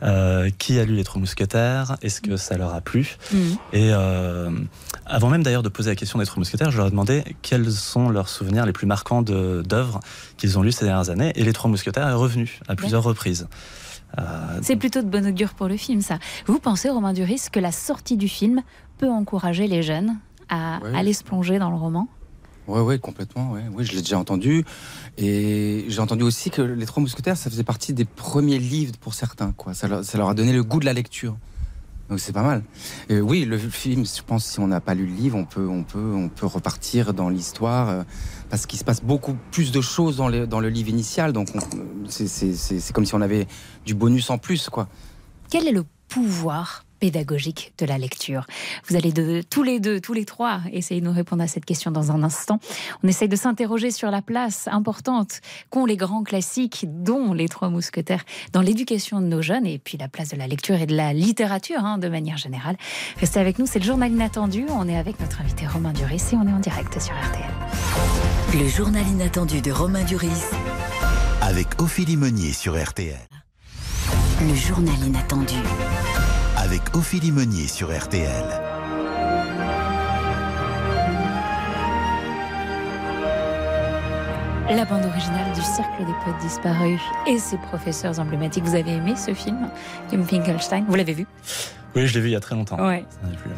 Euh, 0.03 0.51
qui 0.59 0.79
a 0.79 0.85
lu 0.85 0.97
Les 0.97 1.05
Trois 1.05 1.21
Mousquetaires? 1.21 1.97
Est-ce 2.03 2.21
que 2.21 2.37
ça 2.37 2.57
leur 2.59 2.75
a 2.75 2.81
plu? 2.81 3.17
Mhm. 3.33 3.57
Et 3.73 3.91
euh, 3.93 4.51
avant 5.07 5.31
même 5.31 5.43
d'ailleurs 5.43 5.63
de 5.63 5.69
poser 5.71 5.91
la 5.91 5.97
question 5.97 6.19
des 6.19 6.27
Trois 6.27 6.39
Mousquetaires, 6.41 6.71
je 6.71 6.77
leur 6.79 6.89
ai 6.89 6.91
demandé 6.91 7.25
quels 7.43 7.71
sont 7.71 8.09
leurs 8.11 8.29
souvenirs 8.29 8.67
les 8.67 8.73
plus 8.73 8.87
marquants 8.87 9.23
d'œuvres 9.23 10.01
qu'ils 10.37 10.59
ont 10.59 10.63
lues 10.63 10.73
ces 10.73 10.85
dernières 10.87 11.11
années. 11.11 11.33
Et 11.37 11.45
Les 11.45 11.53
Trois 11.53 11.71
Mousquetaires 11.71 12.09
est 12.09 12.13
revenu 12.15 12.61
à 12.69 12.75
plusieurs 12.75 13.03
reprises. 13.03 13.47
Euh, 14.19 14.59
C'est 14.63 14.77
plutôt 14.77 15.03
de 15.03 15.09
bon 15.09 15.27
augure 15.27 15.55
pour 15.55 15.69
le 15.69 15.77
film, 15.77 16.01
ça. 16.01 16.19
Vous 16.47 16.59
pensez, 16.59 16.89
Romain 16.91 17.13
Duris, 17.13 17.43
que 17.53 17.61
la 17.61 17.73
sortie 17.73 18.17
du 18.17 18.29
film 18.29 18.63
peut 18.99 19.11
encourager 19.11 19.67
les 19.67 19.83
jeunes 19.83 20.17
à 20.49 20.81
Ouais. 20.83 20.95
aller 20.97 21.13
se 21.13 21.25
plonger 21.25 21.59
dans 21.59 21.71
le 21.71 21.77
roman? 21.77 22.09
Ouais, 22.67 22.81
ouais, 22.81 22.99
complètement. 22.99 23.51
Ouais. 23.53 23.63
Oui, 23.75 23.85
je 23.85 23.93
l'ai 23.93 24.01
déjà 24.01 24.19
entendu. 24.19 24.65
Et 25.19 25.85
j'ai 25.89 26.01
entendu 26.01 26.23
aussi 26.23 26.51
que 26.51 26.63
Les 26.63 26.87
Trois 26.87 27.03
Mousquetaires, 27.03 27.37
ça 27.37 27.51
faisait 27.51 27.65
partie 27.65 27.93
des 27.93 28.05
premiers 28.07 28.59
livres 28.59 28.95
pour 29.01 29.15
certains. 29.15 29.53
Quoi. 29.53 29.75
Ça, 29.75 29.87
leur, 29.89 30.05
ça 30.05 30.17
leur 30.17 30.29
a 30.31 30.35
donné 30.35 30.53
le 30.53 30.63
goût 30.65 30.81
de 30.81 30.87
la 30.87 30.93
lecture. 30.95 31.37
Donc 32.11 32.21
c'est 32.21 32.33
pas 32.33 32.43
mal. 32.43 32.63
Et 33.09 33.21
oui, 33.21 33.45
le 33.47 33.57
film, 33.59 34.05
je 34.05 34.23
pense, 34.23 34.45
si 34.45 34.61
on 34.61 34.67
n'a 34.67 34.81
pas 34.81 34.95
lu 34.95 35.07
le 35.07 35.15
livre, 35.15 35.37
on 35.39 35.45
peut, 35.47 35.67
on 35.67 35.83
peut, 35.85 36.13
on 36.15 36.29
peut 36.29 36.45
repartir 36.47 37.15
dans 37.15 37.31
l'histoire 37.31 37.89
euh, 37.89 38.03
parce 38.55 38.67
qu'il 38.67 38.79
se 38.79 38.85
passe 38.85 39.03
beaucoup 39.03 39.35
plus 39.51 39.73
de 39.73 39.81
choses 39.81 40.17
dans 40.17 40.29
le, 40.29 40.47
dans 40.47 40.61
le 40.61 40.69
livre 40.69 40.89
initial. 40.89 41.33
Donc 41.33 41.49
on- 41.57 42.09
c'est- 42.09 42.29
c'est 42.29 42.55
c'est- 42.55 42.79
c'est 42.79 42.93
comme 42.93 43.05
si 43.05 43.13
on 43.17 43.21
avait 43.21 43.49
du 43.85 43.95
bonus 43.95 44.31
en 44.31 44.39
plus, 44.39 44.69
quoi. 44.69 44.87
Quel 45.51 45.67
est 45.67 45.73
le 45.73 45.85
pouvoir 46.09 46.85
pédagogique 47.01 47.73
de 47.79 47.85
la 47.85 47.99
lecture? 47.99 48.47
Vous 48.89 48.95
allez 48.97 49.13
de, 49.13 49.43
tous 49.51 49.65
les 49.65 49.81
deux, 49.81 50.01
tous 50.01 50.13
les 50.13 50.25
trois, 50.25 50.61
essayer 50.73 51.01
de 51.01 51.07
nous 51.07 51.13
répondre 51.13 51.43
à 51.43 51.49
cette 51.49 51.65
question 51.65 51.91
dans 51.91 52.13
un 52.13 52.23
instant. 52.23 52.61
On 53.03 53.09
essaye 53.09 53.29
de 53.29 53.35
s'interroger 53.37 53.91
sur 53.91 54.11
la 54.13 54.23
place 54.23 54.69
importante 54.71 55.41
qu'ont 55.71 55.85
les 55.85 55.97
grands 55.97 56.23
classiques, 56.23 56.87
dont 56.89 57.33
les 57.35 57.49
Trois 57.49 57.69
Mousquetaires, 57.71 58.23
dans 58.53 58.63
l'éducation 58.63 59.21
de 59.21 59.27
nos 59.27 59.43
jeunes, 59.43 59.67
et 59.67 59.79
puis 59.81 59.99
la 59.99 60.07
place 60.09 60.29
de 60.29 60.37
la 60.37 60.47
lecture 60.47 60.77
et 60.81 60.87
de 60.87 60.95
la 60.97 61.13
littérature, 61.13 61.85
hein, 61.85 61.99
de 61.99 62.09
manière 62.09 62.39
générale. 62.39 62.77
Restez 63.19 63.41
avec 63.41 63.59
nous, 63.59 63.67
c'est 63.67 63.81
le 63.81 63.85
journal 63.85 64.13
inattendu. 64.13 64.65
On 64.71 64.89
est 64.89 64.97
avec 64.97 65.19
notre 65.19 65.41
invité 65.41 65.67
Romain 65.67 65.93
Duris 65.93 66.23
et 66.33 66.37
on 66.37 66.47
est 66.47 66.53
en 66.53 66.61
direct 66.61 66.99
sur 67.01 67.13
RTL. 67.15 68.24
Le 68.55 68.69
journal 68.69 69.07
inattendu 69.09 69.61
de 69.61 69.71
Romain 69.73 70.05
Duris. 70.05 70.31
Avec 71.43 71.81
Ophélie 71.81 72.17
Meunier 72.17 72.53
sur 72.53 72.81
RTL. 72.83 73.19
Le 74.41 74.55
journal 74.55 74.95
inattendu. 75.05 75.55
Avec 76.57 76.95
Ophélie 76.95 77.33
Meunier 77.33 77.67
sur 77.67 77.97
RTL. 77.97 78.45
La 84.71 84.85
bande 84.87 85.05
originale 85.05 85.53
du 85.55 85.61
Cercle 85.61 86.05
des 86.07 86.13
Poètes 86.25 86.41
Disparus 86.41 87.01
et 87.27 87.39
ses 87.39 87.59
professeurs 87.59 88.19
emblématiques. 88.19 88.65
Vous 88.65 88.75
avez 88.75 88.93
aimé 88.93 89.15
ce 89.15 89.35
film, 89.35 89.69
Kim 90.09 90.25
Finkelstein? 90.25 90.85
Vous 90.89 90.95
l'avez 90.97 91.13
vu? 91.13 91.27
Oui, 91.95 92.07
je 92.09 92.15
l'ai 92.15 92.21
vu 92.21 92.29
il 92.29 92.33
y 92.33 92.37
a 92.37 92.41
très 92.41 92.55
longtemps. 92.57 92.77
Ouais. 92.85 93.05
Ça 93.23 93.29
n'est 93.29 93.37
plus- 93.37 93.51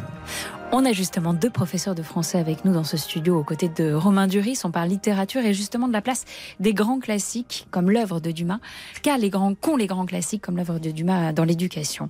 On 0.73 0.83
a 0.83 0.91
justement 0.91 1.33
deux 1.33 1.49
professeurs 1.49 1.95
de 1.95 2.03
français 2.03 2.37
avec 2.37 2.65
nous 2.65 2.73
dans 2.73 2.83
ce 2.83 2.97
studio 2.97 3.39
aux 3.39 3.43
côtés 3.43 3.69
de 3.69 3.93
Romain 3.93 4.27
Duris. 4.27 4.59
On 4.65 4.71
parle 4.71 4.89
littérature 4.89 5.41
et 5.45 5.53
justement 5.53 5.87
de 5.87 5.93
la 5.93 6.01
place 6.01 6.25
des 6.59 6.73
grands 6.73 6.99
classiques 6.99 7.67
comme 7.71 7.89
l'œuvre 7.89 8.19
de 8.19 8.31
Dumas, 8.31 8.59
car 9.01 9.17
les 9.17 9.29
grands 9.29 9.55
qu'ont 9.55 9.77
les 9.77 9.87
grands 9.87 10.05
classiques 10.05 10.41
comme 10.41 10.57
l'œuvre 10.57 10.79
de 10.79 10.91
Dumas 10.91 11.31
dans 11.31 11.45
l'éducation. 11.45 12.09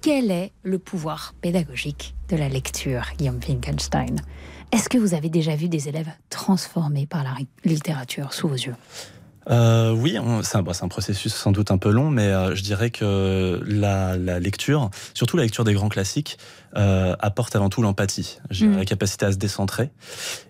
Quel 0.00 0.30
est 0.30 0.52
le 0.62 0.78
pouvoir 0.78 1.34
pédagogique 1.42 2.14
de 2.30 2.36
la 2.36 2.48
lecture, 2.48 3.10
Guillaume 3.18 3.42
Finkelstein? 3.42 4.16
Est-ce 4.72 4.88
que 4.88 4.96
vous 4.96 5.12
avez 5.12 5.28
déjà 5.28 5.54
vu 5.54 5.68
des 5.68 5.88
élèves 5.88 6.10
transformés 6.30 7.06
par 7.06 7.24
la 7.24 7.34
littérature 7.64 8.32
sous 8.32 8.48
vos 8.48 8.54
yeux? 8.54 8.74
Euh, 9.50 9.92
oui, 9.92 10.18
on- 10.18 10.42
c'est 10.42 10.58
un, 10.58 10.62
bon, 10.62 10.72
c'est 10.74 10.84
un 10.84 10.88
processus 10.88 11.34
sans 11.34 11.52
doute 11.52 11.70
un 11.70 11.78
peu 11.78 11.90
long, 11.90 12.10
mais 12.10 12.26
euh, 12.26 12.54
je 12.54 12.62
dirais 12.62 12.90
que 12.90 13.62
la, 13.66 14.16
la 14.18 14.38
lecture, 14.40 14.90
surtout 15.14 15.36
la 15.38 15.44
lecture 15.44 15.64
des 15.64 15.72
grands 15.72 15.88
classiques, 15.88 16.38
euh, 16.76 17.16
apporte 17.20 17.56
avant 17.56 17.70
tout 17.70 17.80
l'empathie, 17.80 18.38
Je 18.50 18.64
dirais 18.66 18.74
Mm. 18.76 18.78
la 18.78 18.84
capacité 18.84 19.24
à 19.26 19.32
se 19.32 19.38
décentrer. 19.38 19.90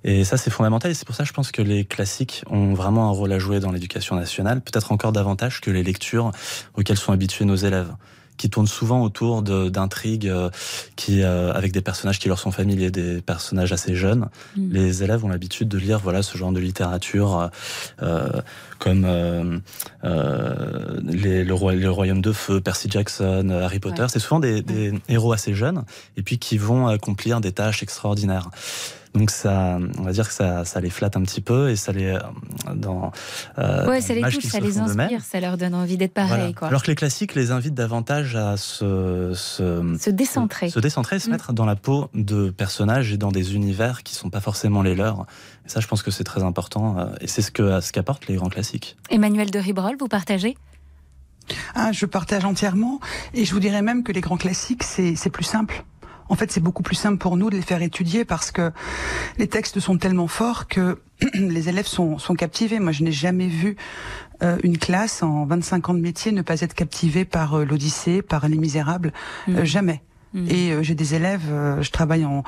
Et 0.03 0.25
ça, 0.25 0.37
c'est 0.37 0.51
fondamental. 0.51 0.91
Et 0.91 0.95
c'est 0.95 1.07
pour 1.07 1.15
ça, 1.15 1.23
je 1.25 1.33
pense 1.33 1.53
que 1.53 1.63
les 1.63 1.85
classiques 1.85 2.43
ont 2.51 2.75
vraiment 2.75 3.09
un 3.09 3.13
rôle 3.13 3.33
à 3.33 3.39
jouer 3.39 3.61
dans 3.61 3.71
l'éducation 3.71 4.17
nationale, 4.17 4.61
peut-être 4.61 4.91
encore 4.91 5.13
davantage 5.13 5.61
que 5.61 5.71
les 5.71 5.85
lectures 5.85 6.33
auxquelles 6.75 6.97
sont 6.99 7.13
habitués 7.13 7.45
nos 7.45 7.55
élèves 7.57 7.93
qui 8.39 8.49
tournent 8.49 8.67
souvent 8.67 9.03
autour 9.03 9.43
d'intrigues 9.43 10.29
euh, 10.29 10.49
qui 10.97 11.23
euh, 11.23 11.53
avec 11.53 11.73
des 11.73 11.83
personnages 11.83 12.19
qui 12.19 12.29
leur 12.29 12.39
sont 12.39 12.53
familiers, 12.53 12.91
des 12.91 13.21
personnages 13.21 13.73
assez 13.73 13.95
jeunes. 13.95 14.29
Mm. 14.57 14.73
Les 14.73 15.03
élèves 15.03 15.25
ont 15.25 15.29
l'habitude 15.29 15.69
de 15.69 15.77
lire 15.77 15.99
voilà 15.99 16.23
ce 16.23 16.39
genre 16.39 16.53
de 16.53 16.61
littérature 16.61 17.51
euh, 18.03 18.41
comme 18.79 19.05
euh, 19.05 19.59
euh, 20.05 21.01
les, 21.05 21.45
le, 21.45 21.55
roi, 21.55 21.75
le 21.75 21.91
Royaume 21.91 22.23
de 22.23 22.33
Feu, 22.33 22.61
Percy 22.61 22.89
Jackson, 22.89 23.51
Harry 23.51 23.81
Potter. 23.81 24.03
Ouais. 24.03 24.09
C'est 24.09 24.21
souvent 24.21 24.41
des, 24.41 24.63
des 24.63 24.95
héros 25.09 25.33
assez 25.33 25.53
jeunes 25.55 25.85
et 26.17 26.23
puis 26.23 26.39
qui 26.39 26.59
vont 26.59 26.87
accomplir 26.87 27.41
des 27.41 27.53
tâches 27.53 27.83
extraordinaires. 27.83 28.51
Donc 29.15 29.31
ça, 29.31 29.79
on 29.99 30.03
va 30.03 30.13
dire 30.13 30.29
que 30.29 30.35
ça, 30.35 30.65
ça 30.65 30.81
les 30.81 30.91
flatte 30.91 31.17
un 31.17 31.23
petit 31.23 31.41
peu 31.41 31.71
et 31.71 31.77
ça 31.77 31.93
les 31.93 32.07
euh, 32.07 32.19
dans. 32.75 33.11
Euh, 33.59 33.89
ouais, 33.89 34.01
ça 34.01 34.15
les 34.15 34.23
touche, 34.23 34.45
ça 34.45 34.61
les 34.61 34.79
inspire, 34.79 35.23
ça 35.23 35.41
leur 35.41 35.57
donne 35.57 35.75
envie 35.75 35.97
d'être 35.97 36.13
pareil. 36.13 36.55
Quoi. 36.55 36.69
Alors 36.69 36.83
que 36.83 36.89
les 36.89 36.95
classiques 36.95 37.35
les 37.35 37.51
invitent 37.51 37.75
davantage 37.75 38.37
à 38.37 38.57
se 38.57 39.33
se, 39.35 39.97
se 39.99 40.11
décentrer, 40.11 40.71
se, 40.71 40.81
décentrer, 40.81 41.19
se 41.19 41.29
mm. 41.29 41.33
mettre 41.33 41.53
dans 41.53 41.67
la 41.67 41.77
peau 41.77 42.11
de 42.15 42.51
personnages 42.51 43.13
et 43.13 43.17
dans 43.17 43.33
des 43.33 43.55
univers 43.55 44.03
qui 44.03 44.15
sont 44.15 44.31
pas 44.31 44.41
forcément 44.41 44.83
les 44.83 44.95
leurs. 44.95 45.27
Et 45.67 45.69
ça, 45.69 45.81
je 45.81 45.87
pense 45.87 46.03
que 46.03 46.11
c'est 46.11 46.25
très 46.25 46.43
important 46.43 46.99
euh, 46.99 47.07
et 47.21 47.27
c'est 47.27 47.43
ce 47.43 47.51
que 47.51 47.81
ce 47.81 47.93
qu'apportent 47.93 48.27
les 48.27 48.37
grands 48.37 48.49
classiques. 48.49 48.97
Emmanuel 49.11 49.51
de 49.51 49.59
Ribrol, 49.59 49.97
vous 49.99 50.09
partagez? 50.09 50.57
Ah, 51.75 51.93
je 51.93 52.07
partage 52.07 52.45
entièrement 52.45 53.01
et 53.35 53.45
je 53.45 53.55
vous 53.55 53.61
dirais 53.61 53.83
même 53.83 54.03
que 54.03 54.13
les 54.13 54.21
grands 54.21 54.37
classiques, 54.37 54.83
c'est 54.83 55.31
plus 55.31 55.45
simple. 55.45 55.85
En 56.29 56.35
fait, 56.35 56.53
c'est 56.53 56.61
beaucoup 56.61 56.83
plus 56.83 56.97
simple 56.97 57.19
pour 57.19 57.37
nous 57.37 57.51
de 57.51 57.57
les 57.57 57.63
faire 57.63 57.83
étudier 57.83 58.25
parce 58.25 58.51
que 58.51 58.71
les 59.39 59.49
textes 59.49 59.81
sont 59.81 59.99
tellement 59.99 60.29
forts 60.29 60.69
que 60.69 60.99
les 61.35 61.69
élèves 61.69 61.87
sont, 61.87 62.19
sont 62.19 62.35
captivés. 62.35 62.79
Moi, 62.79 62.93
je 62.93 63.03
n'ai 63.03 63.13
jamais 63.13 63.49
vu 63.49 63.77
euh, 64.43 64.57
une 64.63 64.79
classe 64.79 65.23
en 65.23 65.45
25 65.47 65.89
ans 65.89 65.95
de 65.95 66.01
métier 66.01 66.31
ne 66.31 66.43
pas 66.43 66.61
être 66.61 66.75
captivée 66.75 67.25
par 67.25 67.55
euh, 67.55 67.65
l'Odyssée, 67.65 68.23
par 68.23 68.49
Les 68.49 68.57
Misérables. 68.57 69.13
Mm. 69.47 69.57
Euh, 69.57 69.65
jamais. 69.65 70.03
Mm. 70.35 70.47
Et 70.51 70.85
j'ai 70.85 70.95
des 70.95 71.15
élèves, 71.15 71.51
je 71.81 71.91
travaille 71.91 72.27
en, 72.27 72.45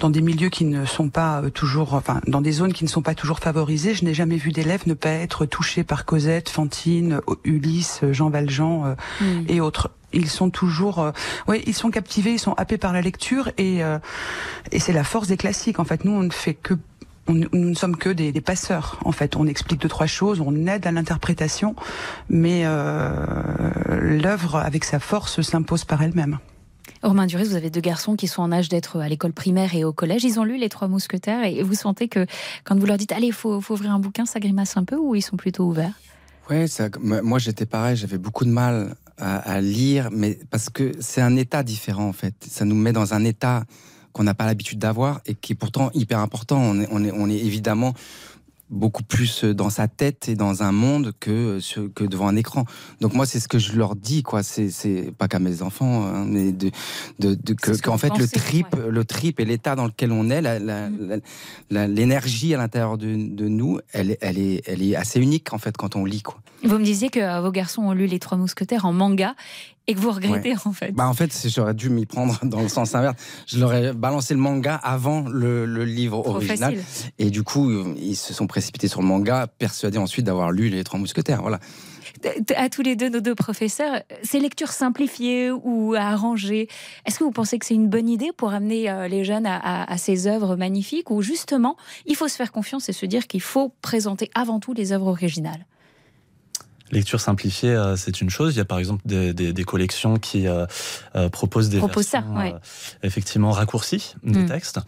dans 0.00 0.10
des 0.10 0.20
milieux 0.20 0.48
qui 0.48 0.64
ne 0.64 0.84
sont 0.84 1.08
pas 1.08 1.40
toujours, 1.54 1.94
enfin, 1.94 2.20
dans 2.26 2.40
des 2.40 2.50
zones 2.50 2.72
qui 2.72 2.82
ne 2.82 2.88
sont 2.88 3.00
pas 3.00 3.14
toujours 3.14 3.38
favorisées. 3.38 3.94
Je 3.94 4.04
n'ai 4.04 4.12
jamais 4.12 4.36
vu 4.36 4.50
d'élèves 4.50 4.82
ne 4.86 4.94
pas 4.94 5.10
être 5.10 5.46
touchés 5.46 5.84
par 5.84 6.04
Cosette, 6.04 6.48
Fantine, 6.48 7.20
Ulysse, 7.44 8.00
Jean 8.10 8.28
Valjean 8.28 8.96
mm. 9.20 9.24
et 9.46 9.60
autres 9.60 9.90
ils 10.12 10.28
sont 10.28 10.50
toujours, 10.50 10.98
euh, 10.98 11.12
ouais, 11.48 11.62
ils 11.66 11.74
sont 11.74 11.90
captivés, 11.90 12.32
ils 12.32 12.38
sont 12.38 12.54
happés 12.54 12.78
par 12.78 12.92
la 12.92 13.00
lecture 13.00 13.50
et 13.58 13.82
euh, 13.82 13.98
et 14.70 14.78
c'est 14.78 14.92
la 14.92 15.04
force 15.04 15.28
des 15.28 15.36
classiques. 15.36 15.78
En 15.78 15.84
fait, 15.84 16.04
nous 16.04 16.12
on 16.12 16.22
ne 16.22 16.30
fait 16.30 16.54
que 16.54 16.74
on, 17.28 17.34
nous 17.34 17.48
ne 17.52 17.74
sommes 17.74 17.96
que 17.96 18.08
des, 18.08 18.32
des, 18.32 18.40
passeurs. 18.40 18.98
En 19.04 19.12
fait, 19.12 19.36
on 19.36 19.46
explique 19.46 19.80
deux 19.80 19.88
trois 19.88 20.06
choses, 20.06 20.40
on 20.40 20.66
aide 20.66 20.86
à 20.86 20.92
l'interprétation, 20.92 21.76
mais 22.28 22.62
euh, 22.64 22.90
l'œuvre 24.00 24.56
avec 24.56 24.84
sa 24.84 24.98
force 24.98 25.40
s'impose 25.42 25.84
par 25.84 26.02
elle-même. 26.02 26.38
Romain 27.02 27.26
Duris, 27.26 27.48
vous 27.48 27.56
avez 27.56 27.70
deux 27.70 27.80
garçons 27.80 28.14
qui 28.14 28.28
sont 28.28 28.42
en 28.42 28.52
âge 28.52 28.68
d'être 28.68 29.00
à 29.00 29.08
l'école 29.08 29.32
primaire 29.32 29.74
et 29.74 29.82
au 29.82 29.92
collège. 29.92 30.22
Ils 30.22 30.38
ont 30.38 30.44
lu 30.44 30.56
Les 30.56 30.68
Trois 30.68 30.86
Mousquetaires 30.86 31.44
et 31.44 31.62
vous 31.62 31.74
sentez 31.74 32.08
que 32.08 32.26
quand 32.64 32.78
vous 32.78 32.86
leur 32.86 32.96
dites 32.96 33.12
allez, 33.12 33.32
faut, 33.32 33.60
faut 33.60 33.74
ouvrir 33.74 33.92
un 33.92 33.98
bouquin, 33.98 34.24
ça 34.24 34.38
grimace 34.38 34.76
un 34.76 34.84
peu 34.84 34.96
ou 34.96 35.16
ils 35.16 35.22
sont 35.22 35.36
plutôt 35.36 35.64
ouverts? 35.64 35.94
Ouais, 36.50 36.66
ça, 36.66 36.88
moi 37.00 37.38
j'étais 37.38 37.66
pareil, 37.66 37.96
j'avais 37.96 38.18
beaucoup 38.18 38.44
de 38.44 38.50
mal 38.50 38.94
à, 39.18 39.60
lire, 39.60 40.08
mais 40.10 40.38
parce 40.50 40.70
que 40.70 40.92
c'est 41.00 41.20
un 41.20 41.36
état 41.36 41.62
différent 41.62 42.08
en 42.08 42.12
fait. 42.12 42.34
Ça 42.48 42.64
nous 42.64 42.74
met 42.74 42.92
dans 42.92 43.14
un 43.14 43.24
état 43.24 43.64
qu'on 44.12 44.24
n'a 44.24 44.34
pas 44.34 44.46
l'habitude 44.46 44.78
d'avoir 44.78 45.20
et 45.26 45.34
qui 45.34 45.52
est 45.52 45.56
pourtant 45.56 45.90
hyper 45.94 46.18
important. 46.18 46.58
On 46.58 46.80
est, 46.80 46.88
on 46.90 47.04
est, 47.04 47.12
on 47.12 47.28
est 47.28 47.38
évidemment 47.38 47.94
beaucoup 48.72 49.02
plus 49.02 49.44
dans 49.44 49.70
sa 49.70 49.86
tête 49.86 50.28
et 50.28 50.34
dans 50.34 50.62
un 50.62 50.72
monde 50.72 51.12
que 51.20 51.58
que 51.94 52.04
devant 52.04 52.26
un 52.26 52.36
écran. 52.36 52.64
Donc 53.00 53.14
moi 53.14 53.26
c'est 53.26 53.38
ce 53.38 53.46
que 53.46 53.58
je 53.58 53.76
leur 53.76 53.94
dis 53.94 54.22
quoi. 54.22 54.42
C'est 54.42 54.70
c'est 54.70 55.12
pas 55.16 55.28
qu'à 55.28 55.38
mes 55.38 55.62
enfants, 55.62 56.06
hein, 56.06 56.24
mais 56.26 56.52
de 56.52 56.70
de, 57.18 57.34
de 57.34 57.52
que 57.52 57.78
qu'en 57.80 57.98
fait 57.98 58.16
le 58.18 58.26
trip 58.26 58.74
le 58.88 59.04
trip 59.04 59.38
et 59.38 59.44
l'état 59.44 59.76
dans 59.76 59.86
lequel 59.86 60.10
on 60.10 60.30
est, 60.30 60.40
l'énergie 60.40 61.22
la, 61.70 61.86
l'énergie 61.86 62.54
à 62.54 62.58
l'intérieur 62.58 62.98
de, 62.98 63.06
de 63.06 63.48
nous, 63.48 63.78
elle 63.92 64.16
elle 64.20 64.38
est 64.38 64.62
elle 64.66 64.82
est 64.82 64.96
assez 64.96 65.20
unique 65.20 65.52
en 65.52 65.58
fait 65.58 65.76
quand 65.76 65.94
on 65.94 66.04
lit 66.04 66.22
quoi. 66.22 66.40
Vous 66.64 66.78
me 66.78 66.84
disiez 66.84 67.10
que 67.10 67.18
euh, 67.18 67.40
vos 67.40 67.50
garçons 67.50 67.82
ont 67.82 67.92
lu 67.92 68.06
Les 68.06 68.20
Trois 68.20 68.38
Mousquetaires 68.38 68.84
en 68.86 68.92
manga 68.92 69.34
et 69.86 69.94
que 69.94 70.00
vous 70.00 70.10
regrettez 70.10 70.54
en 70.64 70.72
fait. 70.72 70.92
Bah 70.92 71.08
en 71.08 71.14
fait, 71.14 71.46
j'aurais 71.48 71.74
dû 71.74 71.90
m'y 71.90 72.06
prendre 72.06 72.38
dans 72.44 72.60
le 72.62 72.68
sens 72.68 72.94
inverse. 72.94 73.16
Je 73.46 73.58
leur 73.58 73.74
ai 73.74 73.92
balancé 73.92 74.34
le 74.34 74.40
manga 74.40 74.74
avant 74.76 75.22
le, 75.28 75.66
le 75.66 75.84
livre 75.84 76.26
original. 76.26 76.76
Et 77.18 77.30
du 77.30 77.42
coup, 77.42 77.70
ils 77.96 78.16
se 78.16 78.34
sont 78.34 78.46
précipités 78.46 78.88
sur 78.88 79.02
le 79.02 79.08
manga, 79.08 79.46
persuadés 79.46 79.98
ensuite 79.98 80.26
d'avoir 80.26 80.52
lu 80.52 80.68
Les 80.68 80.84
Trois 80.84 80.98
Mousquetaires. 80.98 81.42
Voilà. 81.42 81.58
À 82.56 82.68
tous 82.68 82.82
les 82.82 82.94
deux, 82.94 83.08
nos 83.08 83.20
deux 83.20 83.34
professeurs, 83.34 84.02
ces 84.22 84.38
lectures 84.38 84.70
simplifiées 84.70 85.50
ou 85.50 85.94
arrangées, 85.94 86.68
est-ce 87.04 87.18
que 87.18 87.24
vous 87.24 87.32
pensez 87.32 87.58
que 87.58 87.66
c'est 87.66 87.74
une 87.74 87.88
bonne 87.88 88.08
idée 88.08 88.30
pour 88.36 88.52
amener 88.52 88.88
euh, 88.88 89.08
les 89.08 89.24
jeunes 89.24 89.46
à, 89.46 89.56
à, 89.56 89.92
à 89.92 89.98
ces 89.98 90.26
œuvres 90.28 90.54
magnifiques 90.54 91.10
ou 91.10 91.22
justement, 91.22 91.76
il 92.06 92.14
faut 92.14 92.28
se 92.28 92.36
faire 92.36 92.52
confiance 92.52 92.88
et 92.88 92.92
se 92.92 93.06
dire 93.06 93.26
qu'il 93.26 93.40
faut 93.40 93.74
présenter 93.82 94.30
avant 94.34 94.60
tout 94.60 94.72
les 94.72 94.92
œuvres 94.92 95.08
originales? 95.08 95.66
Lecture 96.92 97.20
simplifiée, 97.20 97.70
euh, 97.70 97.96
c'est 97.96 98.20
une 98.20 98.30
chose. 98.30 98.54
Il 98.54 98.58
y 98.58 98.60
a 98.60 98.64
par 98.66 98.78
exemple 98.78 99.02
des, 99.06 99.32
des, 99.32 99.52
des 99.52 99.64
collections 99.64 100.18
qui 100.18 100.46
euh, 100.46 100.66
euh 101.16 101.28
proposent 101.30 101.70
des 101.70 101.78
Propose 101.78 102.10
versions 102.12 102.34
ça, 102.34 102.40
ouais. 102.40 102.52
euh, 102.54 102.58
effectivement 103.02 103.50
raccourcies 103.50 104.14
des 104.22 104.40
Mm. 104.40 104.46
textes. 104.46 104.78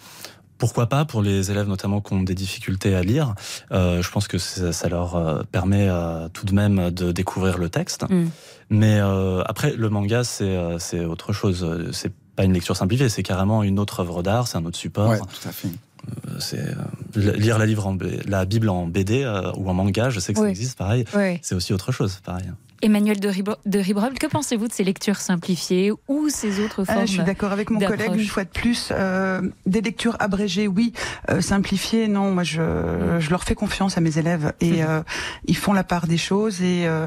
Pourquoi 0.58 0.86
pas 0.86 1.04
pour 1.04 1.20
les 1.22 1.50
élèves 1.50 1.66
notamment 1.66 2.00
qui 2.00 2.12
ont 2.12 2.22
des 2.22 2.34
difficultés 2.34 2.94
à 2.94 3.02
lire 3.02 3.34
euh, 3.72 4.02
Je 4.02 4.10
pense 4.10 4.28
que 4.28 4.38
ça, 4.38 4.72
ça 4.72 4.88
leur 4.88 5.16
euh, 5.16 5.42
permet 5.50 5.88
euh, 5.88 6.28
tout 6.28 6.46
de 6.46 6.54
même 6.54 6.90
de 6.90 7.10
découvrir 7.10 7.58
le 7.58 7.68
texte. 7.68 8.04
Mm. 8.08 8.26
Mais 8.70 8.98
euh, 9.00 9.42
après, 9.46 9.72
le 9.72 9.88
manga, 9.90 10.24
c'est 10.24 10.44
euh, 10.44 10.78
c'est 10.78 11.04
autre 11.04 11.32
chose. 11.32 11.90
C'est 11.92 12.12
pas 12.36 12.44
une 12.44 12.52
lecture 12.52 12.76
simplifiée, 12.76 13.08
c'est 13.08 13.22
carrément 13.22 13.62
une 13.62 13.78
autre 13.78 14.00
œuvre 14.00 14.22
d'art, 14.22 14.46
c'est 14.46 14.58
un 14.58 14.64
autre 14.64 14.76
support. 14.78 15.10
Ouais, 15.10 15.18
tout 15.18 15.48
à 15.48 15.52
fait. 15.52 15.68
C'est 16.40 16.58
euh, 16.58 17.32
lire 17.36 17.58
la, 17.58 17.66
livre 17.66 17.86
en, 17.86 17.94
B- 17.94 18.20
la 18.28 18.44
Bible 18.44 18.68
en 18.68 18.86
BD 18.86 19.22
euh, 19.22 19.52
ou 19.56 19.68
en 19.70 19.74
manga, 19.74 20.10
je 20.10 20.18
sais 20.20 20.32
que 20.32 20.40
ça 20.40 20.48
existe, 20.48 20.76
pareil. 20.76 21.04
Oui. 21.16 21.38
C'est 21.42 21.54
aussi 21.54 21.72
autre 21.72 21.92
chose, 21.92 22.20
pareil. 22.24 22.50
Emmanuel 22.82 23.18
de, 23.20 23.28
Ribro- 23.28 23.56
de 23.64 23.78
Ribrol, 23.78 24.12
que 24.14 24.26
pensez-vous 24.26 24.68
de 24.68 24.72
ces 24.72 24.84
lectures 24.84 25.16
simplifiées 25.16 25.90
ou 26.08 26.28
ces 26.28 26.60
autres 26.60 26.84
formes 26.84 26.98
Ah, 27.02 27.06
je 27.06 27.12
suis 27.12 27.22
d'accord 27.22 27.52
avec 27.52 27.70
mon 27.70 27.78
collègue 27.80 28.10
une 28.14 28.26
fois 28.26 28.44
de 28.44 28.50
plus. 28.50 28.88
Euh, 28.90 29.40
des 29.64 29.80
lectures 29.80 30.16
abrégées, 30.18 30.66
oui. 30.68 30.92
Euh, 31.30 31.40
simplifiées, 31.40 32.08
non. 32.08 32.32
Moi, 32.32 32.42
je, 32.42 32.60
je 33.20 33.30
leur 33.30 33.44
fais 33.44 33.54
confiance 33.54 33.96
à 33.96 34.00
mes 34.02 34.18
élèves 34.18 34.52
et 34.60 34.82
euh, 34.84 35.02
ils 35.46 35.56
font 35.56 35.72
la 35.72 35.84
part 35.84 36.06
des 36.06 36.18
choses 36.18 36.60
et 36.60 36.86
euh, 36.86 37.06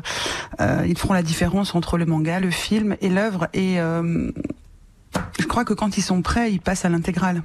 euh, 0.61 0.83
ils 0.87 0.97
feront 0.97 1.13
la 1.13 1.21
différence 1.21 1.75
entre 1.75 1.97
le 1.99 2.05
manga, 2.05 2.39
le 2.39 2.49
film 2.49 2.95
et 3.01 3.09
l'œuvre. 3.09 3.47
Et 3.53 3.79
euh, 3.79 4.31
je 5.39 5.45
crois 5.45 5.65
que 5.65 5.73
quand 5.73 5.97
ils 5.97 6.01
sont 6.03 6.21
prêts, 6.23 6.51
ils 6.51 6.61
passent 6.61 6.85
à 6.85 6.89
l'intégrale. 6.89 7.43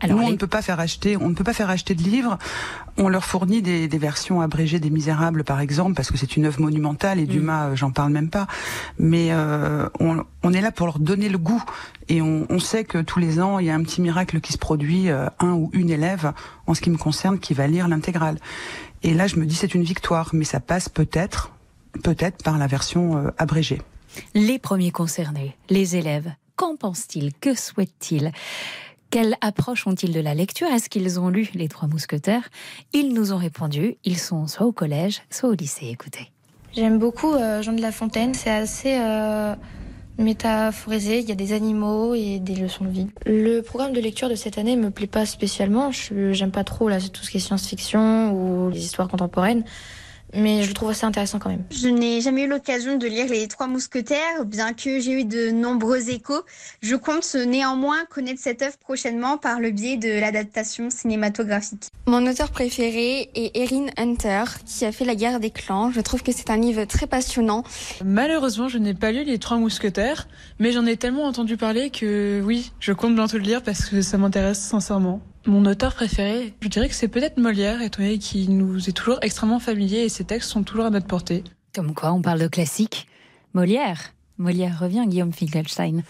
Alors, 0.00 0.18
Nous, 0.18 0.22
on 0.24 0.26
les- 0.26 0.32
ne 0.32 0.38
peut 0.38 0.46
pas 0.48 0.60
faire 0.60 0.80
acheter, 0.80 1.16
on 1.16 1.28
ne 1.30 1.34
peut 1.34 1.44
pas 1.44 1.54
faire 1.54 1.70
acheter 1.70 1.94
de 1.94 2.02
livres. 2.02 2.38
On 2.98 3.08
leur 3.08 3.24
fournit 3.24 3.62
des, 3.62 3.88
des 3.88 3.98
versions 3.98 4.40
abrégées 4.40 4.78
des 4.78 4.90
Misérables, 4.90 5.44
par 5.44 5.60
exemple, 5.60 5.94
parce 5.94 6.10
que 6.10 6.18
c'est 6.18 6.36
une 6.36 6.44
œuvre 6.44 6.60
monumentale 6.60 7.18
et 7.20 7.26
Dumas, 7.26 7.68
euh, 7.68 7.76
j'en 7.76 7.90
parle 7.90 8.12
même 8.12 8.28
pas. 8.28 8.46
Mais 8.98 9.28
euh, 9.30 9.88
on, 10.00 10.22
on 10.42 10.52
est 10.52 10.60
là 10.60 10.72
pour 10.72 10.86
leur 10.86 10.98
donner 10.98 11.28
le 11.28 11.38
goût 11.38 11.62
et 12.08 12.20
on, 12.20 12.46
on 12.50 12.58
sait 12.58 12.84
que 12.84 12.98
tous 12.98 13.18
les 13.18 13.40
ans, 13.40 13.58
il 13.60 13.66
y 13.66 13.70
a 13.70 13.74
un 13.74 13.82
petit 13.82 14.00
miracle 14.02 14.40
qui 14.40 14.52
se 14.52 14.58
produit, 14.58 15.08
euh, 15.08 15.26
un 15.38 15.52
ou 15.52 15.70
une 15.72 15.90
élève, 15.90 16.32
en 16.66 16.74
ce 16.74 16.80
qui 16.82 16.90
me 16.90 16.98
concerne, 16.98 17.38
qui 17.38 17.54
va 17.54 17.66
lire 17.66 17.88
l'intégrale. 17.88 18.38
Et 19.02 19.14
là, 19.14 19.26
je 19.26 19.36
me 19.36 19.46
dis 19.46 19.54
c'est 19.54 19.74
une 19.74 19.84
victoire, 19.84 20.30
mais 20.32 20.44
ça 20.44 20.60
passe 20.60 20.88
peut-être, 20.88 21.52
peut-être 22.02 22.42
par 22.42 22.58
la 22.58 22.66
version 22.66 23.16
euh, 23.16 23.30
abrégée. 23.38 23.80
Les 24.34 24.58
premiers 24.58 24.90
concernés, 24.92 25.56
les 25.70 25.96
élèves, 25.96 26.32
qu'en 26.56 26.76
pensent-ils? 26.76 27.32
Que 27.40 27.54
souhaitent-ils? 27.54 28.30
Quelle 29.14 29.36
approche 29.42 29.86
ont-ils 29.86 30.12
de 30.12 30.18
la 30.18 30.34
lecture? 30.34 30.66
Est-ce 30.66 30.88
qu'ils 30.88 31.20
ont 31.20 31.28
lu 31.28 31.48
Les 31.54 31.68
Trois 31.68 31.86
Mousquetaires? 31.86 32.48
Ils 32.92 33.14
nous 33.14 33.32
ont 33.32 33.36
répondu, 33.36 33.96
ils 34.02 34.18
sont 34.18 34.48
soit 34.48 34.66
au 34.66 34.72
collège, 34.72 35.22
soit 35.30 35.50
au 35.50 35.52
lycée. 35.52 35.86
Écoutez. 35.86 36.32
J'aime 36.72 36.98
beaucoup 36.98 37.32
euh, 37.32 37.62
Jean 37.62 37.74
de 37.74 37.80
La 37.80 37.92
Fontaine. 37.92 38.34
C'est 38.34 38.50
assez 38.50 38.98
euh, 38.98 39.54
métaphorisé. 40.18 41.20
Il 41.20 41.28
y 41.28 41.30
a 41.30 41.36
des 41.36 41.52
animaux 41.52 42.16
et 42.16 42.40
des 42.40 42.56
leçons 42.56 42.86
de 42.86 42.90
vie. 42.90 43.06
Le 43.24 43.60
programme 43.60 43.92
de 43.92 44.00
lecture 44.00 44.28
de 44.28 44.34
cette 44.34 44.58
année 44.58 44.74
me 44.74 44.90
plaît 44.90 45.06
pas 45.06 45.26
spécialement. 45.26 45.92
Je 45.92 46.32
j'aime 46.32 46.50
pas 46.50 46.64
trop 46.64 46.88
là 46.88 47.00
tout 47.00 47.22
ce 47.22 47.30
qui 47.30 47.36
est 47.36 47.40
science-fiction 47.40 48.32
ou 48.32 48.70
les 48.70 48.80
histoires 48.80 49.06
contemporaines. 49.06 49.62
Mais 50.36 50.62
je 50.62 50.68
le 50.68 50.74
trouve 50.74 50.90
assez 50.90 51.04
intéressant 51.04 51.38
quand 51.38 51.50
même. 51.50 51.64
Je 51.70 51.88
n'ai 51.88 52.20
jamais 52.20 52.44
eu 52.44 52.48
l'occasion 52.48 52.96
de 52.96 53.06
lire 53.06 53.26
Les 53.28 53.46
Trois 53.48 53.66
Mousquetaires, 53.66 54.44
bien 54.44 54.72
que 54.72 55.00
j'ai 55.00 55.20
eu 55.20 55.24
de 55.24 55.50
nombreux 55.50 56.10
échos. 56.10 56.42
Je 56.82 56.96
compte 56.96 57.34
néanmoins 57.34 58.04
connaître 58.10 58.40
cette 58.40 58.62
œuvre 58.62 58.76
prochainement 58.78 59.38
par 59.38 59.60
le 59.60 59.70
biais 59.70 59.96
de 59.96 60.20
l'adaptation 60.20 60.90
cinématographique. 60.90 61.88
Mon 62.06 62.26
auteur 62.26 62.50
préféré 62.50 63.30
est 63.34 63.56
Erin 63.56 63.86
Hunter, 63.96 64.44
qui 64.66 64.84
a 64.84 64.92
fait 64.92 65.04
La 65.04 65.14
guerre 65.14 65.40
des 65.40 65.50
clans. 65.50 65.90
Je 65.90 66.00
trouve 66.00 66.22
que 66.22 66.32
c'est 66.32 66.50
un 66.50 66.56
livre 66.56 66.84
très 66.84 67.06
passionnant. 67.06 67.64
Malheureusement, 68.04 68.68
je 68.68 68.78
n'ai 68.78 68.94
pas 68.94 69.12
lu 69.12 69.24
Les 69.24 69.38
Trois 69.38 69.56
Mousquetaires, 69.56 70.28
mais 70.58 70.72
j'en 70.72 70.86
ai 70.86 70.96
tellement 70.96 71.24
entendu 71.24 71.56
parler 71.56 71.90
que 71.90 72.42
oui, 72.44 72.72
je 72.80 72.92
compte 72.92 73.14
bientôt 73.14 73.38
le 73.38 73.44
lire 73.44 73.62
parce 73.62 73.86
que 73.86 74.02
ça 74.02 74.18
m'intéresse 74.18 74.60
sincèrement. 74.60 75.20
Mon 75.46 75.66
auteur 75.66 75.94
préféré, 75.94 76.54
je 76.62 76.68
dirais 76.68 76.88
que 76.88 76.94
c'est 76.94 77.08
peut-être 77.08 77.36
Molière, 77.36 77.82
étant 77.82 78.02
donné 78.02 78.18
qu'il 78.18 78.56
nous 78.56 78.88
est 78.88 78.92
toujours 78.92 79.18
extrêmement 79.20 79.58
familier 79.58 79.98
et 79.98 80.08
ses 80.08 80.24
textes 80.24 80.48
sont 80.48 80.62
toujours 80.62 80.86
à 80.86 80.90
notre 80.90 81.06
portée. 81.06 81.44
Comme 81.74 81.92
quoi, 81.92 82.12
on 82.12 82.22
parle 82.22 82.40
de 82.40 82.48
classique. 82.48 83.08
Molière. 83.52 84.14
Molière 84.38 84.78
revient, 84.80 85.04
Guillaume 85.06 85.34
Finkelstein. 85.34 86.02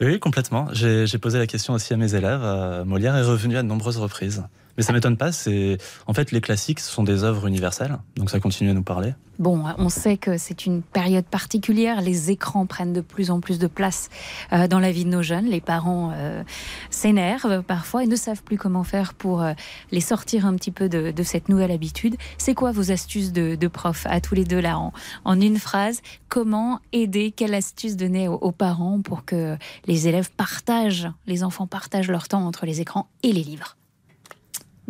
Oui, 0.00 0.20
complètement. 0.20 0.68
J'ai 0.72 1.18
posé 1.18 1.38
la 1.38 1.46
question 1.46 1.72
aussi 1.72 1.94
à 1.94 1.96
mes 1.96 2.14
élèves. 2.14 2.42
Euh, 2.42 2.84
Molière 2.84 3.16
est 3.16 3.22
revenu 3.22 3.56
à 3.56 3.62
de 3.62 3.68
nombreuses 3.68 3.96
reprises. 3.96 4.44
Mais 4.76 4.82
ça 4.82 4.92
m'étonne 4.92 5.16
pas. 5.16 5.32
C'est 5.32 5.78
en 6.06 6.14
fait 6.14 6.32
les 6.32 6.40
classiques 6.40 6.80
sont 6.80 7.02
des 7.02 7.24
œuvres 7.24 7.46
universelles, 7.46 7.98
donc 8.16 8.30
ça 8.30 8.40
continue 8.40 8.70
à 8.70 8.74
nous 8.74 8.82
parler. 8.82 9.14
Bon, 9.38 9.64
on 9.78 9.88
sait 9.88 10.18
que 10.18 10.36
c'est 10.36 10.66
une 10.66 10.82
période 10.82 11.24
particulière. 11.24 12.00
Les 12.00 12.30
écrans 12.30 12.66
prennent 12.66 12.92
de 12.92 13.00
plus 13.00 13.30
en 13.30 13.40
plus 13.40 13.58
de 13.58 13.66
place 13.66 14.10
euh, 14.52 14.68
dans 14.68 14.78
la 14.78 14.92
vie 14.92 15.04
de 15.04 15.10
nos 15.10 15.22
jeunes. 15.22 15.46
Les 15.46 15.60
parents 15.60 16.12
euh, 16.14 16.44
s'énervent 16.90 17.62
parfois 17.62 18.04
et 18.04 18.06
ne 18.06 18.14
savent 18.14 18.42
plus 18.42 18.58
comment 18.58 18.84
faire 18.84 19.14
pour 19.14 19.42
euh, 19.42 19.54
les 19.90 20.00
sortir 20.00 20.46
un 20.46 20.54
petit 20.54 20.70
peu 20.70 20.88
de, 20.88 21.22
cette 21.22 21.48
nouvelle 21.48 21.72
habitude. 21.72 22.16
C'est 22.36 22.54
quoi 22.54 22.72
vos 22.72 22.92
astuces 22.92 23.32
de, 23.32 23.66
prof 23.66 24.06
à 24.08 24.20
tous 24.20 24.34
les 24.34 24.44
deux 24.44 24.60
là 24.60 24.78
en, 25.24 25.40
une 25.40 25.58
phrase? 25.58 26.02
Comment 26.28 26.80
aider? 26.92 27.32
Quelle 27.32 27.54
astuce 27.54 27.96
donner 27.96 28.28
aux, 28.28 28.34
aux 28.34 28.52
parents 28.52 29.00
pour 29.00 29.24
que 29.24 29.56
les 29.86 30.08
élèves 30.08 30.30
partagent, 30.30 31.08
les 31.26 31.42
enfants 31.42 31.66
partagent 31.66 32.10
leur 32.10 32.28
temps 32.28 32.46
entre 32.46 32.66
les 32.66 32.80
écrans 32.80 33.08
et 33.22 33.32
les 33.32 33.42
livres? 33.42 33.76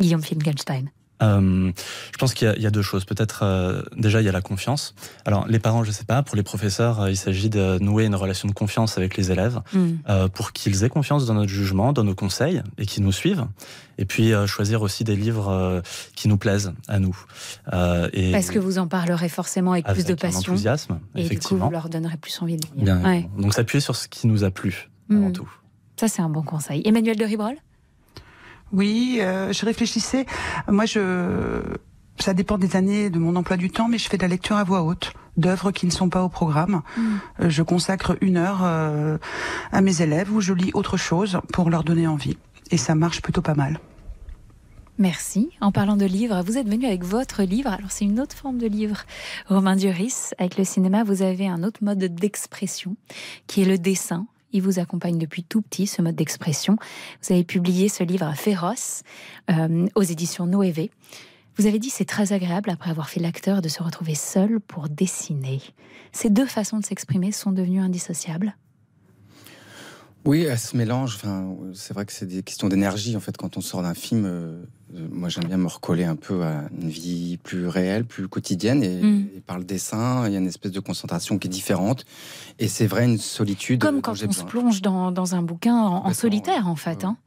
Guillaume 0.03 0.21
Finkelstein 0.21 0.89
euh, 1.21 1.71
je 2.11 2.17
pense 2.17 2.33
qu'il 2.33 2.53
y, 2.57 2.65
a 2.65 2.71
deux 2.71 2.81
choses. 2.81 3.05
Peut-être 3.05 3.43
euh, 3.43 3.81
déjà 3.95 4.21
il 4.21 4.25
y 4.25 4.29
a 4.29 4.31
la 4.31 4.41
confiance. 4.41 4.93
Alors 5.25 5.47
les 5.47 5.59
parents, 5.59 5.83
je 5.83 5.91
sais 5.91 6.03
pas. 6.03 6.23
Pour 6.23 6.35
les 6.35 6.43
professeurs, 6.43 7.01
euh, 7.01 7.11
il 7.11 7.17
s'agit 7.17 7.49
de 7.49 7.77
nouer 7.79 8.05
une 8.05 8.15
relation 8.15 8.47
de 8.47 8.53
confiance 8.53 8.97
avec 8.97 9.15
les 9.15 9.31
élèves 9.31 9.61
mm. 9.73 10.27
pour 10.33 10.51
qu'ils 10.51 10.83
aient 10.83 10.89
confiance 10.89 11.25
dans 11.25 11.33
notre 11.33 11.51
jugement, 11.51 11.93
dans 11.93 12.03
nos 12.03 12.15
conseils 12.15 12.61
et 12.77 12.85
qu'ils 12.85 13.03
nous 13.03 13.11
suivent. 13.11 13.45
Et 13.97 14.05
puis 14.05 14.31
choisir 14.47 14.81
aussi 14.81 15.03
des 15.03 15.15
livres 15.15 15.81
qui 16.15 16.27
nous 16.27 16.37
plaisent 16.37 16.73
à 16.87 16.99
nous. 16.99 17.17
et 18.13 18.31
Parce 18.31 18.49
que 18.49 18.59
vous 18.59 18.79
en 18.79 18.87
parlerez 18.87 19.29
forcément 19.29 19.73
avec, 19.73 19.85
plus 19.85 20.05
de 20.05 20.15
passion. 20.15 20.53
enthousiasme, 20.53 20.99
et 21.15 21.29
du 21.29 21.39
coup 21.39 21.57
vous 21.57 21.69
leur 21.69 21.89
donnerez 21.89 22.17
plus 22.17 22.41
envie 22.41 22.57
de 22.57 22.65
lire. 22.75 22.97
Bien, 22.97 23.23
Donc 23.37 23.53
s'appuyer 23.53 23.81
sur 23.81 23.95
ce 23.95 24.07
qui 24.07 24.27
nous 24.27 24.43
a 24.43 24.51
plu 24.51 24.89
avant 25.09 25.29
mm. 25.29 25.33
tout. 25.33 25.49
Ça 25.99 26.07
c'est 26.07 26.21
un 26.21 26.29
bon 26.29 26.43
conseil. 26.43 26.81
Emmanuel 26.85 27.17
de 27.17 27.25
Ribrol? 27.25 27.55
Oui, 28.73 29.19
euh, 29.21 29.53
je 29.53 29.65
réfléchissais. 29.65 30.25
Moi, 30.67 30.85
je, 30.85 31.61
ça 32.19 32.33
dépend 32.33 32.57
des 32.57 32.75
années 32.75 33.09
de 33.09 33.19
mon 33.19 33.35
emploi 33.35 33.55
du 33.55 33.69
temps, 33.69 33.87
mais 33.87 33.99
je 33.99 34.09
fais 34.09 34.17
de 34.17 34.23
la 34.23 34.27
lecture 34.27 34.57
à 34.57 34.63
voix 34.63 34.81
haute 34.81 35.13
d'œuvres 35.37 35.71
qui 35.71 35.85
ne 35.85 35.91
sont 35.91 36.09
pas 36.09 36.23
au 36.23 36.29
programme. 36.29 36.81
Mm. 36.97 37.01
Euh, 37.39 37.49
je 37.49 37.63
consacre 37.63 38.17
une 38.21 38.37
heure 38.37 38.61
euh, 38.63 39.17
à 39.71 39.81
mes 39.81 40.01
élèves 40.01 40.31
où 40.31 40.41
je 40.41 40.53
lis 40.53 40.71
autre 40.73 40.97
chose 40.97 41.39
pour 41.51 41.69
leur 41.69 41.83
donner 41.83 42.07
envie. 42.07 42.37
Et 42.71 42.77
ça 42.77 42.95
marche 42.95 43.21
plutôt 43.21 43.41
pas 43.41 43.55
mal. 43.55 43.79
Merci. 44.99 45.49
En 45.59 45.71
parlant 45.71 45.97
de 45.97 46.05
livres, 46.05 46.43
vous 46.45 46.57
êtes 46.57 46.69
venu 46.69 46.85
avec 46.85 47.03
votre 47.03 47.41
livre. 47.41 47.71
Alors 47.71 47.89
c'est 47.89 48.05
une 48.05 48.19
autre 48.19 48.35
forme 48.35 48.59
de 48.59 48.67
livre. 48.67 49.05
Romain 49.47 49.75
Duris, 49.75 50.31
avec 50.37 50.57
le 50.57 50.63
cinéma, 50.63 51.03
vous 51.03 51.23
avez 51.23 51.47
un 51.47 51.63
autre 51.63 51.83
mode 51.83 51.97
d'expression 51.97 52.95
qui 53.47 53.63
est 53.63 53.65
le 53.65 53.79
dessin. 53.79 54.27
Il 54.53 54.61
vous 54.61 54.79
accompagne 54.79 55.17
depuis 55.17 55.43
tout 55.43 55.61
petit, 55.61 55.87
ce 55.87 56.01
mode 56.01 56.15
d'expression. 56.15 56.77
Vous 57.21 57.33
avez 57.33 57.43
publié 57.43 57.89
ce 57.89 58.03
livre 58.03 58.31
Féroce 58.35 59.03
euh, 59.51 59.87
aux 59.95 60.03
éditions 60.03 60.45
Noévé. 60.45 60.91
Vous 61.57 61.67
avez 61.67 61.79
dit 61.79 61.89
c'est 61.89 62.05
très 62.05 62.33
agréable 62.33 62.69
après 62.69 62.89
avoir 62.89 63.09
fait 63.09 63.19
l'acteur 63.19 63.61
de 63.61 63.69
se 63.69 63.83
retrouver 63.83 64.15
seul 64.15 64.59
pour 64.59 64.89
dessiner. 64.89 65.61
Ces 66.11 66.29
deux 66.29 66.47
façons 66.47 66.79
de 66.79 66.85
s'exprimer 66.85 67.31
sont 67.31 67.51
devenues 67.51 67.81
indissociables? 67.81 68.55
Oui, 70.25 70.43
elle 70.43 70.57
se 70.57 70.77
mélange. 70.77 71.15
Enfin, 71.15 71.55
c'est 71.73 71.93
vrai 71.93 72.05
que 72.05 72.13
c'est 72.13 72.25
des 72.25 72.43
questions 72.43 72.69
d'énergie 72.69 73.15
en 73.15 73.19
fait 73.19 73.35
quand 73.35 73.57
on 73.57 73.61
sort 73.61 73.81
d'un 73.81 73.93
film. 73.93 74.25
Euh, 74.25 74.63
moi, 75.11 75.29
j'aime 75.29 75.45
bien 75.45 75.57
me 75.57 75.67
recoller 75.67 76.03
un 76.03 76.15
peu 76.15 76.43
à 76.43 76.63
une 76.79 76.89
vie 76.89 77.37
plus 77.37 77.67
réelle, 77.67 78.05
plus 78.05 78.27
quotidienne. 78.27 78.83
Et, 78.83 79.01
mm. 79.01 79.41
par 79.45 79.57
le 79.57 79.63
dessin, 79.63 80.27
il 80.27 80.33
y 80.33 80.35
a 80.35 80.39
une 80.39 80.47
espèce 80.47 80.71
de 80.71 80.79
concentration 80.79 81.37
qui 81.37 81.47
est 81.47 81.51
différente. 81.51 82.05
Et 82.59 82.67
c'est 82.67 82.87
vrai, 82.87 83.05
une 83.05 83.17
solitude. 83.17 83.81
Comme 83.81 84.01
quand 84.01 84.11
on 84.11 84.31
se 84.31 84.43
plonge 84.43 84.81
dans, 84.81 85.35
un 85.35 85.41
bouquin 85.41 85.75
en, 85.75 86.13
solitaire, 86.13 86.67
en 86.67 86.75
fait. 86.75 87.03
Hein. 87.03 87.17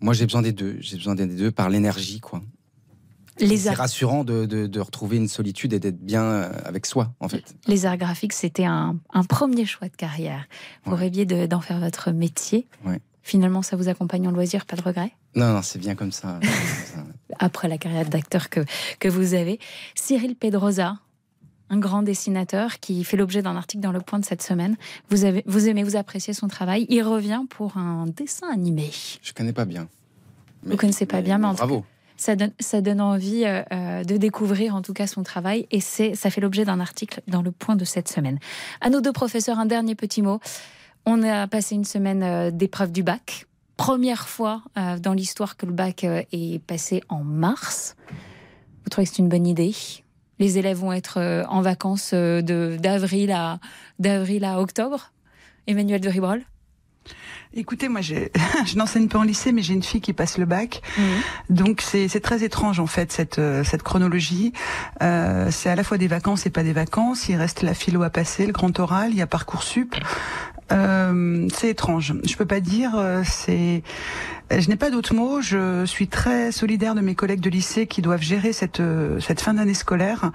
Moi, 0.00 0.14
j'ai 0.14 0.26
besoin 0.26 0.42
des 0.42 0.52
deux. 0.52 0.76
J'ai 0.80 0.96
besoin 0.96 1.14
des 1.14 1.26
deux 1.26 1.50
par 1.50 1.70
l'énergie, 1.70 2.20
quoi. 2.20 2.42
C'est 3.38 3.70
rassurant 3.70 4.24
de, 4.24 4.78
retrouver 4.78 5.16
une 5.16 5.28
solitude 5.28 5.72
et 5.72 5.80
d'être 5.80 6.00
bien 6.00 6.22
euh, 6.22 6.52
avec 6.64 6.86
soi, 6.86 7.14
en 7.18 7.28
fait. 7.28 7.54
Les 7.66 7.86
arts 7.86 7.96
graphiques, 7.96 8.34
c'était 8.34 8.66
un, 8.66 8.98
premier 9.28 9.64
choix 9.64 9.88
de 9.88 9.96
carrière. 9.96 10.46
Vous 10.84 10.94
rêviez 10.94 11.24
d'en 11.24 11.60
faire 11.60 11.80
votre 11.80 12.10
métier. 12.10 12.66
Finalement, 13.22 13.62
ça 13.62 13.76
vous 13.76 13.88
accompagne 13.88 14.26
en 14.26 14.30
loisir, 14.30 14.66
pas 14.66 14.76
de 14.76 14.82
regret 14.82 15.12
Non, 15.34 15.52
non, 15.52 15.62
c'est 15.62 15.78
bien 15.78 15.94
comme 15.94 16.12
ça. 16.12 16.40
Après 17.38 17.68
la 17.68 17.78
carrière 17.78 18.08
d'acteur 18.08 18.50
que, 18.50 18.60
que 18.98 19.08
vous 19.08 19.34
avez. 19.34 19.58
Cyril 19.94 20.34
Pedrosa, 20.34 20.98
un 21.70 21.78
grand 21.78 22.02
dessinateur 22.02 22.80
qui 22.80 23.04
fait 23.04 23.16
l'objet 23.16 23.42
d'un 23.42 23.56
article 23.56 23.82
dans 23.82 23.92
Le 23.92 24.00
Point 24.00 24.18
de 24.18 24.24
cette 24.24 24.42
semaine. 24.42 24.76
Vous, 25.08 25.24
avez, 25.24 25.42
vous 25.46 25.68
aimez, 25.68 25.84
vous 25.84 25.96
appréciez 25.96 26.34
son 26.34 26.48
travail. 26.48 26.86
Il 26.88 27.02
revient 27.02 27.42
pour 27.48 27.76
un 27.76 28.06
dessin 28.06 28.48
animé. 28.52 28.90
Je 29.22 29.32
connais 29.32 29.52
pas 29.52 29.64
bien. 29.64 29.88
vous 30.64 30.76
connaissez 30.76 31.06
pas 31.06 31.22
bien, 31.22 31.38
mais 31.38 31.46
en 31.46 31.54
bravo 31.54 31.84
ça 32.22 32.36
donne, 32.36 32.52
ça 32.60 32.80
donne 32.80 33.00
envie 33.00 33.44
euh, 33.44 33.62
euh, 33.72 34.04
de 34.04 34.16
découvrir 34.16 34.74
en 34.74 34.82
tout 34.82 34.92
cas 34.92 35.06
son 35.06 35.22
travail 35.22 35.66
et 35.70 35.80
c'est, 35.80 36.14
ça 36.14 36.30
fait 36.30 36.40
l'objet 36.40 36.64
d'un 36.64 36.80
article 36.80 37.20
dans 37.26 37.42
le 37.42 37.50
point 37.50 37.76
de 37.76 37.84
cette 37.84 38.08
semaine. 38.08 38.38
À 38.80 38.90
nos 38.90 39.00
deux 39.00 39.12
professeurs, 39.12 39.58
un 39.58 39.66
dernier 39.66 39.94
petit 39.94 40.22
mot. 40.22 40.40
On 41.04 41.22
a 41.22 41.46
passé 41.46 41.74
une 41.74 41.84
semaine 41.84 42.22
euh, 42.22 42.50
d'épreuve 42.50 42.92
du 42.92 43.02
bac. 43.02 43.46
Première 43.76 44.28
fois 44.28 44.62
dans 45.00 45.12
l'histoire 45.12 45.56
que 45.56 45.66
le 45.66 45.72
bac 45.72 46.04
est 46.04 46.62
passé 46.64 47.02
en 47.08 47.24
mars. 47.24 47.96
Vous 48.84 48.90
trouvez 48.90 49.06
que 49.06 49.12
c'est 49.12 49.22
une 49.22 49.28
bonne 49.28 49.46
idée? 49.46 49.74
Les 50.38 50.58
élèves 50.58 50.76
vont 50.76 50.92
être 50.92 51.44
en 51.48 51.62
vacances 51.62 52.14
de, 52.14 52.76
d'avril, 52.78 53.32
à, 53.32 53.58
d'avril 53.98 54.44
à 54.44 54.60
octobre 54.60 55.10
Emmanuel 55.66 56.00
de 56.00 56.08
Ribrol? 56.08 56.44
Écoutez, 57.54 57.88
moi, 57.88 58.00
je 58.00 58.76
n'enseigne 58.76 59.08
pas 59.08 59.18
en 59.18 59.22
lycée, 59.22 59.52
mais 59.52 59.62
j'ai 59.62 59.74
une 59.74 59.82
fille 59.82 60.00
qui 60.00 60.12
passe 60.12 60.38
le 60.38 60.46
bac. 60.46 60.80
Mhm. 60.96 61.04
Donc, 61.50 61.82
c'est 61.82 62.20
très 62.20 62.44
étrange, 62.44 62.80
en 62.80 62.86
fait, 62.86 63.12
cette, 63.12 63.38
euh, 63.38 63.62
cette 63.62 63.82
chronologie. 63.82 64.52
Euh, 65.02 65.50
c'est 65.50 65.68
à 65.68 65.76
la 65.76 65.84
fois 65.84 65.98
des 65.98 66.08
vacances 66.08 66.46
et 66.46 66.50
pas 66.50 66.62
des 66.62 66.72
vacances. 66.72 67.28
Il 67.28 67.36
reste 67.36 67.62
la 67.62 67.74
philo 67.74 68.02
à 68.02 68.10
passer, 68.10 68.46
le 68.46 68.52
grand 68.52 68.78
oral, 68.80 69.10
il 69.10 69.18
y 69.18 69.22
a 69.22 69.26
Parcoursup. 69.26 69.94
Euh, 70.72 71.48
c'est 71.54 71.68
étrange. 71.68 72.14
Je 72.24 72.36
peux 72.36 72.46
pas 72.46 72.60
dire. 72.60 72.92
Euh, 72.96 73.22
c'est. 73.24 73.82
Je 74.50 74.68
n'ai 74.68 74.76
pas 74.76 74.90
d'autres 74.90 75.14
mots. 75.14 75.40
Je 75.40 75.84
suis 75.86 76.08
très 76.08 76.52
solidaire 76.52 76.94
de 76.94 77.00
mes 77.00 77.14
collègues 77.14 77.40
de 77.40 77.48
lycée 77.48 77.86
qui 77.86 78.02
doivent 78.02 78.22
gérer 78.22 78.52
cette 78.52 78.80
euh, 78.80 79.18
cette 79.20 79.40
fin 79.40 79.54
d'année 79.54 79.74
scolaire. 79.74 80.30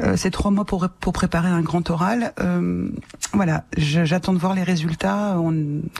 Euh, 0.00 0.16
ces 0.16 0.30
trois 0.30 0.50
mois 0.50 0.64
pour 0.64 0.88
pour 1.00 1.12
préparer 1.12 1.48
un 1.48 1.62
grand 1.62 1.88
oral. 1.90 2.32
Euh, 2.40 2.88
voilà. 3.32 3.64
J'attends 3.76 4.32
de 4.32 4.38
voir 4.38 4.54
les 4.54 4.62
résultats. 4.62 5.36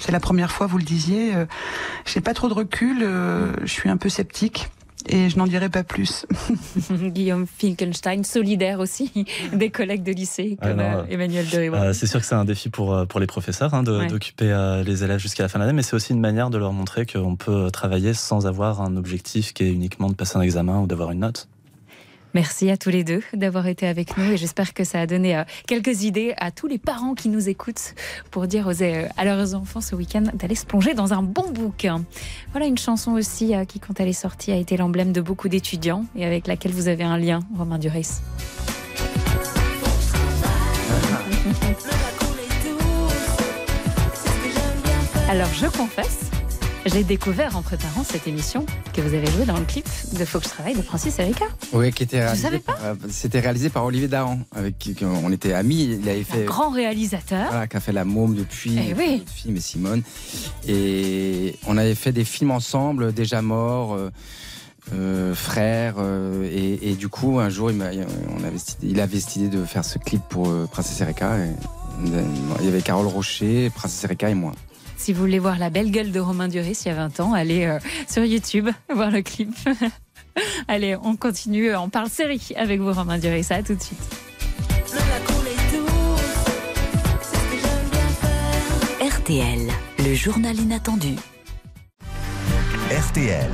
C'est 0.00 0.12
la 0.12 0.20
première 0.20 0.50
fois, 0.50 0.66
vous 0.66 0.78
le 0.78 0.84
disiez. 0.84 1.34
Euh, 1.34 1.46
J'ai 2.04 2.20
pas 2.20 2.34
trop 2.34 2.48
de 2.48 2.54
recul. 2.54 3.00
je 3.00 3.72
suis 3.72 3.88
un 3.88 3.96
peu 3.96 4.08
sceptique 4.08 4.68
et 5.08 5.28
je 5.28 5.36
n'en 5.36 5.46
dirai 5.46 5.68
pas 5.68 5.84
plus. 5.84 6.26
Guillaume 6.90 7.46
Finkelstein, 7.46 8.22
solidaire 8.24 8.80
aussi 8.80 9.10
des 9.52 9.70
collègues 9.70 10.02
de 10.02 10.12
lycée 10.12 10.56
comme 10.60 10.80
euh, 10.80 11.04
Emmanuel 11.08 11.48
de 11.48 11.58
euh, 11.58 11.92
C'est 11.92 12.06
sûr 12.06 12.20
que 12.20 12.26
c'est 12.26 12.34
un 12.34 12.44
défi 12.44 12.68
pour, 12.68 12.94
euh, 12.94 13.04
pour 13.04 13.20
les 13.20 13.26
professeurs 13.26 13.74
hein, 13.74 13.82
d'occuper 13.82 14.82
les 14.84 15.04
élèves 15.04 15.20
jusqu'à 15.20 15.42
la 15.42 15.48
fin 15.48 15.58
de 15.58 15.64
l'année, 15.64 15.76
mais 15.76 15.82
c'est 15.82 15.96
aussi 15.96 16.12
une 16.12 16.20
manière 16.20 16.50
de 16.50 16.58
leur 16.58 16.72
montrer 16.72 17.06
qu'on 17.06 17.36
peut 17.36 17.70
travailler 17.70 18.14
sans 18.14 18.46
avoir 18.46 18.80
un 18.80 18.96
objectif 18.96 19.52
qui 19.52 19.64
est 19.64 19.72
uniquement 19.72 20.08
de 20.08 20.14
passer 20.14 20.36
un 20.36 20.42
examen 20.42 20.80
ou 20.80 20.86
d'avoir 20.86 21.10
une 21.10 21.20
note. 21.20 21.48
Merci 22.34 22.68
à 22.68 22.76
tous 22.76 22.90
les 22.90 23.04
deux 23.04 23.22
d'avoir 23.32 23.68
été 23.68 23.86
avec 23.86 24.16
nous 24.16 24.32
et 24.32 24.36
j'espère 24.36 24.74
que 24.74 24.82
ça 24.82 25.00
a 25.00 25.06
donné 25.06 25.36
euh, 25.36 25.44
quelques 25.68 26.02
idées 26.02 26.34
à 26.36 26.50
tous 26.50 26.66
les 26.66 26.78
parents 26.78 27.14
qui 27.14 27.28
nous 27.28 27.48
écoutent 27.48 27.94
pour 28.32 28.48
dire 28.48 28.66
aux, 28.66 28.82
euh, 28.82 29.06
à 29.16 29.24
leurs 29.24 29.54
enfants 29.54 29.80
ce 29.80 29.94
week-end 29.94 30.24
d'aller 30.34 30.56
se 30.56 30.66
plonger 30.66 30.94
dans 30.94 31.14
un 31.14 31.22
bon 31.22 31.52
bouquin. 31.52 32.04
Voilà 32.50 32.66
une 32.66 32.76
chanson 32.76 33.12
aussi 33.12 33.54
euh, 33.54 33.64
qui, 33.64 33.78
quand 33.78 34.00
elle 34.00 34.08
est 34.08 34.12
sortie, 34.12 34.50
a 34.50 34.56
été 34.56 34.76
l'emblème 34.76 35.12
de 35.12 35.20
beaucoup 35.20 35.48
d'étudiants 35.48 36.06
et 36.16 36.24
avec 36.24 36.48
laquelle 36.48 36.72
vous 36.72 36.88
avez 36.88 37.04
un 37.04 37.18
lien, 37.18 37.38
Romain 37.56 37.78
Duris. 37.78 38.18
Alors 45.30 45.52
je 45.54 45.66
confesse 45.66 46.23
j'ai 46.86 47.02
découvert 47.02 47.56
en 47.56 47.62
préparant 47.62 48.04
cette 48.04 48.26
émission 48.26 48.66
que 48.92 49.00
vous 49.00 49.14
avez 49.14 49.26
joué 49.26 49.44
dans 49.44 49.58
le 49.58 49.64
clip 49.64 49.86
de 50.18 50.24
Faut 50.24 50.38
que 50.38 50.44
je 50.44 50.50
travaille 50.50 50.74
de 50.74 50.82
Francis 50.82 51.18
Erika. 51.18 51.46
Oui, 51.72 51.92
qui 51.92 52.02
était 52.02 52.20
réalisé, 52.20 52.58
par, 52.58 52.76
euh, 52.84 52.94
c'était 53.08 53.40
réalisé 53.40 53.70
par 53.70 53.84
Olivier 53.84 54.08
Dahan, 54.08 54.40
avec 54.54 54.78
qui 54.78 54.96
on 55.02 55.32
était 55.32 55.52
amis. 55.52 55.98
Il 56.02 56.08
avait 56.08 56.24
fait. 56.24 56.42
Un 56.42 56.46
grand 56.46 56.70
réalisateur. 56.70 57.46
Voilà, 57.50 57.66
qui 57.66 57.76
a 57.76 57.80
fait 57.80 57.92
La 57.92 58.04
Môme 58.04 58.34
depuis. 58.34 58.76
Eh 58.78 58.94
oui. 58.94 59.24
Film 59.26 59.56
et 59.56 59.60
Simone. 59.60 60.02
Et 60.68 61.58
on 61.66 61.76
avait 61.78 61.94
fait 61.94 62.12
des 62.12 62.24
films 62.24 62.50
ensemble, 62.50 63.12
déjà 63.12 63.42
morts. 63.42 63.94
Euh, 63.94 64.10
euh, 64.92 65.34
frères 65.34 65.94
et, 66.44 66.90
et, 66.90 66.94
du 66.94 67.08
coup 67.08 67.38
un 67.40 67.48
jour 67.48 67.70
il, 67.70 67.80
on 67.80 68.44
avait, 68.44 68.58
il 68.82 69.00
avait 69.00 69.14
décidé 69.14 69.48
de 69.48 69.64
faire 69.64 69.82
ce 69.82 69.96
clip 69.96 70.20
pour 70.28 70.52
Princesse 70.68 71.00
Erika 71.00 71.38
et, 71.38 71.48
il 72.60 72.66
y 72.66 72.68
avait 72.68 72.82
Carole 72.82 73.06
Rocher, 73.06 73.70
Princesse 73.70 74.04
Erika 74.04 74.28
et 74.28 74.34
moi. 74.34 74.52
Si 75.04 75.12
vous 75.12 75.20
voulez 75.20 75.38
voir 75.38 75.58
la 75.58 75.68
belle 75.68 75.90
gueule 75.90 76.12
de 76.12 76.18
Romain 76.18 76.48
Duris 76.48 76.80
il 76.86 76.88
y 76.88 76.90
a 76.90 76.94
20 76.94 77.20
ans, 77.20 77.34
allez 77.34 77.66
euh, 77.66 77.78
sur 78.08 78.24
YouTube 78.24 78.70
voir 78.88 79.10
le 79.10 79.20
clip. 79.20 79.54
allez, 80.66 80.96
on 80.96 81.14
continue, 81.14 81.76
on 81.76 81.90
parle 81.90 82.08
série 82.08 82.40
avec 82.56 82.80
vous 82.80 82.90
Romain 82.90 83.18
Duris, 83.18 83.44
ça 83.44 83.62
tout 83.62 83.74
de 83.74 83.82
suite. 83.82 84.00
RTL, 89.02 89.68
le 89.98 90.14
journal 90.14 90.58
inattendu. 90.58 91.16
RTL. 92.90 93.50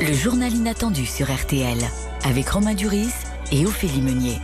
Le 0.00 0.12
journal 0.14 0.54
inattendu 0.54 1.04
sur 1.04 1.30
RTL 1.30 1.76
avec 2.24 2.48
Romain 2.48 2.72
Duris 2.72 3.12
et 3.50 3.66
Ophélie 3.66 4.00
Meunier. 4.00 4.38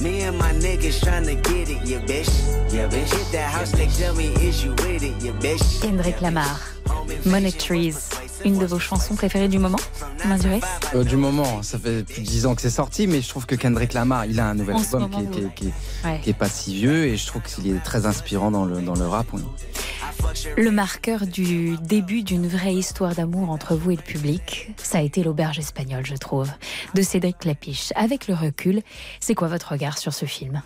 Me 0.00 0.22
and 0.22 0.38
my 0.38 0.52
niggas 0.52 1.00
tryna 1.00 1.42
get 1.42 1.70
it, 1.70 1.82
yeah, 1.84 2.00
bitch. 2.00 2.30
Yeah, 2.72 2.88
bitch. 2.88 3.12
Hit 3.14 3.32
that 3.32 3.50
house, 3.50 3.72
they 3.72 3.86
tell 3.86 4.14
me, 4.14 4.28
is 4.34 4.64
you 4.64 4.70
with 4.70 5.02
it, 5.02 5.22
yeah, 5.22 5.32
bitch? 5.32 5.82
Kendrick 5.82 6.20
Lamar, 6.20 6.58
Money 7.24 7.52
Trees, 7.52 8.10
une 8.44 8.58
de 8.58 8.66
vos 8.66 8.78
chansons 8.78 9.14
préférées 9.14 9.48
du 9.48 9.58
moment, 9.58 9.78
Euh, 10.94 11.04
du 11.04 11.16
moment, 11.16 11.62
ça 11.62 11.78
fait 11.78 12.02
plus 12.04 12.20
de 12.22 12.26
10 12.26 12.46
ans 12.46 12.54
que 12.54 12.62
c'est 12.62 12.70
sorti, 12.70 13.06
mais 13.06 13.20
je 13.22 13.28
trouve 13.28 13.46
que 13.46 13.54
Kendrick 13.54 13.92
Lamar, 13.92 14.26
il 14.26 14.38
a 14.40 14.46
un 14.46 14.54
nouvel 14.54 14.76
En 14.76 14.80
album 14.82 15.10
qui, 15.10 15.16
moment, 15.16 15.30
est- 15.30 15.32
qui 15.32 15.40
est- 15.40 15.44
oui. 15.44 15.50
qui 15.54 15.66
est- 15.68 15.72
Ouais. 16.08 16.20
qui 16.22 16.30
est 16.30 16.34
pas 16.34 16.48
si 16.48 16.74
vieux 16.74 17.06
et 17.06 17.16
je 17.16 17.26
trouve 17.26 17.42
qu'il 17.42 17.68
est 17.74 17.80
très 17.82 18.06
inspirant 18.06 18.50
dans 18.50 18.64
le, 18.64 18.80
dans 18.80 18.94
le 18.94 19.06
rap. 19.06 19.26
oui. 19.32 19.42
Le 20.56 20.70
marqueur 20.70 21.26
du 21.26 21.76
début 21.78 22.22
d'une 22.22 22.46
vraie 22.48 22.74
histoire 22.74 23.14
d'amour 23.14 23.50
entre 23.50 23.74
vous 23.76 23.90
et 23.92 23.96
le 23.96 24.02
public, 24.02 24.72
ça 24.76 24.98
a 24.98 25.00
été 25.00 25.22
l'auberge 25.22 25.58
espagnole, 25.58 26.04
je 26.06 26.14
trouve, 26.16 26.50
de 26.94 27.02
Cédric 27.02 27.38
Clapiche. 27.38 27.92
Avec 27.94 28.26
le 28.28 28.34
recul, 28.34 28.82
c'est 29.20 29.34
quoi 29.34 29.48
votre 29.48 29.72
regard 29.72 29.98
sur 29.98 30.12
ce 30.14 30.24
film? 30.24 30.62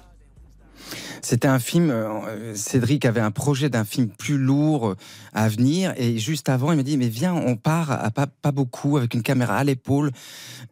C'était 1.23 1.49
un 1.49 1.59
film, 1.59 1.91
euh, 1.91 2.55
Cédric 2.55 3.05
avait 3.05 3.21
un 3.21 3.31
projet 3.31 3.69
d'un 3.69 3.85
film 3.85 4.09
plus 4.09 4.39
lourd 4.39 4.89
euh, 4.91 4.97
à 5.35 5.49
venir 5.49 5.93
et 5.97 6.19
juste 6.19 6.49
avant 6.49 6.73
il 6.73 6.77
m'a 6.77 6.83
dit 6.83 6.97
mais 6.97 7.09
viens 7.09 7.35
on 7.35 7.57
part 7.57 7.91
à 7.91 8.11
pas, 8.11 8.27
pas 8.27 8.53
beaucoup 8.53 8.97
avec 8.97 9.15
une 9.15 9.23
caméra 9.23 9.57
à 9.57 9.65
l'épaule, 9.65 10.11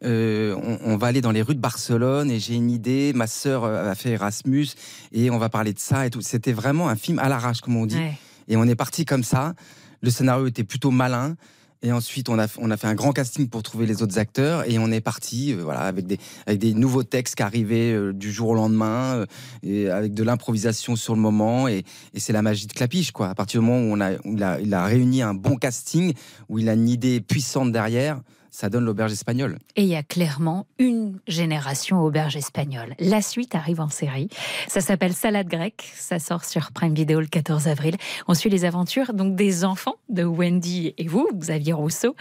Euh, 0.03 0.55
on, 0.61 0.93
on 0.93 0.97
va 0.97 1.07
aller 1.07 1.21
dans 1.21 1.31
les 1.31 1.41
rues 1.41 1.55
de 1.55 1.59
Barcelone 1.59 2.29
et 2.29 2.39
j'ai 2.39 2.53
une 2.53 2.69
idée, 2.69 3.13
ma 3.15 3.25
sœur 3.27 3.65
a 3.65 3.95
fait 3.95 4.11
Erasmus 4.11 4.67
et 5.11 5.31
on 5.31 5.39
va 5.39 5.49
parler 5.49 5.73
de 5.73 5.79
ça 5.79 6.05
et 6.05 6.09
tout. 6.11 6.21
C'était 6.21 6.53
vraiment 6.53 6.87
un 6.87 6.95
film 6.95 7.17
à 7.19 7.29
l'arrache 7.29 7.61
comme 7.61 7.75
on 7.75 7.85
dit 7.87 7.97
Ouais. 7.97 8.13
et 8.47 8.55
on 8.57 8.63
est 8.65 8.75
parti 8.75 9.05
comme 9.05 9.23
ça. 9.23 9.53
Le 10.01 10.11
scénario 10.11 10.45
était 10.47 10.63
plutôt 10.63 10.91
malin. 10.91 11.35
Et 11.83 11.91
ensuite, 11.91 12.29
on 12.29 12.39
a, 12.39 12.47
on 12.57 12.71
a 12.71 12.77
fait 12.77 12.87
un 12.87 12.95
grand 12.95 13.11
casting 13.11 13.47
pour 13.49 13.61
trouver 13.61 13.85
les 13.85 14.01
autres 14.01 14.17
acteurs 14.17 14.67
et 14.69 14.79
on 14.79 14.91
est 14.91 15.01
parti 15.01 15.53
euh, 15.53 15.61
voilà, 15.61 15.81
avec, 15.81 16.07
des, 16.07 16.17
avec 16.47 16.59
des 16.59 16.73
nouveaux 16.73 17.03
textes 17.03 17.35
qui 17.35 17.43
arrivaient 17.43 17.93
euh, 17.93 18.13
du 18.13 18.31
jour 18.31 18.49
au 18.49 18.55
lendemain 18.55 19.17
euh, 19.17 19.25
et 19.61 19.89
avec 19.89 20.13
de 20.13 20.23
l'improvisation 20.23 20.95
sur 20.95 21.13
le 21.13 21.21
moment. 21.21 21.67
Et, 21.67 21.83
et 22.13 22.19
c'est 22.19 22.33
la 22.33 22.41
magie 22.41 22.65
de 22.65 22.73
Clapiche. 22.73 23.11
Quoi. 23.11 23.29
À 23.29 23.35
partir 23.35 23.61
du 23.61 23.67
moment 23.67 23.79
où, 23.79 23.95
on 23.95 24.01
a, 24.01 24.13
où 24.25 24.35
il, 24.35 24.43
a, 24.43 24.59
il 24.59 24.73
a 24.73 24.85
réuni 24.85 25.21
un 25.21 25.35
bon 25.35 25.55
casting, 25.55 26.13
où 26.49 26.57
il 26.57 26.67
a 26.67 26.73
une 26.73 26.89
idée 26.89 27.21
puissante 27.21 27.71
derrière, 27.71 28.21
ça 28.51 28.69
donne 28.69 28.85
l'auberge 28.85 29.11
espagnole. 29.11 29.59
Et 29.75 29.83
il 29.83 29.87
y 29.87 29.95
a 29.95 30.03
clairement 30.03 30.67
une 30.79 31.19
génération 31.27 32.01
auberge 32.01 32.35
espagnole. 32.35 32.95
La 32.99 33.21
suite 33.21 33.55
arrive 33.55 33.81
en 33.81 33.89
série. 33.89 34.29
Ça 34.67 34.81
s'appelle 34.81 35.13
Salade 35.13 35.47
grecque. 35.47 35.91
Ça 35.95 36.19
sort 36.19 36.43
sur 36.45 36.71
Prime 36.71 36.93
Video 36.93 37.19
le 37.19 37.27
14 37.27 37.67
avril. 37.67 37.95
On 38.27 38.33
suit 38.33 38.49
les 38.49 38.65
aventures 38.65 39.13
donc 39.13 39.35
des 39.35 39.65
enfants 39.65 39.95
de 40.09 40.23
Wendy 40.23 40.93
et 40.97 41.07
vous, 41.07 41.27
Xavier 41.33 41.73
Rousseau. 41.73 42.15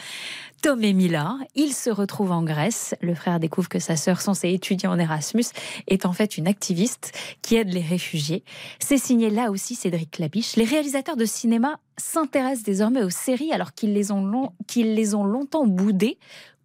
Tom 0.62 0.82
et 0.82 0.92
Mila, 0.92 1.36
ils 1.54 1.72
se 1.72 1.90
retrouvent 1.90 2.32
en 2.32 2.42
Grèce. 2.42 2.94
Le 3.00 3.14
frère 3.14 3.38
découvre 3.38 3.68
que 3.68 3.78
sa 3.78 3.96
sœur, 3.96 4.20
censée 4.20 4.50
étudier 4.50 4.88
en 4.88 4.98
Erasmus, 4.98 5.44
est 5.86 6.06
en 6.06 6.12
fait 6.12 6.38
une 6.38 6.48
activiste 6.48 7.12
qui 7.42 7.56
aide 7.56 7.72
les 7.72 7.82
réfugiés. 7.82 8.42
C'est 8.78 8.98
signé 8.98 9.30
là 9.30 9.50
aussi 9.50 9.74
Cédric 9.74 10.12
Clapiche. 10.12 10.56
Les 10.56 10.64
réalisateurs 10.64 11.16
de 11.16 11.24
cinéma 11.24 11.78
s'intéressent 11.96 12.64
désormais 12.64 13.02
aux 13.02 13.10
séries 13.10 13.52
alors 13.52 13.74
qu'ils 13.74 13.92
les 13.92 14.10
ont, 14.10 14.50
les 14.74 15.14
ont 15.14 15.24
longtemps 15.24 15.66
boudées. 15.66 16.18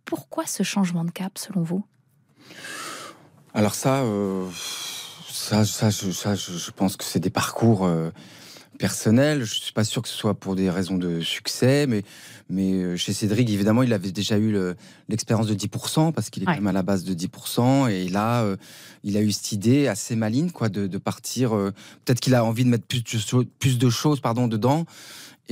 Pourquoi 0.05 0.45
ce 0.45 0.63
changement 0.63 1.05
de 1.05 1.11
cap 1.11 1.37
selon 1.37 1.61
vous? 1.61 1.83
Alors 3.53 3.75
ça, 3.75 4.01
euh, 4.01 4.47
ça, 5.29 5.65
ça, 5.65 5.89
je, 5.89 6.11
ça, 6.11 6.35
je, 6.35 6.71
pense 6.71 6.95
que 6.95 7.03
c'est 7.03 7.19
des 7.19 7.29
parcours 7.29 7.85
euh, 7.85 8.11
personnels. 8.79 9.43
Je 9.43 9.55
suis 9.55 9.73
pas 9.73 9.83
sûr 9.83 10.01
que 10.01 10.07
ce 10.07 10.15
soit 10.15 10.33
pour 10.33 10.55
des 10.55 10.69
raisons 10.69 10.97
de 10.97 11.21
succès, 11.21 11.85
mais, 11.87 12.03
mais 12.51 12.73
euh, 12.73 12.95
chez 12.97 13.13
Cédric, 13.13 13.49
évidemment, 13.49 13.81
il 13.83 13.93
avait 13.93 14.11
déjà 14.11 14.37
eu 14.37 14.51
le- 14.51 14.75
l'expérience 15.09 15.47
de 15.47 15.53
10%, 15.55 16.11
parce 16.11 16.29
qu'il 16.29 16.43
est 16.43 16.47
Ouais. 16.47 16.53
quand 16.53 16.59
même 16.61 16.67
à 16.67 16.71
la 16.73 16.83
base 16.83 17.03
de 17.03 17.13
10%, 17.13 17.87
et 17.87 18.09
là, 18.09 18.41
euh, 18.43 18.57
il 19.03 19.17
a 19.17 19.21
eu 19.21 19.31
cette 19.31 19.51
idée 19.53 19.87
assez 19.87 20.15
maligne, 20.15 20.51
quoi, 20.51 20.69
de, 20.69 20.85
de 20.87 20.97
partir. 20.97 21.55
euh, 21.55 21.71
Peut-être 22.05 22.19
qu'il 22.19 22.35
a 22.35 22.43
envie 22.45 22.63
de 22.65 22.69
mettre 22.69 22.85
plus 22.85 23.01
de, 23.03 23.43
plus 23.59 23.77
de 23.79 23.89
choses, 23.89 24.19
pardon, 24.19 24.47
dedans. 24.47 24.85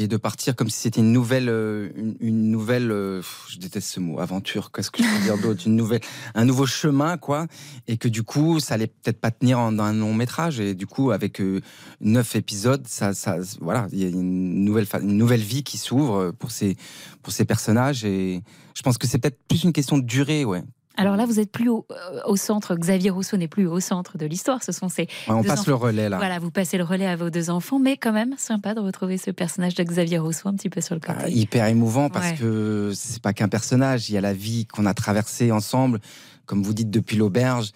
Et 0.02 0.08
de 0.08 0.16
partir 0.16 0.56
comme 0.56 0.70
si 0.70 0.80
c'était 0.80 1.02
une 1.02 1.12
nouvelle, 1.12 1.50
euh, 1.50 1.90
une, 2.22 2.50
nouvelle, 2.52 2.90
euh, 2.90 3.22
je 3.50 3.58
déteste 3.58 3.90
ce 3.90 4.00
mot, 4.00 4.22
aventure. 4.22 4.72
Qu'est-ce 4.72 4.92
que 4.92 5.04
je 5.04 5.10
peux 5.10 5.24
dire 5.24 5.38
d'autre 5.38 5.64
Une 5.66 5.76
nouvelle, 5.76 6.00
un 6.36 6.46
nouveau 6.46 6.66
chemin, 6.66 7.18
quoi. 7.18 7.48
Et 7.86 7.98
que 7.98 8.08
du 8.08 8.24
coup, 8.24 8.62
ça 8.62 8.76
allait 8.76 8.88
peut-être 8.88 9.20
pas 9.20 9.30
tenir 9.30 9.60
en, 9.60 9.74
dans 9.74 9.84
un 9.84 9.92
long 9.92 10.14
métrage. 10.14 10.62
Et 10.62 10.74
du 10.74 10.88
coup, 10.88 11.12
avec 11.12 11.42
euh, 11.42 11.60
neuf 12.00 12.38
épisodes, 12.38 12.88
ça, 12.88 13.14
ça, 13.14 13.40
voilà, 13.60 13.88
il 13.92 14.00
y 14.00 14.06
a 14.06 14.08
une 14.08 14.64
nouvelle, 14.64 14.88
une 15.02 15.18
nouvelle 15.18 15.42
vie 15.42 15.64
qui 15.64 15.78
s'ouvre 15.78 16.32
pour 16.32 16.52
ces, 16.52 16.78
pour 17.22 17.34
ces 17.34 17.44
personnages. 17.44 18.06
Et 18.06 18.42
je 18.76 18.82
pense 18.82 18.98
que 18.98 19.06
c'est 19.06 19.18
peut-être 19.18 19.42
plus 19.50 19.66
une 19.66 19.74
question 19.74 19.98
de 19.98 20.06
durée, 20.06 20.46
ouais. 20.46 20.64
Alors 21.00 21.16
là, 21.16 21.26
vous 21.26 21.40
êtes 21.40 21.52
plus 21.52 21.70
au, 21.70 21.86
euh, 21.92 22.20
au 22.26 22.36
centre. 22.36 22.76
Xavier 22.76 23.10
Rousseau 23.10 23.38
n'est 23.38 23.48
plus 23.48 23.68
au 23.68 23.80
centre 23.80 24.18
de 24.18 24.26
l'histoire. 24.26 24.64
Ce 24.64 24.72
sont 24.72 24.90
ces. 24.90 25.04
Ouais, 25.04 25.08
on 25.30 25.44
passe 25.44 25.60
enfants. 25.62 25.72
le 25.72 25.76
relais 25.76 26.10
là. 26.10 26.18
Voilà, 26.18 26.40
vous 26.40 26.52
passez 26.52 26.78
le 26.78 26.84
relais 26.84 27.08
à 27.08 27.16
vos 27.16 27.30
deux 27.30 27.50
enfants, 27.50 27.80
mais 27.80 27.98
quand 27.98 28.12
même 28.14 28.36
sympa 28.38 28.74
de 28.74 28.80
retrouver 28.80 29.18
ce 29.18 29.32
personnage 29.32 29.76
de 29.76 29.84
Xavier 29.84 30.18
Rousseau 30.20 30.50
un 30.50 30.54
petit 30.56 30.70
peu 30.70 30.82
sur 30.82 30.96
le 30.96 31.02
côté. 31.02 31.18
Ah, 31.22 31.30
hyper 31.30 31.66
émouvant 31.68 32.10
parce 32.10 32.32
Ouais. 32.32 32.36
que 32.38 32.92
c'est 32.94 33.22
pas 33.22 33.34
qu'un 33.34 33.48
personnage, 33.50 34.10
il 34.10 34.14
y 34.14 34.18
a 34.18 34.22
la 34.22 34.34
vie 34.34 34.66
qu'on 34.66 34.86
a 34.86 34.94
traversée 34.94 35.52
ensemble, 35.52 36.00
comme 36.46 36.64
vous 36.64 36.74
dites 36.74 36.90
depuis 36.90 37.16
l'auberge, 37.18 37.72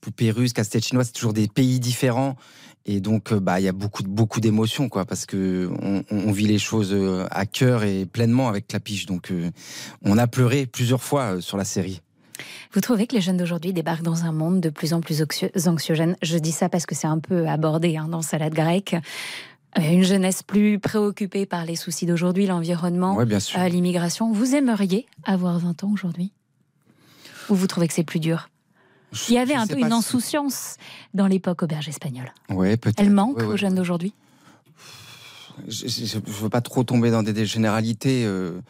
poupée 0.00 0.30
russe, 0.30 0.52
casse-tête 0.52 0.84
chinois, 0.84 1.04
c'est 1.04 1.12
toujours 1.12 1.32
des 1.32 1.48
pays 1.48 1.80
différents. 1.80 2.36
Et 2.86 3.00
donc, 3.00 3.32
euh, 3.32 3.40
bah, 3.40 3.60
il 3.60 3.64
y 3.64 3.68
a 3.68 3.72
beaucoup, 3.72 4.02
beaucoup 4.02 4.40
d'émotions, 4.40 4.88
quoi, 4.88 5.04
parce 5.04 5.26
que 5.26 5.68
on, 5.82 6.04
on 6.10 6.32
vit 6.32 6.46
les 6.46 6.58
choses 6.58 6.90
euh, 6.94 7.26
à 7.30 7.44
cœur 7.44 7.82
et 7.84 8.06
pleinement 8.06 8.48
avec 8.48 8.66
Clapiche. 8.68 9.04
Donc, 9.04 9.30
euh, 9.30 9.50
on 10.02 10.16
a 10.16 10.26
pleuré 10.26 10.64
plusieurs 10.64 11.02
fois 11.02 11.42
sur 11.42 11.58
la 11.58 11.64
série. 11.64 12.00
Vous 12.72 12.80
trouvez 12.80 13.06
que 13.06 13.14
les 13.14 13.20
jeunes 13.20 13.36
d'aujourd'hui 13.36 13.72
débarquent 13.72 14.02
dans 14.02 14.24
un 14.24 14.32
monde 14.32 14.60
de 14.60 14.70
plus 14.70 14.92
en 14.94 15.00
plus 15.00 15.22
anxiogène? 15.66 16.16
Je 16.22 16.38
dis 16.38 16.52
ça 16.52 16.68
parce 16.68 16.86
que 16.86 16.94
c'est 16.94 17.06
un 17.06 17.18
peu 17.18 17.48
abordé 17.48 17.96
hein, 17.96 18.08
dans 18.08 18.22
Salade 18.22 18.54
grecque. 18.54 18.94
Euh, 19.78 19.82
Une 19.92 20.02
jeunesse 20.04 20.42
plus 20.42 20.78
préoccupée 20.78 21.44
par 21.46 21.64
les 21.64 21.76
soucis 21.76 22.06
d'aujourd'hui, 22.06 22.46
l'environnement, 22.46 23.16
Ouais, 23.16 23.26
euh, 23.56 23.68
l'immigration. 23.68 24.32
Vous 24.32 24.54
aimeriez 24.54 25.06
avoir 25.24 25.58
20 25.58 25.84
ans 25.84 25.90
aujourd'hui? 25.92 26.32
Ou 27.50 27.54
vous 27.54 27.66
trouvez 27.66 27.86
que 27.88 27.94
c'est 27.94 28.04
plus 28.04 28.20
dur? 28.20 28.48
Il 29.28 29.34
y 29.34 29.38
avait 29.38 29.54
un 29.54 29.66
peu 29.66 29.78
une 29.78 29.86
si- 29.88 29.92
insouciance 29.94 30.76
dans 31.14 31.26
l'époque 31.26 31.62
auberge 31.62 31.88
espagnole. 31.88 32.30
Ouais, 32.50 32.76
peut-être. 32.76 33.00
Elle 33.00 33.10
manque 33.10 33.38
Ouais, 33.38 33.44
aux 33.44 33.56
jeunes 33.56 33.74
d'aujourd'hui? 33.74 34.12
Je 35.66 35.86
ne 36.18 36.22
veux 36.26 36.48
pas 36.48 36.60
trop 36.60 36.84
tomber 36.84 37.10
dans 37.10 37.22
des, 37.22 37.32
des 37.32 37.46
généralités. 37.46 38.24
euh, 38.24 38.60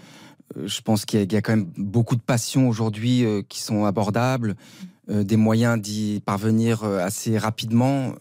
je 0.57 0.81
pense 0.81 1.05
qu'il 1.05 1.33
y, 1.33 1.37
a- 1.37 1.43
quand 1.43 1.57
même 1.57 1.71
beaucoup 1.77 2.17
de 2.17 2.21
passions 2.21 2.69
aujourd'hui 2.69 3.25
euh, 3.25 3.43
qui 3.49 3.61
sont 3.61 3.85
abordables, 3.85 4.57
euh, 5.11 5.25
des 5.25 5.37
moyens 5.37 5.81
d'y 5.81 6.23
parvenir 6.25 6.85
euh, 6.85 6.99
assez 7.01 7.39
rapidement, 7.39 8.15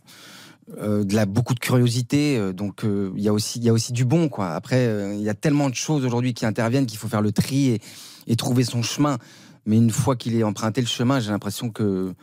euh, 0.78 1.03
de 1.03 1.15
la, 1.15 1.25
beaucoup 1.25 1.53
de 1.53 1.59
curiosité. 1.59 2.38
euh, 2.38 2.53
donc 2.53 2.84
euh, 2.84 3.11
il 3.15 3.23
y 3.23 3.30
a 3.30 3.34
aussi 3.34 3.59
y 3.59 3.69
a 3.69 3.73
aussi 3.73 3.93
du 3.93 4.03
bon 4.05 4.28
quoi. 4.28 4.51
Après 4.51 4.86
euh, 4.88 5.13
il 5.15 5.21
y 5.21 5.30
a 5.30 5.34
tellement 5.34 5.69
de 5.69 5.75
choses 5.75 6.03
aujourd'hui 6.05 6.34
qui 6.34 6.45
interviennent 6.45 6.86
qu'il 6.86 6.97
faut 6.97 7.07
faire 7.07 7.21
le 7.21 7.32
tri 7.32 7.80
et, 8.28 8.36
trouver 8.36 8.65
son 8.65 8.84
chemin. 8.84 9.17
Mais 9.65 9.78
une 9.78 9.89
fois 9.89 10.15
qu'il 10.15 10.36
est 10.36 10.43
emprunté 10.43 10.82
le 10.82 10.88
chemin, 10.88 11.19
j'ai 11.19 11.32
l'impression 11.32 11.69
que 11.69 12.13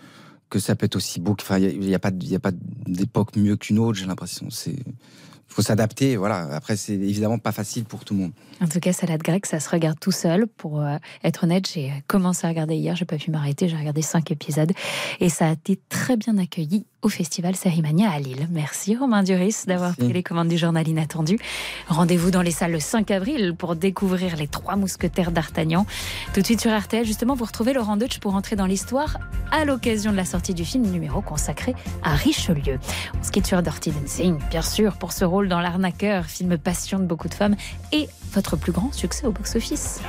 que 0.50 0.58
ça 0.58 0.76
peut 0.76 0.84
être 0.86 0.96
aussi 0.96 1.20
beau. 1.20 1.34
Enfin, 1.40 1.58
il 1.58 1.80
n'y 1.80 1.94
a, 1.94 1.98
pas 1.98 2.10
il 2.20 2.34
a 2.34 2.38
pas 2.38 2.52
d'époque 2.86 3.34
mieux 3.36 3.56
qu'une 3.56 3.78
autre. 3.78 3.98
J'ai 3.98 4.06
l'impression. 4.06 4.48
Faut 5.48 5.62
s'adapter. 5.62 6.16
Voilà. 6.16 6.48
Après, 6.54 6.76
c'est 6.76 6.94
évidemment 6.94 7.38
pas 7.38 7.52
facile 7.52 7.84
pour 7.84 8.04
tout 8.04 8.14
le 8.14 8.20
monde. 8.20 8.32
En 8.60 8.68
tout 8.68 8.80
cas, 8.80 8.92
salade 8.92 9.22
grecque, 9.22 9.46
ça 9.46 9.60
se 9.60 9.68
regarde 9.68 9.98
tout 10.00 10.12
seul. 10.12 10.46
Pour 10.46 10.80
euh, 10.80 10.96
être 11.22 11.44
honnête, 11.44 11.68
j'ai 11.72 11.92
commencé 12.06 12.46
à 12.46 12.50
regarder 12.50 12.74
hier, 12.74 12.96
j'ai 12.96 13.04
pas 13.04 13.16
pu 13.16 13.30
m'arrêter, 13.30 13.68
j'ai 13.68 13.76
regardé 13.76 14.02
cinq 14.02 14.30
épisodes 14.30 14.72
et 15.20 15.28
ça 15.28 15.48
a 15.48 15.52
été 15.52 15.80
très 15.88 16.16
bien 16.16 16.38
accueilli 16.38 16.86
au 17.04 17.08
festival 17.08 17.54
Sérimania 17.54 18.10
à 18.10 18.18
Lille. 18.18 18.48
Merci 18.50 18.96
Romain 18.96 19.22
Duris 19.22 19.64
d'avoir 19.66 19.94
pris 19.94 20.12
les 20.12 20.22
commandes 20.22 20.48
du 20.48 20.56
journal 20.56 20.88
inattendu. 20.88 21.38
Rendez-vous 21.86 22.30
dans 22.30 22.40
les 22.40 22.50
salles 22.50 22.72
le 22.72 22.80
5 22.80 23.10
avril 23.10 23.54
pour 23.56 23.76
découvrir 23.76 24.36
les 24.36 24.48
trois 24.48 24.76
mousquetaires 24.76 25.30
d'Artagnan. 25.30 25.84
Tout 26.32 26.40
de 26.40 26.46
suite 26.46 26.62
sur 26.62 26.76
RTL, 26.76 27.04
justement, 27.04 27.34
vous 27.34 27.44
retrouvez 27.44 27.74
Laurent 27.74 27.98
Deutsch 27.98 28.20
pour 28.20 28.34
entrer 28.34 28.56
dans 28.56 28.64
l'histoire 28.64 29.18
à 29.50 29.66
l'occasion 29.66 30.12
de 30.12 30.16
la 30.16 30.24
sortie 30.24 30.54
du 30.54 30.64
film 30.64 30.90
numéro 30.90 31.20
consacré 31.20 31.74
à 32.02 32.14
Richelieu. 32.14 32.78
On 33.20 33.22
se 33.22 33.30
quitte 33.30 33.46
sur 33.46 33.60
Dirty 33.60 33.90
Dancing, 33.90 34.38
bien 34.50 34.62
sûr, 34.62 34.96
pour 34.96 35.12
ce 35.12 35.26
rôle 35.34 35.48
dans 35.48 35.58
L'arnaqueur, 35.58 36.26
film 36.26 36.56
passion 36.58 37.00
de 37.00 37.06
beaucoup 37.06 37.28
de 37.28 37.34
femmes 37.34 37.56
et 37.90 38.08
votre 38.34 38.56
plus 38.56 38.70
grand 38.70 38.92
succès 38.92 39.26
au 39.26 39.32
box-office. 39.32 40.00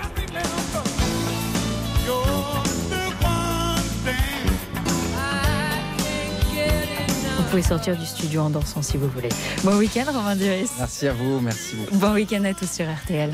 Vous 7.37 7.43
pouvez 7.49 7.63
sortir 7.63 7.97
du 7.97 8.05
studio 8.05 8.41
en 8.41 8.51
dansant 8.51 8.83
si 8.83 8.97
vous 8.97 9.07
voulez. 9.07 9.29
Bon 9.63 9.75
week-end, 9.77 10.05
Romain 10.13 10.35
Duris. 10.35 10.69
Merci 10.77 11.07
à 11.07 11.13
vous. 11.13 11.39
Merci 11.39 11.75
beaucoup. 11.75 11.97
Bon 11.97 12.13
week-end 12.13 12.43
à 12.43 12.53
tous 12.53 12.69
sur 12.69 12.85
RTL. 12.85 13.33